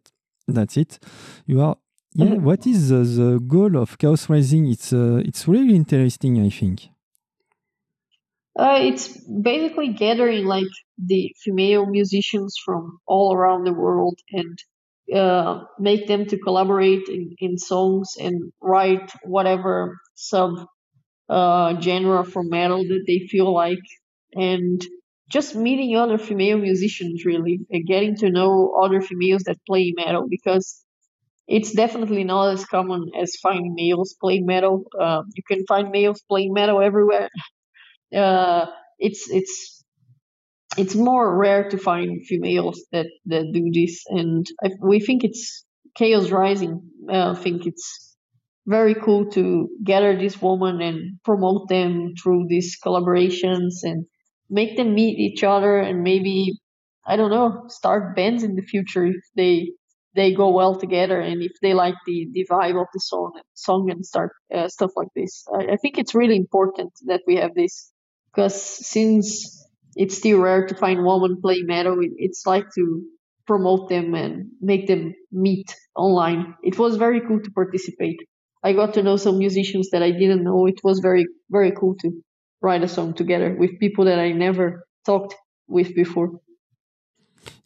that's 0.48 0.76
it. 0.76 0.98
You 1.46 1.60
are. 1.62 1.76
Yeah. 2.14 2.26
Mhm. 2.26 2.40
What 2.42 2.66
is 2.66 2.88
the, 2.88 3.04
the 3.04 3.38
goal 3.40 3.76
of 3.76 3.96
Chaos 3.98 4.28
Rising? 4.28 4.66
It's 4.66 4.92
uh, 4.92 5.22
it's 5.24 5.46
really 5.48 5.74
interesting. 5.76 6.40
I 6.40 6.50
think. 6.50 6.88
Uh, 8.58 8.78
it's 8.80 9.16
basically 9.42 9.88
gathering 9.92 10.44
like 10.44 10.66
the 10.98 11.32
female 11.42 11.86
musicians 11.86 12.56
from 12.64 12.98
all 13.06 13.32
around 13.34 13.64
the 13.64 13.72
world 13.72 14.18
and 14.32 14.58
uh, 15.14 15.64
make 15.78 16.06
them 16.06 16.26
to 16.26 16.38
collaborate 16.38 17.08
in, 17.08 17.34
in 17.38 17.58
songs 17.58 18.14
and 18.20 18.52
write 18.60 19.10
whatever 19.24 19.98
sub 20.14 20.52
uh, 21.28 21.80
genre 21.80 22.24
for 22.24 22.42
metal 22.44 22.78
that 22.84 23.04
they 23.06 23.20
feel 23.28 23.52
like 23.52 23.84
and 24.34 24.84
just 25.30 25.54
meeting 25.56 25.96
other 25.96 26.18
female 26.18 26.58
musicians 26.58 27.24
really 27.24 27.60
and 27.70 27.86
getting 27.86 28.16
to 28.16 28.30
know 28.30 28.74
other 28.82 29.00
females 29.00 29.44
that 29.44 29.58
play 29.66 29.92
metal 29.96 30.26
because 30.28 30.84
it's 31.48 31.72
definitely 31.72 32.24
not 32.24 32.52
as 32.52 32.64
common 32.66 33.10
as 33.20 33.36
finding 33.42 33.74
males 33.74 34.16
playing 34.20 34.46
metal. 34.46 34.84
Uh, 35.00 35.22
you 35.36 35.42
can 35.48 35.66
find 35.66 35.90
males 35.90 36.22
playing 36.28 36.52
metal 36.54 36.80
everywhere. 36.80 37.28
Uh, 38.14 38.66
it's 38.98 39.30
it's 39.30 39.84
it's 40.76 40.94
more 40.94 41.36
rare 41.36 41.68
to 41.70 41.78
find 41.78 42.24
females 42.26 42.84
that 42.92 43.06
that 43.26 43.50
do 43.52 43.70
this, 43.72 44.04
and 44.08 44.46
I, 44.62 44.70
we 44.82 45.00
think 45.00 45.24
it's 45.24 45.64
Chaos 45.96 46.30
Rising. 46.30 46.82
Uh, 47.10 47.34
think 47.34 47.66
it's 47.66 48.16
very 48.66 48.94
cool 48.94 49.30
to 49.30 49.68
gather 49.82 50.16
this 50.16 50.40
woman 50.40 50.80
and 50.80 51.18
promote 51.24 51.68
them 51.68 52.12
through 52.22 52.46
these 52.48 52.76
collaborations 52.84 53.82
and 53.82 54.06
make 54.48 54.76
them 54.76 54.94
meet 54.94 55.18
each 55.18 55.42
other 55.42 55.78
and 55.78 56.02
maybe 56.02 56.52
I 57.06 57.16
don't 57.16 57.30
know 57.30 57.64
start 57.68 58.14
bands 58.14 58.42
in 58.42 58.54
the 58.54 58.62
future 58.62 59.06
if 59.06 59.24
they 59.36 59.72
they 60.14 60.34
go 60.34 60.50
well 60.50 60.74
together 60.74 61.20
and 61.20 61.42
if 61.42 61.52
they 61.62 61.72
like 61.72 61.94
the, 62.06 62.28
the 62.32 62.46
vibe 62.50 62.80
of 62.80 62.86
the 62.92 63.00
song 63.00 63.32
song 63.54 63.90
and 63.90 64.04
start 64.04 64.32
uh, 64.54 64.68
stuff 64.68 64.90
like 64.96 65.08
this. 65.14 65.44
I, 65.54 65.72
I 65.72 65.76
think 65.76 65.98
it's 65.98 66.14
really 66.14 66.36
important 66.36 66.92
that 67.06 67.22
we 67.26 67.36
have 67.36 67.54
this 67.54 67.92
because 68.32 68.54
since 68.86 69.66
it's 69.96 70.16
still 70.16 70.40
rare 70.40 70.66
to 70.66 70.74
find 70.74 71.04
women 71.04 71.40
playing 71.40 71.66
metal, 71.66 71.96
it's 72.16 72.46
like 72.46 72.66
to 72.76 73.02
promote 73.46 73.88
them 73.88 74.14
and 74.14 74.50
make 74.60 74.86
them 74.86 75.14
meet 75.32 75.74
online. 75.96 76.54
It 76.62 76.78
was 76.78 76.96
very 76.96 77.20
cool 77.20 77.40
to 77.40 77.50
participate. 77.50 78.20
I 78.62 78.72
got 78.74 78.94
to 78.94 79.02
know 79.02 79.16
some 79.16 79.38
musicians 79.38 79.90
that 79.90 80.02
I 80.02 80.10
didn't 80.10 80.44
know. 80.44 80.66
It 80.66 80.80
was 80.84 81.00
very 81.00 81.26
very 81.50 81.72
cool 81.72 81.96
to 82.02 82.10
write 82.62 82.84
a 82.84 82.88
song 82.88 83.14
together 83.14 83.56
with 83.58 83.80
people 83.80 84.04
that 84.04 84.18
I 84.18 84.32
never 84.32 84.84
talked 85.04 85.34
with 85.66 85.94
before. 85.94 86.40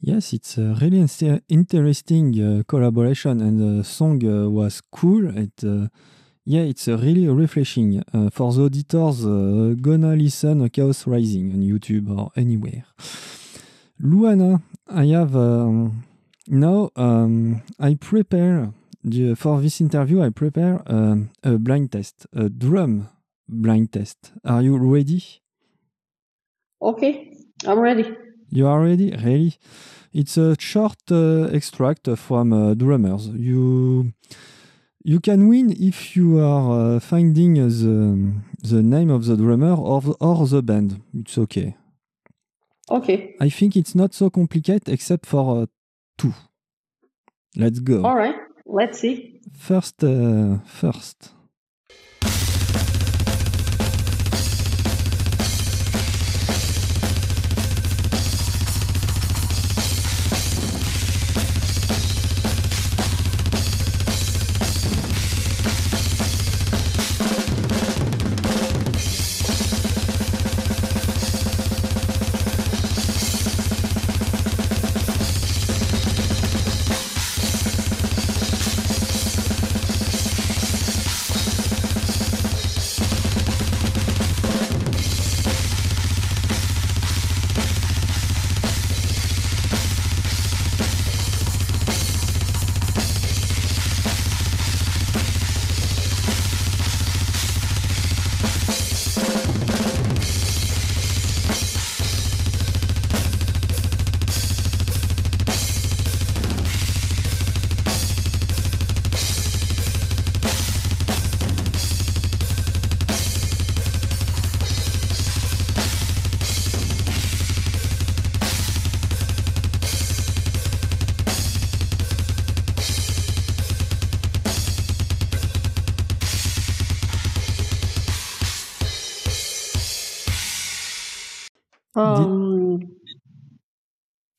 Yes, 0.01 0.33
it's 0.33 0.59
a 0.59 0.77
really 0.81 1.01
inter- 1.01 1.41
interesting 1.49 2.27
uh, 2.41 2.63
collaboration, 2.69 3.41
and 3.41 3.61
the 3.61 3.85
song 3.85 4.25
uh, 4.25 4.49
was 4.49 4.81
cool. 4.93 5.37
It, 5.37 5.65
uh, 5.65 5.89
yeah, 6.45 6.63
it's 6.63 6.89
really 6.89 7.27
refreshing. 7.29 8.03
Uh, 8.13 8.31
for 8.31 8.53
the 8.53 8.65
auditors, 8.65 9.25
uh, 9.25 9.75
gonna 9.81 10.15
listen 10.15 10.69
Chaos 10.69 11.07
Rising 11.07 11.53
on 11.53 11.61
YouTube 11.61 12.17
or 12.17 12.31
anywhere. 12.37 12.85
Luana, 14.03 14.63
I 14.89 15.07
have 15.07 15.35
um, 15.35 16.05
now. 16.49 16.91
Um, 16.97 17.63
I 17.81 17.95
prepare 17.95 18.73
the, 19.03 19.35
for 19.35 19.61
this 19.61 19.81
interview. 19.81 20.23
I 20.23 20.31
prepare 20.31 20.83
um, 20.87 21.31
a 21.43 21.57
blind 21.59 21.93
test, 21.93 22.27
a 22.35 22.49
drum 22.49 23.09
blind 23.49 23.93
test. 23.93 24.33
Are 24.45 24.63
you 24.63 24.77
ready? 24.77 25.23
Okay, 26.83 27.39
I'm 27.67 27.79
ready. 27.79 28.15
You 28.51 28.67
are 28.67 28.83
ready? 28.83 29.11
Really? 29.13 29.55
It's 30.13 30.37
a 30.37 30.55
short 30.61 30.99
uh, 31.11 31.49
extract 31.53 32.09
from 32.17 32.53
uh, 32.53 32.75
drummers. 32.75 33.29
You 33.29 34.13
you 35.05 35.21
can 35.21 35.49
win 35.49 35.71
if 35.79 36.17
you 36.17 36.41
are 36.41 36.97
uh, 36.97 37.01
finding 37.01 37.55
the 37.55 38.33
the 38.63 38.83
name 38.83 39.11
of 39.11 39.27
the 39.27 39.37
drummer 39.37 39.75
or 39.75 40.01
the, 40.01 40.13
or 40.21 40.47
the 40.47 40.63
band. 40.63 41.03
It's 41.13 41.37
okay. 41.39 41.77
Okay. 42.91 43.37
I 43.41 43.51
think 43.51 43.77
it's 43.77 43.95
not 43.95 44.15
so 44.15 44.31
complicated 44.31 44.89
except 44.89 45.27
for 45.27 45.63
uh, 45.63 45.67
two. 46.19 46.35
Let's 47.57 47.81
go. 47.81 48.05
All 48.05 48.17
right. 48.17 48.35
Let's 48.67 48.99
see. 48.99 49.41
First, 49.53 50.03
uh, 50.03 50.59
first. 50.67 51.31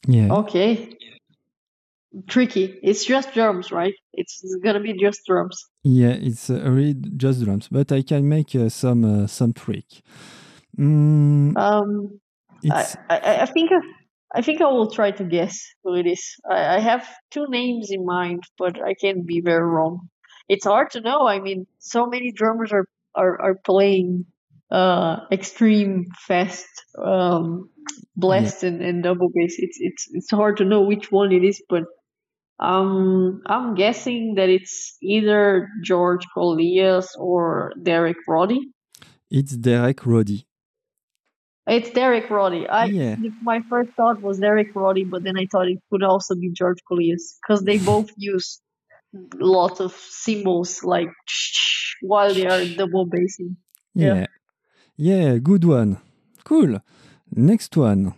Yeah. 0.08 0.34
Okay. 0.34 0.98
Tricky. 2.28 2.80
It's 2.82 3.04
just 3.04 3.34
drums, 3.34 3.72
right? 3.72 3.94
It's, 4.14 4.42
gonna 4.64 4.80
be 4.80 4.94
just 4.94 5.26
drums. 5.28 5.66
Yeah, 5.84 6.12
it's 6.12 6.50
uh, 6.50 6.62
really 6.70 6.96
just 7.18 7.44
drums, 7.44 7.68
but 7.70 7.92
I 7.92 8.02
can 8.02 8.30
make 8.30 8.56
uh, 8.56 8.70
some 8.70 9.04
uh, 9.04 9.28
some 9.28 9.54
trick. 9.54 9.86
Mm, 10.78 11.58
Um. 11.58 12.20
I, 12.72 12.86
I 13.10 13.42
I 13.42 13.46
think 13.46 13.72
I, 13.72 14.40
I 14.40 14.42
think 14.42 14.62
I 14.62 14.66
will 14.66 14.90
try 14.90 15.12
to 15.12 15.24
guess 15.24 15.60
who 15.84 15.96
it 15.96 16.08
is. 16.08 16.36
I, 16.50 16.78
I 16.78 16.80
have 16.80 17.08
two 17.32 17.46
names 17.50 17.92
in 17.92 18.06
mind, 18.06 18.44
but 18.58 18.82
I 18.82 18.94
can 18.94 19.24
be 19.26 19.42
very 19.42 19.68
wrong. 19.68 20.10
It's 20.48 20.66
hard 20.66 20.92
to 20.92 21.02
know. 21.02 21.28
I 21.28 21.40
mean, 21.40 21.68
so 21.80 22.06
many 22.06 22.32
drummers 22.32 22.72
are 22.72 22.86
are, 23.14 23.42
are 23.42 23.56
playing 23.56 24.26
uh 24.72 25.18
extreme 25.32 26.06
fast 26.28 26.68
um 26.98 27.70
blast 28.16 28.64
and, 28.64 28.82
and 28.82 29.04
double 29.04 29.30
bass. 29.34 29.56
It's 29.60 29.78
it's 29.80 30.08
it's 30.12 30.32
hard 30.32 30.58
to 30.58 30.66
know 30.66 30.82
which 30.82 31.12
one 31.12 31.32
it 31.32 31.44
is, 31.44 31.62
but 31.70 31.84
um 32.60 33.42
I'm 33.46 33.76
guessing 33.76 34.36
that 34.36 34.50
it's 34.50 34.98
either 35.02 35.70
George 35.84 36.26
Kollias 36.36 37.08
or 37.18 37.74
Derek 37.82 38.18
Roddy. 38.28 38.62
it's 39.30 39.52
Derek 39.56 40.06
Roddy. 40.06 40.48
It's 41.68 41.90
Derek 41.92 42.30
Roddy. 42.30 42.68
I 42.70 42.86
Yeah. 42.86 43.16
my 43.42 43.62
first 43.70 43.92
thought 43.98 44.22
was 44.22 44.40
Derek 44.40 44.76
Roddy, 44.76 45.04
but 45.04 45.24
then 45.24 45.38
I 45.38 45.48
thought 45.52 45.68
it 45.68 45.80
could 45.92 46.04
also 46.04 46.36
be 46.36 46.52
George 46.52 46.80
Kollias 46.90 47.38
because 47.42 47.64
they 47.64 47.78
both 47.94 48.10
use 48.18 48.62
lots 49.36 49.80
of 49.80 49.94
cymbals 49.94 50.84
like 50.84 51.10
while 52.02 52.34
they 52.34 52.46
are 52.46 52.64
double 52.66 53.06
bassing. 53.06 53.58
Yeah. 53.96 54.16
Yeah. 54.16 54.26
Yeah, 54.98 55.38
good 55.38 55.64
one. 55.66 55.98
Cool. 56.44 56.80
Next 57.36 57.76
one. 57.76 58.14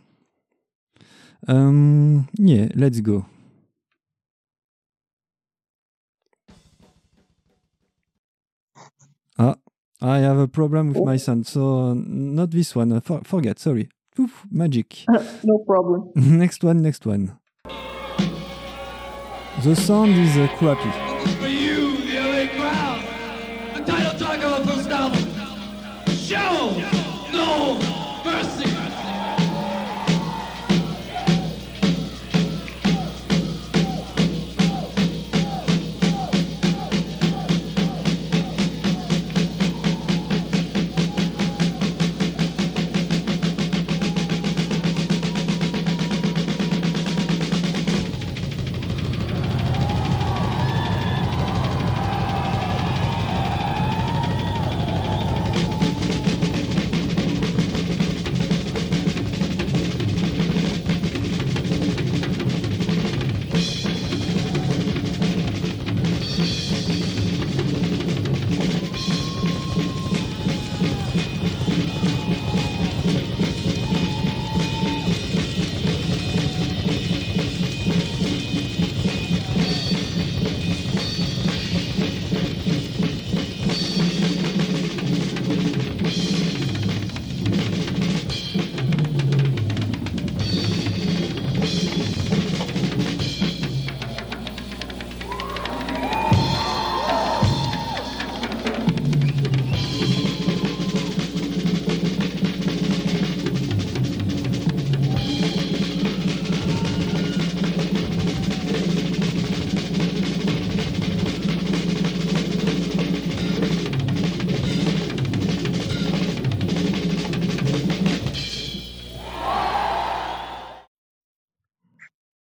Um, 1.48 2.28
yeah, 2.38 2.68
let's 2.76 3.00
go. 3.00 3.26
Ah, 9.40 9.56
I 10.02 10.20
have 10.20 10.38
a 10.38 10.48
problem 10.48 10.94
with 10.94 11.04
my 11.04 11.18
sound, 11.18 11.48
so 11.48 11.94
not 11.96 12.52
this 12.52 12.76
one. 12.76 12.92
Uh, 12.92 13.00
For, 13.00 13.22
forget, 13.24 13.60
sorry. 13.60 13.90
Oof, 14.20 14.46
magic. 14.52 15.06
no 15.44 15.60
problem. 15.66 16.12
next 16.16 16.64
one, 16.64 16.82
next 16.82 17.06
one. 17.06 17.38
The 19.64 19.76
sound 19.76 20.12
is 20.16 20.38
uh, 20.38 20.48
crappy. 20.58 21.87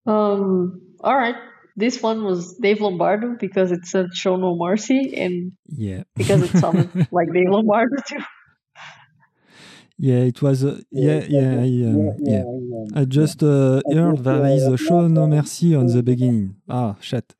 Um. 0.05 0.81
All 1.01 1.15
right. 1.15 1.35
This 1.77 2.01
one 2.01 2.23
was 2.23 2.55
Dave 2.55 2.79
Lombardo 2.81 3.35
because 3.39 3.71
it 3.71 3.85
said 3.85 4.07
"Show 4.13 4.35
No 4.37 4.55
Mercy" 4.57 5.13
and 5.17 5.51
Yeah. 5.67 6.03
because 6.15 6.41
it 6.43 6.57
sounded 6.57 6.89
like 7.11 7.31
Dave 7.33 7.49
Lombardo 7.49 7.95
too. 8.07 8.19
yeah, 9.97 10.19
it 10.31 10.41
was. 10.41 10.63
Uh, 10.63 10.79
yeah, 10.91 11.21
yeah, 11.27 11.51
I, 11.65 11.69
um, 11.89 12.11
yeah. 12.19 12.43
I 12.95 13.05
just 13.05 13.43
uh, 13.43 13.81
heard 13.91 14.19
there 14.23 14.45
is 14.45 14.63
a 14.67 14.77
show 14.77 15.07
no 15.07 15.27
mercy 15.27 15.75
on 15.75 15.87
the 15.87 16.03
beginning. 16.03 16.55
Ah, 16.69 16.95
shit. 16.99 17.33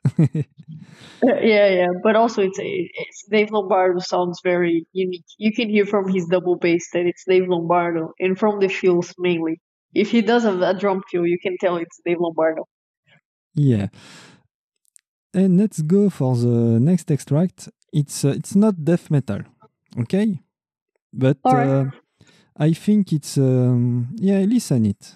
yeah, 1.24 1.70
yeah. 1.70 1.88
But 2.04 2.16
also, 2.16 2.42
it's 2.42 2.58
it's 2.62 3.26
Dave 3.30 3.52
Lombardo 3.52 4.00
sounds 4.00 4.40
very 4.44 4.86
unique. 4.94 5.26
You 5.38 5.54
can 5.54 5.70
hear 5.70 5.86
from 5.86 6.08
his 6.12 6.26
double 6.28 6.56
bass 6.58 6.90
that 6.94 7.06
it's 7.06 7.24
Dave 7.28 7.48
Lombardo, 7.48 8.14
and 8.20 8.38
from 8.38 8.60
the 8.60 8.68
fills 8.70 9.14
mainly. 9.18 9.62
If 9.96 10.12
he 10.12 10.22
does 10.22 10.46
a, 10.46 10.54
a 10.60 10.74
drum 10.74 11.02
fill, 11.10 11.26
you 11.26 11.40
can 11.40 11.58
tell 11.60 11.78
it's 11.78 12.00
Dave 12.06 12.20
Lombardo. 12.20 12.68
yeah. 13.56 13.88
And 15.34 15.58
let's 15.58 15.82
go 15.82 16.10
for 16.10 16.36
the 16.38 16.80
next 16.80 17.12
extract. 17.12 17.70
It's 17.92 18.24
uh, 18.24 18.30
it's 18.30 18.56
not 18.56 18.84
death 18.84 19.12
metal, 19.12 19.42
okay? 20.00 20.40
But 21.12 21.38
right. 21.46 21.68
uh, 21.68 21.86
I 22.58 22.74
think 22.74 23.12
it's 23.12 23.38
um, 23.38 24.16
yeah. 24.16 24.40
Listen 24.40 24.86
it. 24.86 25.16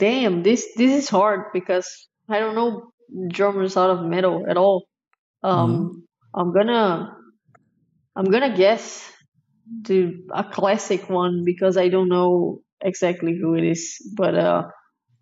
Damn, 0.00 0.42
this 0.42 0.66
this 0.76 1.04
is 1.04 1.08
hard 1.08 1.52
because 1.52 1.86
I 2.28 2.40
don't 2.40 2.56
know 2.56 2.92
drummers 3.28 3.76
out 3.76 3.90
of 3.90 4.04
metal 4.06 4.46
at 4.48 4.56
all. 4.56 4.86
Um, 5.42 6.04
I'm 6.34 6.52
gonna 6.52 7.16
I'm 8.16 8.24
gonna 8.24 8.56
guess 8.56 9.12
to 9.84 10.24
a 10.34 10.44
classic 10.44 11.08
one 11.08 11.42
because 11.44 11.76
I 11.76 11.88
don't 11.88 12.08
know 12.08 12.60
exactly 12.80 13.36
who 13.40 13.54
it 13.54 13.64
is, 13.64 13.96
but 14.16 14.34
uh, 14.34 14.64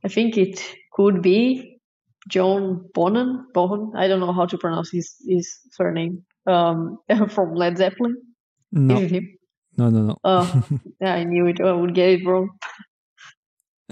I 0.04 0.08
think 0.08 0.38
it 0.38 0.62
could 0.92 1.22
be 1.22 1.80
John 2.28 2.88
Bonham. 2.94 3.48
Bonham. 3.54 3.92
I 3.96 4.08
don't 4.08 4.20
know 4.20 4.32
how 4.32 4.46
to 4.46 4.58
pronounce 4.58 4.90
his 4.90 5.16
his 5.26 5.58
surname. 5.72 6.24
Um, 6.46 6.98
from 7.28 7.54
Led 7.54 7.76
Zeppelin. 7.76 8.16
No, 8.72 8.96
Is 8.96 9.04
it 9.04 9.10
him? 9.10 9.28
no, 9.76 9.90
no, 9.90 10.02
no. 10.02 10.16
Oh, 10.24 10.62
yeah, 11.00 11.14
I 11.14 11.24
knew 11.24 11.46
it. 11.46 11.60
I 11.60 11.72
would 11.72 11.94
get 11.94 12.20
it 12.20 12.26
wrong. 12.26 12.50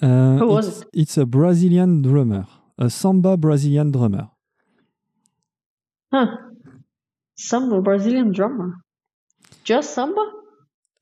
Uh, 0.02 0.36
Who 0.36 0.46
was 0.46 0.68
it's, 0.68 0.84
it's 0.92 1.16
a 1.16 1.24
Brazilian 1.24 2.02
drummer, 2.02 2.46
a 2.78 2.90
samba 2.90 3.36
Brazilian 3.36 3.90
drummer. 3.90 4.28
Huh. 6.12 6.36
Samba, 7.34 7.80
Brazilian 7.80 8.32
drummer. 8.32 8.76
Just 9.64 9.94
samba? 9.94 10.32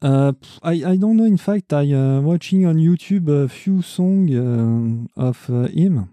Uh, 0.00 0.32
I, 0.62 0.72
I 0.92 0.96
don't 0.96 1.16
know. 1.16 1.24
In 1.24 1.36
fact, 1.36 1.72
I 1.72 1.92
uh, 1.92 2.20
watching 2.20 2.66
on 2.66 2.76
YouTube 2.76 3.28
a 3.28 3.48
few 3.48 3.82
songs 3.82 4.30
uh, 4.34 5.22
of 5.28 5.48
uh, 5.50 5.68
him, 5.68 6.08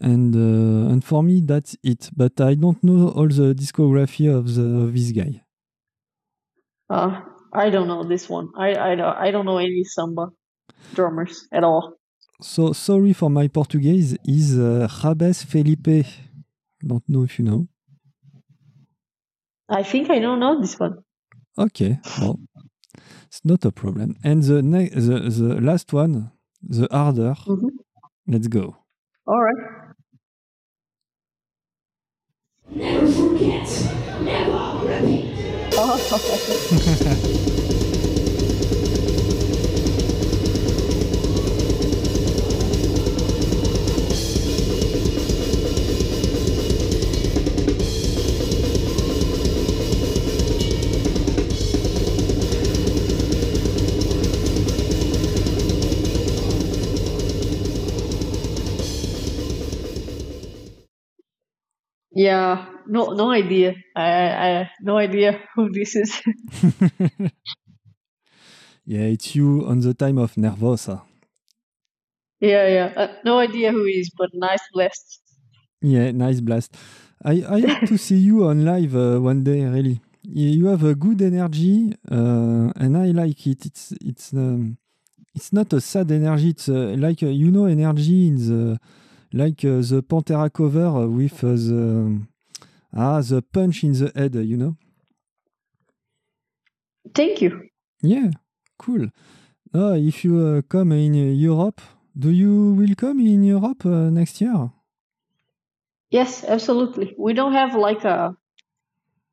and 0.00 0.34
uh, 0.34 0.92
and 0.92 1.04
for 1.04 1.22
me 1.22 1.40
that's 1.40 1.76
it. 1.82 2.10
But 2.16 2.40
I 2.40 2.54
don't 2.54 2.82
know 2.84 3.08
all 3.08 3.28
the 3.28 3.54
discography 3.54 4.32
of 4.32 4.54
the 4.54 4.84
of 4.84 4.94
this 4.94 5.12
guy. 5.12 5.42
Uh, 6.88 7.20
I 7.52 7.70
don't 7.70 7.88
know 7.88 8.04
this 8.04 8.28
one. 8.28 8.48
I 8.56 8.74
I 8.76 8.94
don't, 8.94 9.16
I 9.16 9.30
don't 9.30 9.46
know 9.46 9.58
any 9.58 9.84
samba 9.84 10.28
drummers 10.94 11.48
at 11.52 11.64
all. 11.64 11.94
So 12.40 12.72
sorry 12.72 13.12
for 13.12 13.30
my 13.30 13.48
Portuguese. 13.48 14.16
Is 14.24 14.58
uh, 14.58 14.88
Rabes 15.02 15.42
Felipe? 15.44 16.06
Don't 16.86 17.08
know 17.08 17.22
if 17.24 17.38
you 17.38 17.44
know. 17.44 17.68
I 19.68 19.82
think 19.82 20.10
I 20.10 20.18
don't 20.20 20.38
know 20.38 20.60
this 20.60 20.78
one. 20.78 20.98
Okay, 21.58 21.98
well, 22.20 22.38
it's 23.26 23.40
not 23.44 23.64
a 23.64 23.72
problem. 23.72 24.16
And 24.22 24.42
the 24.42 24.62
ne- 24.62 24.90
the 24.90 25.18
the 25.30 25.60
last 25.60 25.92
one, 25.92 26.30
the 26.62 26.86
harder. 26.90 27.34
Mhm. 27.46 27.70
Let's 28.28 28.48
go. 28.48 28.76
All 29.26 29.42
right. 29.42 29.62
Never 32.70 33.06
forget, 33.06 33.68
never 34.20 34.86
repeat. 34.86 35.32
Oh, 35.78 37.52
yeah. 62.16 62.66
No, 62.88 63.12
no 63.12 63.30
idea. 63.30 63.74
I, 63.94 64.02
I, 64.02 64.60
I 64.60 64.70
no 64.80 64.96
idea 64.96 65.40
who 65.54 65.70
this 65.70 65.96
is. 65.96 66.22
Yeah, 68.86 69.00
it's 69.00 69.34
you 69.34 69.66
on 69.66 69.80
the 69.80 69.94
time 69.94 70.16
of 70.18 70.34
Nervosa. 70.36 71.02
yeah, 72.40 72.68
yeah. 72.68 72.92
Uh, 72.96 73.08
no 73.24 73.40
idea 73.40 73.72
who 73.72 73.84
he 73.84 73.98
is, 73.98 74.10
but 74.16 74.30
nice 74.32 74.62
blast. 74.72 75.20
Yeah, 75.82 76.12
nice 76.12 76.40
blast. 76.40 76.76
I, 77.24 77.42
I 77.48 77.60
hope 77.60 77.88
to 77.88 77.96
see 77.98 78.18
you 78.18 78.44
on 78.44 78.64
live 78.64 78.94
uh, 78.94 79.18
one 79.18 79.42
day. 79.42 79.64
Really, 79.64 80.00
you 80.22 80.48
you 80.50 80.66
have 80.66 80.84
a 80.84 80.94
good 80.94 81.20
energy, 81.20 81.92
uh, 82.08 82.70
and 82.76 82.96
I 82.96 83.10
like 83.10 83.44
it. 83.48 83.66
It's 83.66 83.92
it's 84.00 84.32
um, 84.32 84.78
it's 85.34 85.52
not 85.52 85.72
a 85.72 85.80
sad 85.80 86.12
energy. 86.12 86.50
It's 86.50 86.68
uh, 86.68 86.94
like 86.96 87.24
uh, 87.24 87.26
you 87.26 87.50
know 87.50 87.66
energy 87.66 88.28
in 88.28 88.36
the 88.36 88.80
like 89.36 89.64
uh, 89.64 89.82
the 89.90 90.02
Pantera 90.02 90.50
cover 90.52 91.08
with 91.08 91.44
uh, 91.44 91.48
the 91.48 92.20
ah 92.94 93.20
the 93.20 93.42
punch 93.42 93.84
in 93.84 93.92
the 93.92 94.10
head, 94.14 94.34
you 94.34 94.56
know. 94.56 94.76
Thank 97.14 97.42
you. 97.42 97.68
Yeah, 98.02 98.30
cool. 98.78 99.08
Uh, 99.74 99.94
if 99.96 100.24
you 100.24 100.38
uh, 100.38 100.62
come 100.62 100.92
in 100.92 101.14
Europe, 101.36 101.80
do 102.18 102.30
you 102.30 102.72
will 102.74 102.94
come 102.94 103.20
in 103.20 103.42
Europe 103.44 103.84
uh, 103.84 104.10
next 104.10 104.40
year? 104.40 104.70
Yes, 106.10 106.44
absolutely. 106.44 107.14
We 107.18 107.34
don't 107.34 107.52
have 107.52 107.74
like 107.74 108.04
a 108.04 108.36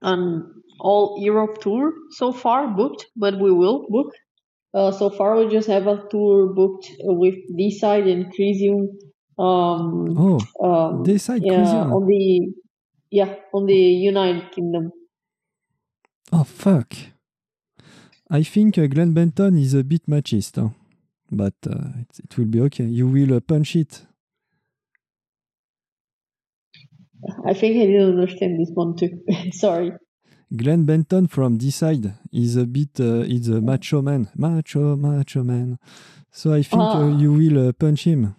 an 0.02 0.64
all 0.80 1.18
Europe 1.20 1.62
tour 1.62 1.94
so 2.10 2.34
far 2.34 2.68
booked, 2.68 3.06
but 3.16 3.40
we 3.40 3.52
will 3.52 3.86
book. 3.90 4.12
Uh, 4.74 4.92
so 4.92 5.10
far, 5.10 5.38
we 5.38 5.48
just 5.48 5.68
have 5.68 5.88
a 5.88 6.04
tour 6.10 6.54
booked 6.54 6.92
with 7.00 7.36
Deicide 7.58 8.12
and 8.12 8.34
Krisiun. 8.34 8.88
Um, 9.38 10.16
Oh, 10.18 10.40
um, 10.62 11.04
Deicide 11.04 11.42
yeah, 11.44 11.54
Krisiun. 11.64 11.92
on 11.96 12.06
the 12.08 12.54
yeah 13.10 13.36
on 13.54 13.66
the 13.66 13.76
United 13.76 14.52
Kingdom. 14.52 14.92
Oh 16.32 16.44
fuck. 16.44 16.94
I 18.30 18.44
think 18.44 18.78
uh, 18.78 18.88
Glenn 18.88 19.14
Benton 19.14 19.58
is 19.58 19.74
a 19.74 19.84
bit 19.84 20.08
machist, 20.08 20.56
huh? 20.60 20.70
but 21.32 21.54
uh, 21.68 21.90
it, 22.02 22.20
it 22.26 22.38
will 22.38 22.46
be 22.46 22.62
okay. 22.62 22.86
You 22.86 23.08
will 23.08 23.34
uh, 23.36 23.40
punch 23.40 23.76
it. 23.76 24.02
I 27.46 27.54
think 27.54 27.78
I 27.78 27.86
didn't 27.86 28.20
understand 28.20 28.60
this 28.60 28.72
one 28.74 28.96
too. 28.96 29.22
Sorry. 29.52 29.92
Glenn 30.56 30.86
Benton 30.86 31.28
from 31.28 31.58
Deicide 31.58 32.14
is 32.32 32.56
a 32.58 32.66
bit, 32.66 33.00
uh, 33.00 33.22
is 33.26 33.48
a 33.50 33.62
macho 33.62 34.02
man, 34.02 34.30
macho, 34.36 34.96
macho 34.96 35.44
man. 35.44 35.80
So 36.32 36.54
I 36.54 36.62
think 36.64 36.82
uh, 36.82 36.86
Ah. 36.86 37.18
you 37.18 37.34
will 37.34 37.70
uh, 37.70 37.72
punch 37.74 38.04
him. 38.06 38.36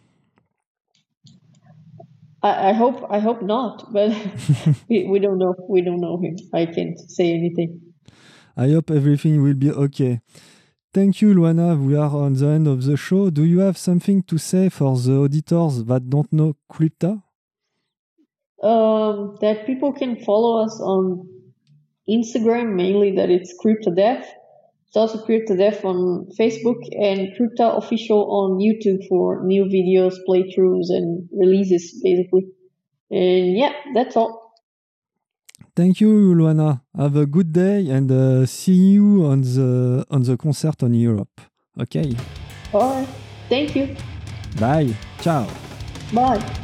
I, 2.45 2.71
I 2.71 2.73
hope 2.75 3.07
I 3.09 3.21
hope 3.21 3.41
not, 3.41 3.91
but 3.91 4.11
we, 4.89 5.09
we 5.09 5.19
don't 5.19 5.39
know. 5.39 5.55
We 5.67 5.81
don't 5.81 6.01
know 6.01 6.19
him. 6.21 6.37
I 6.53 6.67
can't 6.67 6.99
say 7.11 7.33
anything. 7.33 7.81
I 8.57 8.69
hope 8.69 8.91
everything 8.91 9.43
will 9.43 9.55
be 9.55 9.71
okay. 9.71 10.21
Thank 10.93 11.23
you, 11.23 11.35
Luana. 11.35 11.69
We 11.83 11.97
are 11.97 12.15
on 12.15 12.35
the 12.35 12.47
end 12.47 12.69
of 12.69 12.85
the 12.85 12.97
show. 12.97 13.31
Do 13.31 13.45
you 13.45 13.61
have 13.61 13.79
something 13.79 14.23
to 14.25 14.37
say 14.39 14.69
for 14.69 14.97
the 14.97 15.23
auditors 15.25 15.85
that 15.85 16.09
don't 16.09 16.33
know 16.33 16.55
Crypta? 16.71 17.23
Um, 18.63 19.37
that 19.41 19.67
people 19.67 19.93
can 19.93 20.23
follow 20.23 20.63
us 20.65 20.79
on 20.81 21.27
Instagram 22.09 22.75
mainly. 22.75 23.17
That 23.17 23.31
it's 23.31 23.55
CryptoDev. 23.65 24.23
It's 24.95 25.13
also 25.13 25.27
CryptoDev 25.27 25.85
on 25.85 26.29
Facebook 26.39 26.79
and 26.97 27.35
Crypta 27.35 27.77
Official 27.77 28.31
on 28.31 28.61
YouTube 28.61 29.05
for 29.09 29.45
new 29.45 29.65
videos, 29.65 30.15
playthroughs, 30.29 30.87
and 30.89 31.29
releases, 31.33 32.01
basically. 32.01 32.47
And 33.11 33.59
yeah, 33.59 33.73
that's 33.93 34.17
all. 34.17 34.55
Thank 35.75 36.01
you, 36.01 36.37
Luana. 36.37 36.83
Have 36.97 37.17
a 37.17 37.27
good 37.27 37.53
day 37.53 37.89
and 37.89 38.09
uh, 38.09 38.47
see 38.47 38.93
you 38.95 39.25
on 39.27 39.41
the 39.41 40.07
on 40.11 40.23
the 40.23 40.37
concert 40.37 40.81
on 40.85 40.95
Europe. 40.95 41.41
Okay. 41.77 42.15
All 42.73 42.95
right. 42.95 43.09
Thank 43.49 43.75
you. 43.75 43.97
Bye. 44.61 44.95
Ciao. 45.21 45.49
Bye. 46.13 46.64